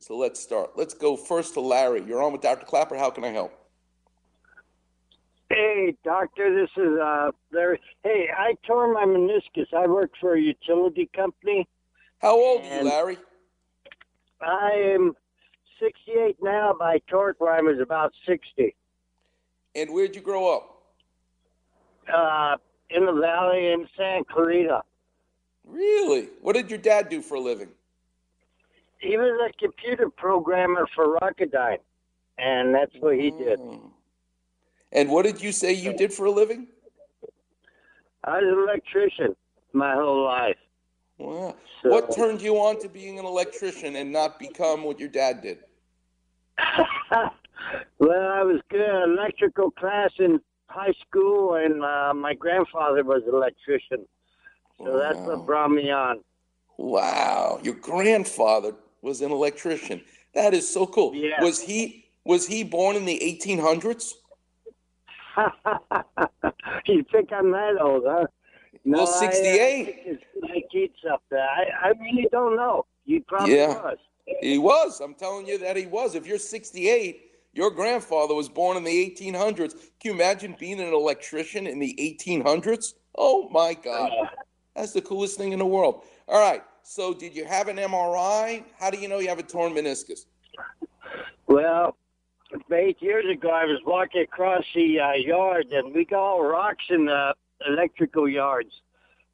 So 0.00 0.16
let's 0.16 0.40
start. 0.40 0.72
Let's 0.76 0.94
go 0.94 1.16
first 1.16 1.54
to 1.54 1.60
Larry. 1.60 2.04
You're 2.04 2.22
on 2.22 2.32
with 2.32 2.42
Dr. 2.42 2.66
Klapper. 2.66 2.96
How 2.96 3.10
can 3.10 3.24
I 3.24 3.30
help? 3.30 3.52
Hey, 5.50 5.96
doctor, 6.04 6.54
this 6.54 6.70
is 6.76 6.98
uh 7.00 7.30
Larry. 7.52 7.80
Hey, 8.04 8.28
I 8.36 8.54
tore 8.66 8.92
my 8.92 9.04
meniscus. 9.04 9.72
I 9.74 9.86
work 9.86 10.10
for 10.20 10.34
a 10.34 10.40
utility 10.40 11.08
company. 11.16 11.66
How 12.20 12.36
old 12.36 12.62
are 12.64 12.78
you, 12.78 12.84
Larry? 12.84 13.18
I 14.40 14.70
am 14.94 15.14
68 15.80 16.36
now, 16.42 16.74
but 16.78 16.84
I 16.84 17.00
tore 17.08 17.30
it 17.30 17.36
when 17.38 17.52
I 17.52 17.60
was 17.60 17.78
about 17.80 18.12
60. 18.26 18.74
And 19.74 19.90
where'd 19.90 20.14
you 20.14 20.22
grow 20.22 20.54
up? 20.54 20.77
Uh, 22.12 22.56
in 22.90 23.04
the 23.04 23.12
valley 23.12 23.72
in 23.72 23.86
San 23.96 24.24
Clarita. 24.24 24.82
Really? 25.66 26.28
What 26.40 26.54
did 26.54 26.70
your 26.70 26.78
dad 26.78 27.10
do 27.10 27.20
for 27.20 27.34
a 27.34 27.40
living? 27.40 27.68
he 29.00 29.16
was 29.16 29.40
a 29.48 29.52
computer 29.58 30.10
programmer 30.10 30.86
for 30.94 31.18
Rocketdyne, 31.20 31.78
and 32.38 32.74
that's 32.74 32.92
what 33.00 33.16
he 33.16 33.30
did. 33.30 33.58
Mm. 33.58 33.90
And 34.92 35.10
what 35.10 35.24
did 35.24 35.42
you 35.42 35.52
say 35.52 35.72
you 35.72 35.92
did 35.92 36.12
for 36.12 36.26
a 36.26 36.30
living? 36.30 36.66
I 38.24 38.38
was 38.38 38.44
an 38.44 38.68
electrician 38.68 39.36
my 39.72 39.94
whole 39.94 40.24
life. 40.24 40.56
Wow. 41.18 41.56
So- 41.82 41.90
What 41.90 42.14
turned 42.14 42.42
you 42.42 42.56
on 42.56 42.80
to 42.80 42.88
being 42.88 43.18
an 43.18 43.24
electrician 43.24 43.96
and 43.96 44.12
not 44.12 44.38
become 44.38 44.82
what 44.82 44.98
your 44.98 45.08
dad 45.08 45.42
did? 45.42 45.58
well, 47.98 48.32
I 48.32 48.42
was 48.42 48.60
good 48.68 48.80
at 48.80 49.08
electrical 49.08 49.70
class 49.70 50.10
in 50.18 50.40
high 50.68 50.92
school, 51.06 51.54
and 51.54 51.82
uh, 51.82 52.12
my 52.14 52.34
grandfather 52.34 53.02
was 53.04 53.22
an 53.26 53.34
electrician. 53.34 54.06
So 54.78 54.96
that's 54.96 55.18
what 55.18 55.44
brought 55.44 55.70
me 55.70 55.90
on. 55.90 56.20
Wow, 56.76 57.58
your 57.62 57.74
grandfather 57.74 58.74
was 59.02 59.20
an 59.20 59.32
electrician. 59.32 60.00
That 60.34 60.54
is 60.54 60.72
so 60.72 60.86
cool. 60.86 61.14
Yeah. 61.14 61.42
Was 61.42 61.60
he 61.60 62.04
was 62.24 62.46
he 62.46 62.62
born 62.62 62.94
in 62.94 63.04
the 63.04 63.18
1800s? 63.18 64.12
you 66.86 67.04
think 67.10 67.32
I'm 67.32 67.50
that 67.52 67.78
old, 67.80 68.04
huh? 68.06 68.26
Well, 68.84 69.00
I, 69.08 69.26
uh, 69.26 69.32
68. 69.32 69.84
think 69.86 69.96
it's 70.04 70.24
Mike 70.40 71.12
up 71.12 71.22
there. 71.30 71.40
I, 71.40 71.88
I 71.88 71.92
really 72.00 72.28
don't 72.30 72.56
know. 72.56 72.86
You 73.04 73.22
probably 73.26 73.56
Yeah. 73.56 73.82
was. 73.82 73.98
He 74.40 74.58
was. 74.58 75.00
I'm 75.00 75.14
telling 75.14 75.46
you 75.46 75.58
that 75.58 75.76
he 75.76 75.86
was. 75.86 76.14
If 76.14 76.26
you're 76.26 76.38
68, 76.38 77.27
your 77.52 77.70
grandfather 77.70 78.34
was 78.34 78.48
born 78.48 78.76
in 78.76 78.84
the 78.84 79.16
1800s. 79.16 79.72
Can 79.72 79.80
you 80.04 80.12
imagine 80.12 80.56
being 80.58 80.80
an 80.80 80.92
electrician 80.92 81.66
in 81.66 81.78
the 81.78 81.94
1800s? 81.98 82.94
Oh 83.16 83.48
my 83.50 83.74
God. 83.74 84.10
That's 84.76 84.92
the 84.92 85.02
coolest 85.02 85.36
thing 85.36 85.52
in 85.52 85.58
the 85.58 85.66
world. 85.66 86.04
All 86.28 86.40
right. 86.40 86.62
So, 86.82 87.12
did 87.12 87.34
you 87.34 87.44
have 87.44 87.68
an 87.68 87.76
MRI? 87.76 88.64
How 88.78 88.90
do 88.90 88.98
you 88.98 89.08
know 89.08 89.18
you 89.18 89.28
have 89.28 89.38
a 89.38 89.42
torn 89.42 89.74
meniscus? 89.74 90.24
Well, 91.46 91.96
eight 92.72 93.02
years 93.02 93.26
ago, 93.30 93.50
I 93.50 93.64
was 93.64 93.80
walking 93.84 94.22
across 94.22 94.64
the 94.74 95.00
uh, 95.00 95.12
yard, 95.12 95.66
and 95.70 95.94
we 95.94 96.04
got 96.04 96.20
all 96.20 96.42
rocks 96.42 96.84
in 96.88 97.06
the 97.06 97.34
electrical 97.66 98.28
yards 98.28 98.70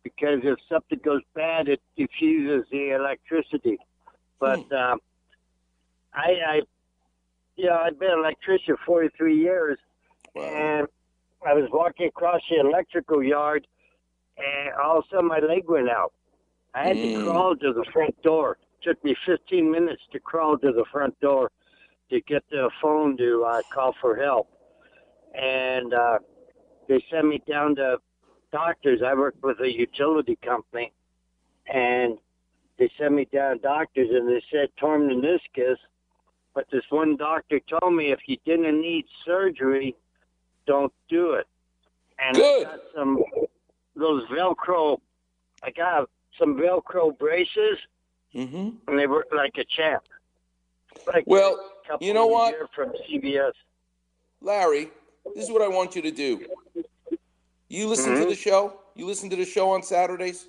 because 0.03 0.41
if 0.43 0.59
something 0.69 1.01
goes 1.05 1.23
bad, 1.35 1.69
it 1.69 1.81
diffuses 1.97 2.67
the 2.71 2.91
electricity. 2.91 3.79
But 4.39 4.71
um, 4.73 5.01
I, 6.13 6.37
I, 6.47 6.61
know, 7.59 7.79
I've 7.85 7.99
been 7.99 8.11
an 8.11 8.19
electrician 8.19 8.77
43 8.85 9.37
years, 9.37 9.79
and 10.35 10.89
I 11.47 11.55
was 11.55 11.69
walking 11.73 12.09
across 12.09 12.41
the 12.51 12.61
electrical 12.61 13.23
yard, 13.23 13.67
and 14.37 14.75
all 14.83 14.99
of 14.99 15.05
a 15.05 15.09
sudden 15.15 15.29
my 15.29 15.39
leg 15.39 15.69
went 15.69 15.89
out. 15.89 16.13
I 16.75 16.89
had 16.89 16.97
Mm. 16.97 17.15
to 17.15 17.23
crawl 17.23 17.57
to 17.57 17.73
the 17.73 17.85
front 17.93 18.21
door. 18.23 18.59
It 18.81 18.85
took 18.85 19.05
me 19.05 19.15
15 19.25 19.71
minutes 19.71 20.03
to 20.13 20.19
crawl 20.19 20.59
to 20.59 20.73
the 20.73 20.85
front 20.87 21.19
door 21.21 21.51
to 22.11 22.21
get 22.23 22.45
the 22.51 22.71
phone 22.83 23.17
to 23.19 23.45
uh, 23.45 23.63
call 23.73 23.93
for 24.01 24.17
help. 24.17 24.49
And 25.35 25.95
uh, 25.95 26.19
they 26.89 27.01
sent 27.11 27.27
me 27.27 27.39
down 27.49 27.77
to 27.77 27.99
doctors. 28.53 29.03
I 29.03 29.15
work 29.15 29.37
with 29.43 29.61
a 29.61 29.73
utility 29.73 30.37
company, 30.45 30.93
and 31.73 32.19
they 32.79 32.91
sent 32.99 33.15
me 33.15 33.27
down 33.33 33.57
to 33.57 33.63
doctors, 33.63 34.09
and 34.11 34.29
they 34.29 34.43
said 34.51 34.69
torn 34.77 35.09
meniscus. 35.09 35.77
But 36.55 36.67
this 36.71 36.85
one 36.91 37.17
doctor 37.17 37.61
told 37.61 37.95
me 37.95 38.13
if 38.13 38.21
you 38.27 38.37
didn't 38.45 38.81
need 38.81 39.07
surgery, 39.25 39.97
don't 40.67 40.93
do 41.09 41.33
it. 41.33 41.47
And 42.19 42.37
Good. 42.37 42.67
I 42.67 42.71
got 42.71 42.81
some 42.95 43.23
those 43.97 44.25
Velcro. 44.29 45.01
I 45.63 45.71
got 45.71 46.09
some 46.39 46.57
Velcro 46.57 47.17
braces, 47.19 47.79
Mm-hmm. 48.35 48.71
and 48.89 48.99
they 48.99 49.07
work 49.07 49.27
like 49.35 49.53
a 49.59 49.65
champ. 49.65 50.03
Like 51.07 51.25
Well, 51.27 51.71
a 51.91 52.05
you 52.05 52.13
know 52.15 52.27
what? 52.27 52.55
From 52.75 52.93
CBS. 53.09 53.53
Larry, 54.41 54.91
this 55.35 55.45
is 55.45 55.51
what 55.53 55.63
I 55.63 55.69
want 55.69 55.95
you 55.97 56.03
to 56.03 56.11
do. 56.11 56.47
You 57.69 57.87
listen 57.89 58.15
to 58.15 58.25
Mhm. 58.25 58.29
the 58.29 58.35
show? 58.35 58.81
You 58.95 59.07
listen 59.07 59.31
to 59.31 59.37
the 59.37 59.45
show 59.45 59.71
on 59.71 59.83
Saturdays? 59.83 60.49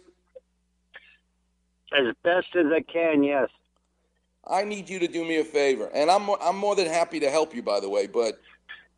As 1.94 2.14
best 2.24 2.56
as 2.56 2.66
I 2.72 2.82
can, 2.82 3.24
yes. 3.24 3.50
I 4.48 4.64
need 4.64 4.90
you 4.90 5.00
to 5.00 5.08
do 5.08 5.24
me 5.26 5.38
a 5.38 5.44
favor, 5.44 5.90
and 5.94 6.10
I'm 6.10 6.30
I'm 6.42 6.58
more 6.58 6.76
than 6.76 6.88
happy 6.88 7.20
to 7.22 7.30
help 7.30 7.56
you, 7.56 7.64
by 7.64 7.80
the 7.80 7.90
way. 7.90 8.08
But 8.08 8.40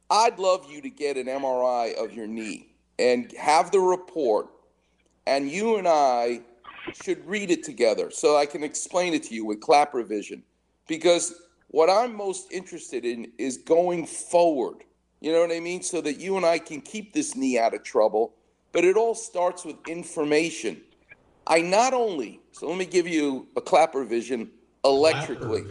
I'd 0.09 0.39
love 0.39 0.69
you 0.69 0.81
to 0.81 0.89
get 0.89 1.17
an 1.17 1.27
MRI 1.27 1.95
of 1.95 2.13
your 2.13 2.27
knee 2.27 2.73
and 2.99 3.31
have 3.33 3.71
the 3.71 3.79
report, 3.79 4.47
and 5.25 5.49
you 5.49 5.77
and 5.77 5.87
I 5.87 6.41
should 7.03 7.25
read 7.27 7.51
it 7.51 7.63
together 7.63 8.11
so 8.11 8.37
I 8.37 8.45
can 8.45 8.63
explain 8.63 9.13
it 9.13 9.23
to 9.23 9.35
you 9.35 9.45
with 9.45 9.61
Klapper 9.61 10.03
vision. 10.03 10.43
Because 10.87 11.41
what 11.69 11.89
I'm 11.89 12.15
most 12.15 12.51
interested 12.51 13.05
in 13.05 13.31
is 13.37 13.57
going 13.57 14.05
forward. 14.05 14.83
You 15.19 15.31
know 15.31 15.41
what 15.41 15.51
I 15.51 15.59
mean? 15.59 15.81
So 15.81 16.01
that 16.01 16.19
you 16.19 16.37
and 16.37 16.45
I 16.45 16.59
can 16.59 16.81
keep 16.81 17.13
this 17.13 17.35
knee 17.35 17.57
out 17.57 17.73
of 17.73 17.83
trouble. 17.83 18.33
But 18.71 18.85
it 18.85 18.95
all 18.95 19.15
starts 19.15 19.65
with 19.65 19.75
information. 19.87 20.81
I 21.45 21.61
not 21.61 21.93
only, 21.93 22.41
so 22.51 22.67
let 22.67 22.77
me 22.77 22.85
give 22.85 23.07
you 23.07 23.47
a 23.55 23.61
Klapper 23.61 24.03
vision 24.03 24.51
electrically. 24.87 25.63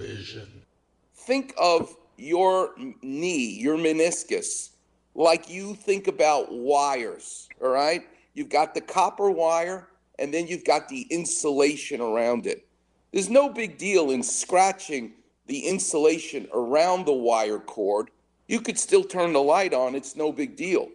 Think 1.15 1.55
of 1.59 1.95
your 2.17 2.75
knee, 3.03 3.59
your 3.61 3.77
meniscus, 3.77 4.71
like 5.15 5.49
you 5.49 5.75
think 5.75 6.09
about 6.09 6.53
wires, 6.53 7.49
all 7.63 7.71
right? 7.71 8.03
You've 8.35 8.49
got 8.49 8.75
the 8.75 8.81
copper 8.81 9.31
wire 9.31 9.89
and 10.19 10.33
then 10.33 10.47
you've 10.47 10.65
got 10.65 10.89
the 10.89 11.03
insulation 11.11 12.01
around 12.01 12.47
it. 12.47 12.67
There's 13.13 13.31
no 13.31 13.49
big 13.49 13.79
deal 13.79 14.11
in 14.11 14.23
scratching 14.23 15.13
the 15.47 15.61
insulation 15.61 16.49
around 16.53 17.07
the 17.07 17.13
wire 17.13 17.59
cord. 17.59 18.11
You 18.47 18.61
could 18.61 18.79
still 18.79 19.05
turn 19.05 19.33
the 19.33 19.43
light 19.43 19.75
on, 19.75 19.95
it's 19.95 20.17
no 20.17 20.33
big 20.33 20.57
deal. 20.57 20.89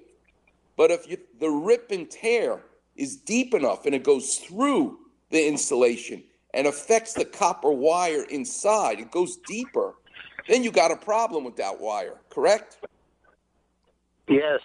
But 0.78 0.92
if 0.92 1.10
you, 1.10 1.18
the 1.40 1.50
rip 1.50 1.92
and 1.92 2.10
tear 2.10 2.62
is 2.96 3.16
deep 3.16 3.54
enough 3.54 3.86
and 3.86 3.96
it 3.96 4.04
goes 4.04 4.38
through 4.38 5.00
the 5.30 5.48
insulation 5.48 6.24
and 6.54 6.68
affects 6.68 7.14
the 7.14 7.26
copper 7.26 7.72
wire 7.72 8.24
inside, 8.24 9.00
it 9.00 9.12
goes 9.12 9.38
deeper, 9.48 9.96
then 10.48 10.64
you 10.64 10.72
got 10.72 10.92
a 10.92 10.96
problem 10.96 11.44
with 11.44 11.56
that 11.58 11.80
wire, 11.80 12.20
correct? 12.30 12.78
Yes. 14.28 14.60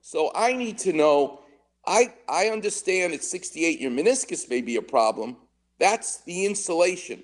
So 0.00 0.30
I 0.34 0.52
need 0.52 0.78
to 0.78 0.92
know. 0.92 1.40
I 1.86 2.14
I 2.28 2.48
understand 2.48 3.12
at 3.12 3.22
68 3.22 3.80
your 3.80 3.90
meniscus 3.90 4.48
may 4.48 4.60
be 4.60 4.76
a 4.76 4.82
problem. 4.82 5.36
That's 5.78 6.22
the 6.22 6.46
insulation. 6.46 7.22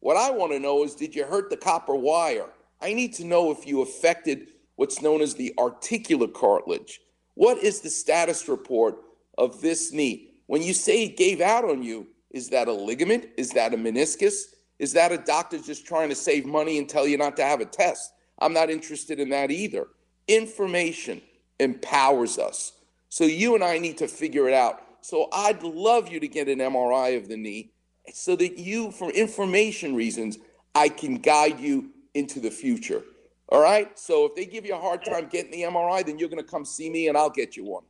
What 0.00 0.16
I 0.16 0.30
want 0.30 0.52
to 0.52 0.58
know 0.58 0.84
is 0.84 0.94
did 0.94 1.14
you 1.14 1.24
hurt 1.24 1.50
the 1.50 1.56
copper 1.56 1.94
wire? 1.94 2.48
I 2.80 2.94
need 2.94 3.12
to 3.14 3.24
know 3.24 3.50
if 3.50 3.66
you 3.66 3.82
affected 3.82 4.52
what's 4.76 5.02
known 5.02 5.20
as 5.20 5.34
the 5.34 5.52
articular 5.58 6.28
cartilage. 6.28 7.00
What 7.34 7.58
is 7.58 7.80
the 7.80 7.90
status 7.90 8.48
report 8.48 8.96
of 9.36 9.60
this 9.60 9.92
knee? 9.92 10.42
When 10.46 10.62
you 10.62 10.72
say 10.72 11.04
it 11.04 11.16
gave 11.16 11.40
out 11.40 11.64
on 11.64 11.82
you, 11.82 12.06
is 12.30 12.48
that 12.50 12.68
a 12.68 12.72
ligament? 12.72 13.28
Is 13.36 13.50
that 13.50 13.74
a 13.74 13.76
meniscus? 13.76 14.54
Is 14.78 14.92
that 14.94 15.12
a 15.12 15.18
doctor 15.18 15.58
just 15.58 15.86
trying 15.86 16.08
to 16.08 16.14
save 16.14 16.46
money 16.46 16.78
and 16.78 16.88
tell 16.88 17.06
you 17.06 17.18
not 17.18 17.36
to 17.36 17.44
have 17.44 17.60
a 17.60 17.66
test? 17.66 18.12
I'm 18.38 18.52
not 18.52 18.70
interested 18.70 19.20
in 19.20 19.28
that 19.30 19.50
either. 19.50 19.88
Information 20.28 21.20
empowers 21.58 22.38
us. 22.38 22.72
So 23.08 23.24
you 23.24 23.54
and 23.54 23.64
I 23.64 23.78
need 23.78 23.98
to 23.98 24.08
figure 24.08 24.48
it 24.48 24.54
out. 24.54 24.82
So 25.02 25.28
I'd 25.32 25.62
love 25.62 26.08
you 26.08 26.20
to 26.20 26.28
get 26.28 26.48
an 26.48 26.58
MRI 26.58 27.16
of 27.16 27.28
the 27.28 27.36
knee 27.36 27.72
so 28.12 28.36
that 28.36 28.58
you, 28.58 28.90
for 28.92 29.10
information 29.10 29.94
reasons, 29.94 30.38
I 30.74 30.88
can 30.88 31.16
guide 31.16 31.60
you 31.60 31.90
into 32.14 32.40
the 32.40 32.50
future. 32.50 33.02
All 33.48 33.60
right? 33.60 33.98
So 33.98 34.26
if 34.26 34.34
they 34.36 34.46
give 34.46 34.64
you 34.64 34.74
a 34.74 34.80
hard 34.80 35.04
time 35.04 35.26
getting 35.26 35.50
the 35.50 35.62
MRI, 35.62 36.06
then 36.06 36.18
you're 36.18 36.28
going 36.28 36.42
to 36.42 36.48
come 36.48 36.64
see 36.64 36.88
me 36.88 37.08
and 37.08 37.18
I'll 37.18 37.30
get 37.30 37.56
you 37.56 37.64
one. 37.64 37.84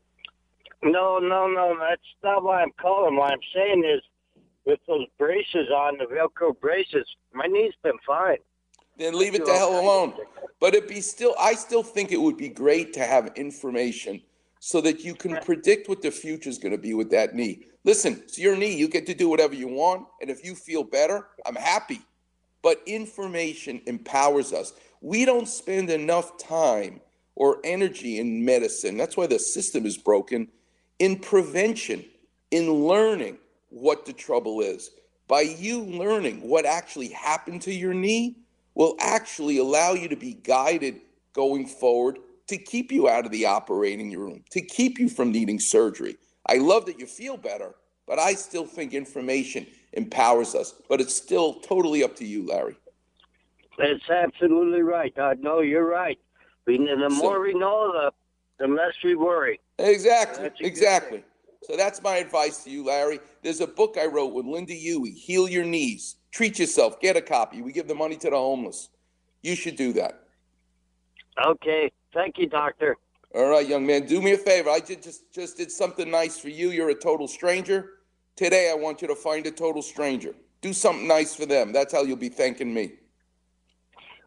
No, 0.82 1.18
no, 1.18 1.46
no. 1.46 1.76
That's 1.78 2.02
not 2.24 2.42
why 2.42 2.62
I'm 2.62 2.72
calling. 2.80 3.16
What 3.16 3.32
I'm 3.32 3.38
saying 3.54 3.84
is, 3.84 4.00
with 4.70 4.80
those 4.86 5.06
braces 5.18 5.68
on, 5.70 5.98
the 5.98 6.04
Velcro 6.04 6.58
braces, 6.58 7.04
my 7.32 7.46
knee's 7.46 7.74
been 7.82 7.98
fine. 8.06 8.38
Then 8.96 9.18
leave 9.18 9.34
it 9.34 9.44
the 9.44 9.52
hell 9.52 9.80
alone. 9.80 10.14
But 10.60 10.74
it 10.74 10.86
be 10.86 11.00
still, 11.00 11.34
I 11.40 11.54
still 11.54 11.82
think 11.82 12.12
it 12.12 12.20
would 12.20 12.36
be 12.36 12.48
great 12.48 12.92
to 12.92 13.00
have 13.00 13.32
information 13.34 14.22
so 14.60 14.80
that 14.82 15.00
you 15.00 15.14
can 15.14 15.38
predict 15.38 15.88
what 15.88 16.02
the 16.02 16.10
future 16.10 16.48
is 16.48 16.58
going 16.58 16.72
to 16.72 16.78
be 16.78 16.94
with 16.94 17.10
that 17.10 17.34
knee. 17.34 17.64
Listen, 17.82 18.20
it's 18.24 18.38
your 18.38 18.54
knee. 18.54 18.76
You 18.76 18.88
get 18.88 19.06
to 19.06 19.14
do 19.14 19.28
whatever 19.28 19.54
you 19.54 19.66
want. 19.66 20.06
And 20.20 20.30
if 20.30 20.44
you 20.44 20.54
feel 20.54 20.84
better, 20.84 21.26
I'm 21.46 21.56
happy. 21.56 22.02
But 22.62 22.80
information 22.86 23.80
empowers 23.86 24.52
us. 24.52 24.74
We 25.00 25.24
don't 25.24 25.48
spend 25.48 25.90
enough 25.90 26.38
time 26.38 27.00
or 27.34 27.58
energy 27.64 28.20
in 28.20 28.44
medicine. 28.44 28.98
That's 28.98 29.16
why 29.16 29.26
the 29.26 29.38
system 29.38 29.86
is 29.86 29.96
broken 29.96 30.48
in 30.98 31.18
prevention, 31.18 32.04
in 32.50 32.70
learning 32.70 33.38
what 33.70 34.04
the 34.04 34.12
trouble 34.12 34.60
is. 34.60 34.90
By 35.26 35.42
you 35.42 35.80
learning 35.82 36.46
what 36.48 36.66
actually 36.66 37.08
happened 37.08 37.62
to 37.62 37.72
your 37.72 37.94
knee, 37.94 38.36
will 38.74 38.96
actually 39.00 39.58
allow 39.58 39.92
you 39.92 40.08
to 40.08 40.16
be 40.16 40.34
guided 40.34 41.00
going 41.32 41.66
forward 41.66 42.18
to 42.46 42.56
keep 42.56 42.90
you 42.90 43.08
out 43.08 43.26
of 43.26 43.30
the 43.32 43.46
operating 43.46 44.16
room, 44.16 44.42
to 44.50 44.60
keep 44.60 44.98
you 44.98 45.08
from 45.08 45.30
needing 45.30 45.60
surgery. 45.60 46.16
I 46.46 46.56
love 46.56 46.86
that 46.86 46.98
you 46.98 47.06
feel 47.06 47.36
better, 47.36 47.74
but 48.06 48.18
I 48.18 48.34
still 48.34 48.66
think 48.66 48.92
information 48.94 49.66
empowers 49.92 50.54
us. 50.54 50.74
But 50.88 51.00
it's 51.00 51.14
still 51.14 51.54
totally 51.60 52.02
up 52.02 52.16
to 52.16 52.24
you, 52.24 52.46
Larry. 52.46 52.76
That's 53.78 54.08
absolutely 54.10 54.82
right. 54.82 55.16
Uh, 55.18 55.34
no, 55.38 55.60
you're 55.60 55.88
right. 55.88 56.18
The 56.66 56.76
So- 56.76 57.08
more 57.16 57.40
we 57.40 57.54
know, 57.54 57.92
the, 57.92 58.12
the 58.58 58.72
less 58.72 58.94
we 59.04 59.14
worry. 59.14 59.60
Exactly. 59.78 60.50
Exactly. 60.60 61.24
So 61.62 61.76
that's 61.76 62.02
my 62.02 62.16
advice 62.16 62.64
to 62.64 62.70
you, 62.70 62.84
Larry. 62.84 63.20
There's 63.42 63.60
a 63.60 63.66
book 63.66 63.96
I 64.00 64.06
wrote 64.06 64.32
with 64.32 64.46
Lynda 64.46 64.70
Huey, 64.76 65.12
Heal 65.12 65.48
Your 65.48 65.64
Knees. 65.64 66.16
Treat 66.32 66.58
yourself. 66.58 67.00
Get 67.00 67.16
a 67.16 67.20
copy. 67.20 67.60
We 67.60 67.72
give 67.72 67.88
the 67.88 67.94
money 67.94 68.16
to 68.16 68.30
the 68.30 68.36
homeless. 68.36 68.88
You 69.42 69.54
should 69.54 69.76
do 69.76 69.92
that. 69.94 70.24
Okay. 71.44 71.92
Thank 72.14 72.38
you, 72.38 72.48
doctor. 72.48 72.96
All 73.34 73.48
right, 73.48 73.66
young 73.66 73.86
man. 73.86 74.06
Do 74.06 74.20
me 74.20 74.32
a 74.32 74.38
favor. 74.38 74.70
I 74.70 74.80
did 74.80 75.02
just 75.02 75.32
just 75.32 75.56
did 75.56 75.70
something 75.70 76.10
nice 76.10 76.38
for 76.38 76.48
you. 76.48 76.70
You're 76.70 76.90
a 76.90 76.94
total 76.94 77.28
stranger. 77.28 77.90
Today 78.36 78.70
I 78.70 78.74
want 78.74 79.02
you 79.02 79.08
to 79.08 79.14
find 79.14 79.46
a 79.46 79.50
total 79.50 79.82
stranger. 79.82 80.34
Do 80.62 80.72
something 80.72 81.06
nice 81.06 81.34
for 81.34 81.46
them. 81.46 81.72
That's 81.72 81.92
how 81.92 82.02
you'll 82.02 82.16
be 82.16 82.28
thanking 82.28 82.72
me. 82.74 82.92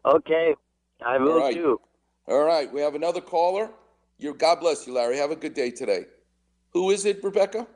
Okay. 0.06 0.54
I 1.04 1.18
will 1.18 1.32
All 1.32 1.40
right. 1.40 1.54
do. 1.54 1.80
All 2.28 2.44
right. 2.44 2.72
We 2.72 2.80
have 2.80 2.94
another 2.94 3.20
caller. 3.20 3.70
you 4.18 4.32
God 4.34 4.60
bless 4.60 4.86
you, 4.86 4.94
Larry. 4.94 5.18
Have 5.18 5.30
a 5.30 5.36
good 5.36 5.54
day 5.54 5.70
today. 5.70 6.06
Who 6.74 6.90
is 6.90 7.04
it, 7.06 7.22
Rebecca? 7.22 7.66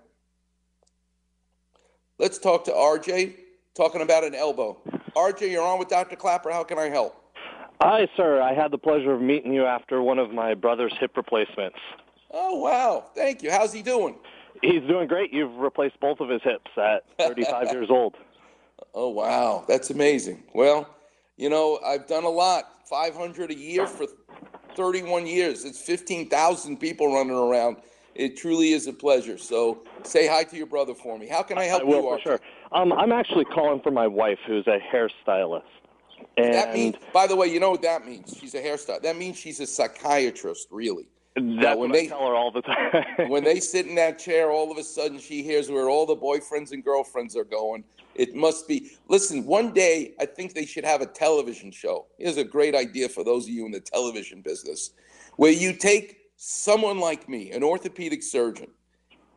Let's 2.18 2.36
talk 2.38 2.64
to 2.64 2.72
RJ, 2.72 3.36
talking 3.76 4.02
about 4.02 4.24
an 4.24 4.34
elbow. 4.34 4.76
RJ, 5.16 5.52
you're 5.52 5.62
on 5.62 5.78
with 5.78 5.88
Dr. 5.88 6.16
Klapper. 6.16 6.50
How 6.50 6.64
can 6.64 6.78
I 6.78 6.88
help? 6.88 7.14
Hi, 7.80 8.08
sir. 8.16 8.42
I 8.42 8.52
had 8.54 8.72
the 8.72 8.78
pleasure 8.78 9.12
of 9.12 9.22
meeting 9.22 9.54
you 9.54 9.64
after 9.64 10.02
one 10.02 10.18
of 10.18 10.32
my 10.32 10.54
brother's 10.54 10.92
hip 10.98 11.16
replacements. 11.16 11.78
Oh, 12.32 12.56
wow. 12.58 13.06
Thank 13.14 13.44
you. 13.44 13.52
How's 13.52 13.72
he 13.72 13.82
doing? 13.82 14.16
He's 14.62 14.82
doing 14.82 15.06
great. 15.06 15.32
You've 15.32 15.56
replaced 15.56 16.00
both 16.00 16.18
of 16.18 16.28
his 16.28 16.42
hips 16.42 16.70
at 16.76 17.04
35 17.18 17.70
years 17.70 17.90
old. 17.90 18.16
Oh, 18.94 19.10
wow. 19.10 19.64
That's 19.68 19.90
amazing. 19.90 20.42
Well, 20.54 20.92
you 21.36 21.48
know, 21.48 21.78
I've 21.86 22.08
done 22.08 22.24
a 22.24 22.28
lot 22.28 22.64
500 22.88 23.52
a 23.52 23.54
year 23.56 23.86
for 23.86 24.06
31 24.74 25.28
years. 25.28 25.64
It's 25.64 25.80
15,000 25.80 26.78
people 26.78 27.14
running 27.14 27.36
around. 27.36 27.76
It 28.18 28.36
truly 28.36 28.72
is 28.72 28.88
a 28.88 28.92
pleasure. 28.92 29.38
So 29.38 29.82
say 30.02 30.26
hi 30.26 30.42
to 30.44 30.56
your 30.56 30.66
brother 30.66 30.92
for 30.92 31.16
me. 31.18 31.28
How 31.28 31.42
can 31.42 31.56
I 31.56 31.64
help 31.64 31.82
I 31.82 31.84
will 31.84 32.02
you, 32.02 32.02
for 32.16 32.20
sure. 32.20 32.40
Um, 32.72 32.92
I'm 32.92 33.12
actually 33.12 33.44
calling 33.46 33.80
for 33.80 33.92
my 33.92 34.08
wife, 34.08 34.38
who's 34.46 34.66
a 34.66 34.78
hairstylist. 34.92 35.62
And 36.36 36.52
That 36.52 36.74
means, 36.74 36.96
by 37.12 37.28
the 37.28 37.36
way, 37.36 37.46
you 37.46 37.60
know 37.60 37.70
what 37.70 37.82
that 37.82 38.04
means? 38.04 38.36
She's 38.38 38.54
a 38.54 38.60
hairstylist. 38.60 39.02
That 39.02 39.16
means 39.16 39.36
she's 39.38 39.60
a 39.60 39.66
psychiatrist, 39.66 40.66
really. 40.72 41.08
that's 41.36 41.78
when 41.78 41.90
what 41.90 41.92
they- 41.92 42.06
I 42.06 42.08
tell 42.08 42.26
her 42.26 42.34
all 42.34 42.50
the 42.50 42.62
time. 42.62 43.28
when 43.30 43.44
they 43.44 43.60
sit 43.72 43.86
in 43.86 43.94
that 43.94 44.18
chair, 44.18 44.50
all 44.50 44.70
of 44.72 44.78
a 44.78 44.82
sudden 44.82 45.20
she 45.20 45.44
hears 45.44 45.70
where 45.70 45.88
all 45.88 46.04
the 46.04 46.16
boyfriends 46.16 46.72
and 46.72 46.84
girlfriends 46.84 47.36
are 47.36 47.44
going. 47.44 47.84
It 48.16 48.34
must 48.34 48.66
be. 48.66 48.90
Listen, 49.08 49.46
one 49.46 49.72
day 49.72 50.14
I 50.18 50.26
think 50.26 50.54
they 50.54 50.66
should 50.66 50.84
have 50.84 51.02
a 51.02 51.06
television 51.06 51.70
show. 51.70 52.06
Here's 52.18 52.36
a 52.36 52.42
great 52.42 52.74
idea 52.74 53.08
for 53.08 53.22
those 53.22 53.44
of 53.44 53.50
you 53.50 53.64
in 53.64 53.70
the 53.70 53.78
television 53.78 54.40
business, 54.40 54.90
where 55.36 55.52
you 55.52 55.72
take 55.72 56.17
someone 56.38 57.00
like 57.00 57.28
me, 57.28 57.50
an 57.50 57.64
orthopedic 57.64 58.22
surgeon, 58.22 58.68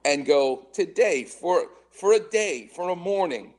and 0.05 0.25
go 0.25 0.67
today 0.71 1.25
for 1.25 1.65
for 1.89 2.13
a 2.13 2.19
day, 2.19 2.69
for 2.73 2.89
a 2.89 2.95
morning. 2.95 3.55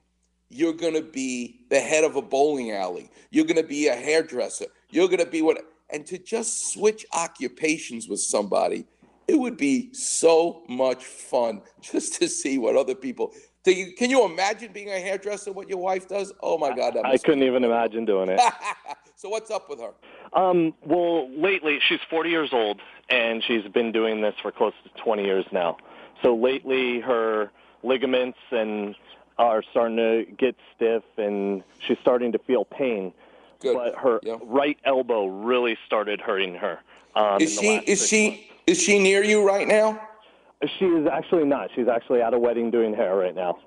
You're 0.49 0.73
going 0.73 0.95
to 0.95 1.03
be 1.03 1.61
the 1.71 1.81
head 1.81 2.05
of 2.05 2.17
a 2.17 2.23
bowling 2.23 2.73
alley. 2.73 3.11
You're 3.31 3.47
going 3.47 3.61
to 3.61 3.67
be 3.67 3.89
a 3.89 3.95
hairdresser. 3.95 4.67
You're 4.91 5.09
going 5.09 5.25
to 5.25 5.31
be 5.31 5.43
what 5.43 5.65
and 5.91 6.07
to 6.07 6.19
just 6.19 6.73
switch 6.73 7.05
occupations 7.13 8.09
with 8.09 8.21
somebody 8.21 8.87
it 9.29 9.39
would 9.39 9.57
be 9.57 9.93
so 9.93 10.63
much 10.69 11.05
fun 11.05 11.63
just 11.81 12.15
to 12.15 12.29
see 12.29 12.59
what 12.59 12.77
other 12.77 12.95
people 12.95 13.33
do 13.65 13.73
you, 13.73 13.93
can 13.93 14.11
you 14.11 14.25
imagine 14.25 14.73
being 14.73 14.89
a 14.89 15.01
hairdresser 15.01 15.53
what 15.53 15.69
your 15.69 15.79
wife 15.79 16.09
does 16.09 16.33
oh 16.43 16.59
my 16.59 16.75
god 16.75 16.97
I 17.05 17.17
couldn't 17.17 17.45
even 17.45 17.65
imagine 17.65 18.05
doing 18.05 18.29
it. 18.29 18.41
so 19.17 19.29
what's 19.29 19.51
up 19.51 19.71
with 19.71 19.81
her 19.81 19.93
Um, 20.33 20.75
well, 20.85 21.31
lately 21.31 21.79
she's 21.87 22.01
40 22.11 22.31
years 22.31 22.51
old, 22.53 22.81
and 23.09 23.43
she's 23.45 23.65
been 23.69 23.93
doing 23.93 24.21
this 24.21 24.35
for 24.43 24.51
close 24.51 24.73
to 24.85 25.03
20 25.03 25.25
years 25.25 25.45
now. 25.53 25.77
So 26.23 26.35
lately, 26.35 27.01
her 27.01 27.51
ligaments 27.83 28.39
and 28.51 28.95
are 29.39 29.63
starting 29.71 29.97
to 29.97 30.25
get 30.39 30.57
stiff, 30.75 31.03
and 31.17 31.63
she's 31.87 31.99
starting 32.01 32.33
to 32.33 32.39
feel 32.39 32.65
pain. 32.65 33.13
Good. 33.61 33.75
But 33.75 33.95
her 33.97 34.21
right 34.43 34.79
elbow 34.85 35.27
really 35.27 35.77
started 35.87 36.21
hurting 36.21 36.55
her. 36.55 36.81
Um, 37.15 37.41
is 37.41 37.59
she 37.59 37.77
is 37.77 38.09
she 38.09 38.51
is 38.67 38.81
she 38.81 38.99
near 38.99 39.23
you 39.23 39.47
right 39.47 39.69
now 39.69 40.01
She 40.79 40.85
is 40.87 41.07
actually 41.09 41.45
not. 41.45 41.71
She's 41.75 41.89
actually 41.89 42.23
at 42.23 42.35
a 42.35 42.39
wedding 42.39 42.71
doing 42.71 42.95
hair 42.95 43.17
right 43.17 43.35
now. 43.35 43.59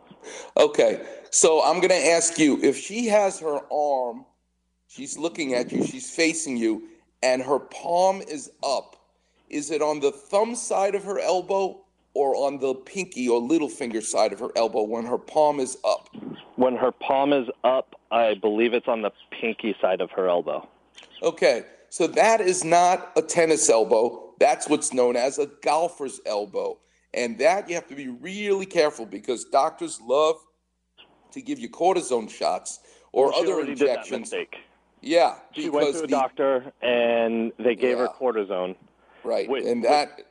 okay 0.58 1.06
so 1.30 1.62
i'm 1.64 1.76
going 1.80 1.90
to 2.02 2.08
ask 2.18 2.40
you 2.40 2.58
if 2.64 2.76
she 2.78 3.06
has 3.08 3.40
her 3.40 3.60
arm 3.72 4.26
she's 4.88 5.18
looking 5.18 5.54
at 5.54 5.72
you 5.72 5.84
she's 5.86 6.10
facing 6.10 6.58
you 6.58 6.88
and 7.22 7.44
her 7.44 7.60
palm 7.60 8.22
is 8.22 8.50
up 8.64 8.96
is 9.50 9.70
it 9.70 9.82
on 9.84 10.00
the 10.00 10.12
thumb 10.12 10.56
side 10.56 10.96
of 10.96 11.04
her 11.04 11.20
elbow 11.20 11.80
or 12.16 12.36
on 12.36 12.58
the 12.60 12.74
pinky 12.74 13.28
or 13.30 13.40
little 13.40 13.70
finger 13.70 14.02
side 14.02 14.34
of 14.34 14.40
her 14.40 14.50
elbow 14.56 14.82
when 14.82 15.06
her 15.06 15.18
palm 15.20 15.60
is 15.60 15.78
up 15.86 16.10
When 16.56 16.76
her 16.78 16.92
palm 16.92 17.34
is 17.34 17.48
up, 17.66 17.96
I 18.12 18.36
believe 18.36 18.74
it's 18.74 18.88
on 18.88 19.02
the 19.02 19.12
pinky 19.30 19.76
side 19.82 20.00
of 20.00 20.10
her 20.12 20.28
elbow. 20.30 20.68
Okay, 21.22 21.64
so 21.90 22.08
that 22.08 22.40
is 22.40 22.64
not 22.64 23.12
a 23.18 23.22
tennis 23.22 23.70
elbow. 23.70 24.25
That's 24.40 24.68
what's 24.70 24.94
known 24.94 25.16
as 25.16 25.40
a 25.40 25.48
golfer's 25.62 26.20
elbow. 26.26 26.78
And 27.14 27.38
that 27.40 27.70
you 27.70 27.76
have 27.76 27.88
to 27.88 27.96
be 27.96 28.10
really 28.10 28.66
careful 28.66 29.06
because 29.06 29.46
doctors 29.46 30.02
love 30.02 30.36
to 31.32 31.42
give 31.42 31.60
you 31.60 31.70
cortisone 31.70 32.30
shots 32.30 32.80
or 33.14 33.28
Well, 33.30 33.40
other 33.40 33.54
already 33.54 33.76
did 33.76 33.88
that 33.88 33.98
injections. 33.98 34.20
mistake. 34.22 34.58
Yeah, 35.02 35.36
She 35.54 35.70
went 35.70 35.94
to 35.94 36.00
a 36.00 36.02
the- 36.02 36.08
doctor 36.08 36.74
and 36.82 37.54
they 37.60 37.76
gave 37.76 37.98
her 37.98 38.08
cortisone. 38.08 38.76
Right, 39.24 39.48
which- 39.50 39.66
and 39.66 39.84
that 39.86 40.22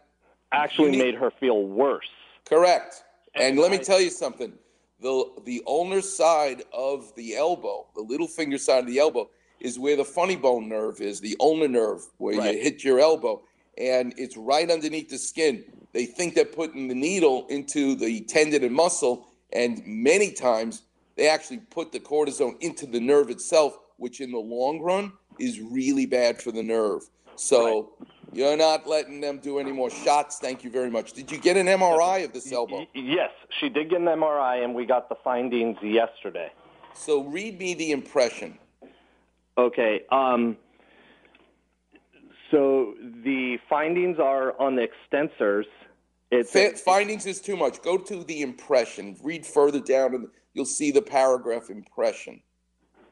actually 0.53 0.91
need- 0.93 0.99
made 0.99 1.15
her 1.15 1.31
feel 1.31 1.63
worse. 1.63 2.09
Correct. 2.45 3.03
And 3.35 3.59
let 3.59 3.71
me 3.71 3.79
tell 3.79 4.01
you 4.01 4.11
something. 4.11 4.53
The 5.01 5.25
the 5.45 5.63
ulnar 5.67 6.01
side 6.03 6.63
of 6.73 7.15
the 7.15 7.35
elbow, 7.37 7.87
the 7.95 8.01
little 8.03 8.29
finger 8.29 8.59
side 8.59 8.81
of 8.81 8.87
the 8.87 8.99
elbow, 8.99 9.29
is 9.61 9.79
where 9.79 9.97
the 9.97 10.05
funny 10.05 10.37
bone 10.37 10.69
nerve 10.69 11.01
is, 11.01 11.21
the 11.21 11.37
ulnar 11.41 11.69
nerve, 11.69 12.03
where 12.19 12.37
Right. 12.39 12.55
you 12.55 12.61
hit 12.63 12.85
your 12.85 13.01
elbow. 13.01 13.43
And 13.79 14.15
it's 14.17 14.37
right 14.37 14.71
underneath 14.71 15.11
the 15.11 15.19
skin. 15.19 15.65
They 15.93 16.07
think 16.07 16.35
they're 16.35 16.45
putting 16.45 16.89
the 16.89 16.95
needle 16.95 17.47
into 17.49 17.95
the 17.95 18.23
tendon 18.23 18.65
and 18.65 18.75
muscle, 18.75 19.29
and 19.53 19.83
many 19.87 20.33
times 20.33 20.83
they 21.17 21.29
actually 21.29 21.59
put 21.59 21.93
the 21.93 22.01
cortisone 22.01 22.61
into 22.61 22.87
the 22.87 23.01
nerve 23.01 23.31
itself, 23.31 23.79
which 23.97 24.21
in 24.21 24.33
the 24.33 24.39
long 24.39 24.81
run 24.81 25.13
is 25.39 25.61
really 25.61 26.07
bad 26.07 26.41
for 26.41 26.53
the 26.53 26.63
nerve. 26.63 27.03
So 27.37 27.93
you're 28.33 28.57
not 28.57 28.87
letting 28.87 29.21
them 29.21 29.39
do 29.39 29.59
any 29.59 29.73
more 29.73 29.91
shots. 29.91 30.39
Thank 30.39 30.65
you 30.65 30.71
very 30.71 30.91
much. 30.91 31.13
Did 31.13 31.31
you 31.31 31.39
get 31.39 31.57
an 31.57 31.67
MRI 31.67 32.25
of 32.25 32.33
this 32.33 32.51
elbow? 32.53 32.87
Yes, 32.95 33.31
she 33.61 33.69
did 33.69 33.91
get 33.91 34.01
an 34.01 34.07
MRI 34.07 34.65
and 34.65 34.75
we 34.75 34.87
got 34.87 35.09
the 35.09 35.17
findings 35.23 35.77
yesterday. 35.83 36.51
So 36.95 37.23
read 37.23 37.59
me 37.59 37.75
the 37.75 37.93
impression. 37.93 38.59
Okay. 39.57 40.03
Um, 40.11 40.57
so 42.55 42.95
the 43.25 43.59
findings 43.69 44.19
are 44.21 44.59
on 44.61 44.77
the 44.77 44.87
extensors. 44.87 45.65
It's 46.31 46.53
Fa- 46.53 46.77
findings 46.77 47.27
is 47.27 47.41
too 47.41 47.57
much. 47.57 47.83
Go 47.83 47.99
to 47.99 48.23
the 48.23 48.43
impression. 48.43 49.17
Read 49.23 49.45
further 49.45 49.81
down, 49.81 50.15
and 50.15 50.29
you'll 50.53 50.65
see 50.65 50.93
the 50.93 51.03
paragraph 51.03 51.69
impression. 51.69 52.41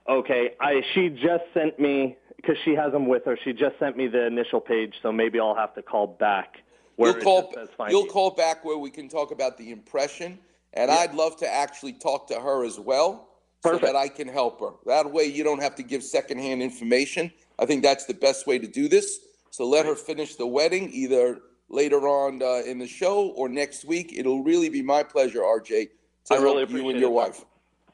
okay. 0.09 0.53
I 0.61 0.83
she 0.95 1.09
just 1.09 1.45
sent 1.55 1.79
me 1.81 2.17
because 2.37 2.57
she 2.65 2.75
has 2.75 2.93
them 2.93 3.09
with 3.09 3.25
her. 3.25 3.37
She 3.45 3.53
just 3.53 3.79
sent 3.81 3.97
me 3.97 4.07
the 4.07 4.27
initial 4.27 4.61
page, 4.61 4.95
so 5.03 5.11
maybe 5.11 5.41
I'll 5.41 5.57
have 5.57 5.75
to 5.75 5.83
call 5.83 6.07
back. 6.07 6.59
Where 6.97 7.13
You'll 7.13 7.23
call. 7.23 7.53
You'll 7.89 8.07
call 8.07 8.31
back 8.31 8.65
where 8.65 8.79
we 8.79 8.91
can 8.91 9.09
talk 9.09 9.33
about 9.33 9.59
the 9.59 9.71
impression, 9.73 10.39
and 10.73 10.91
I'd 10.91 11.15
love 11.15 11.37
to 11.39 11.53
actually 11.53 11.95
talk 11.95 12.29
to 12.29 12.41
her 12.41 12.65
as 12.65 12.79
well, 12.79 13.29
so 13.65 13.79
that 13.79 13.97
I 13.97 14.09
can 14.09 14.29
help 14.29 14.61
her. 14.61 14.73
That 14.87 15.11
way, 15.11 15.25
you 15.25 15.43
don't 15.43 15.63
have 15.63 15.75
to 15.77 15.83
give 15.83 16.05
secondhand 16.05 16.63
information. 16.63 17.33
I 17.59 17.67
think 17.67 17.83
that's 17.83 18.07
the 18.07 18.15
best 18.15 18.47
way 18.47 18.59
to 18.59 18.67
do 18.67 18.89
this. 18.89 19.19
So 19.53 19.69
let 19.69 19.85
her 19.85 19.95
finish 19.95 20.37
the 20.37 20.47
wedding 20.47 20.89
either 20.95 21.43
later 21.69 22.09
on 22.09 22.43
uh, 22.43 22.63
in 22.67 22.79
the 22.79 22.87
show 22.87 23.29
or 23.37 23.51
next 23.51 23.85
week. 23.85 24.15
It'll 24.17 24.43
really 24.43 24.71
be 24.71 24.81
my 24.81 25.03
pleasure, 25.03 25.41
RJ, 25.41 25.91
to 26.25 26.35
I 26.35 26.39
really 26.39 26.61
help 26.61 26.71
you 26.71 26.89
and 26.89 26.99
your 26.99 27.11
it, 27.11 27.13
wife. 27.13 27.45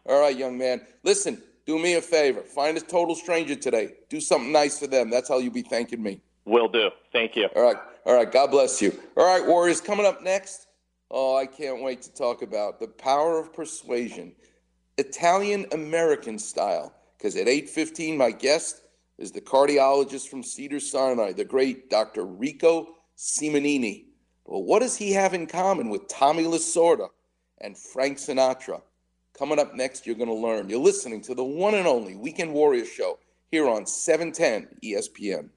All 0.06 0.20
right, 0.20 0.36
young 0.36 0.56
man. 0.56 0.86
Listen, 1.02 1.42
do 1.66 1.76
me 1.76 1.94
a 1.94 2.00
favor. 2.00 2.42
Find 2.42 2.78
a 2.78 2.80
total 2.80 3.16
stranger 3.16 3.56
today. 3.56 3.94
Do 4.08 4.20
something 4.20 4.52
nice 4.52 4.78
for 4.78 4.86
them. 4.86 5.10
That's 5.10 5.28
how 5.28 5.38
you'll 5.38 5.52
be 5.52 5.62
thanking 5.62 6.00
me. 6.00 6.20
Will 6.44 6.68
do. 6.68 6.90
Thank 7.10 7.34
you. 7.34 7.48
All 7.56 7.62
right. 7.62 7.76
All 8.06 8.14
right. 8.14 8.30
God 8.30 8.52
bless 8.52 8.80
you. 8.80 8.96
All 9.16 9.26
right, 9.26 9.44
Warriors, 9.44 9.80
coming 9.80 10.06
up 10.06 10.22
next. 10.22 10.68
Oh, 11.10 11.36
I 11.36 11.46
can't 11.46 11.82
wait 11.82 12.02
to 12.02 12.14
talk 12.14 12.42
about 12.42 12.78
the 12.78 12.86
power 12.86 13.40
of 13.40 13.52
persuasion, 13.52 14.32
Italian 14.96 15.66
American 15.72 16.38
style. 16.38 16.94
Because 17.16 17.34
at 17.34 17.48
8:15, 17.48 18.16
my 18.16 18.30
guest 18.30 18.82
is 19.18 19.32
the 19.32 19.40
cardiologist 19.40 20.28
from 20.28 20.42
Cedars-Sinai, 20.42 21.32
the 21.32 21.44
great 21.44 21.90
Dr. 21.90 22.24
Rico 22.24 22.94
Simonini. 23.16 24.04
But 24.46 24.60
what 24.60 24.80
does 24.80 24.96
he 24.96 25.12
have 25.12 25.34
in 25.34 25.46
common 25.46 25.90
with 25.90 26.08
Tommy 26.08 26.44
Lasorda 26.44 27.08
and 27.60 27.76
Frank 27.76 28.18
Sinatra? 28.18 28.80
Coming 29.36 29.58
up 29.58 29.74
next, 29.74 30.06
you're 30.06 30.16
going 30.16 30.28
to 30.28 30.34
learn. 30.34 30.68
You're 30.68 30.80
listening 30.80 31.20
to 31.22 31.34
the 31.34 31.44
one 31.44 31.74
and 31.74 31.86
only 31.86 32.16
Weekend 32.16 32.52
Warrior 32.52 32.86
Show 32.86 33.18
here 33.50 33.68
on 33.68 33.86
710 33.86 34.68
ESPN. 34.82 35.50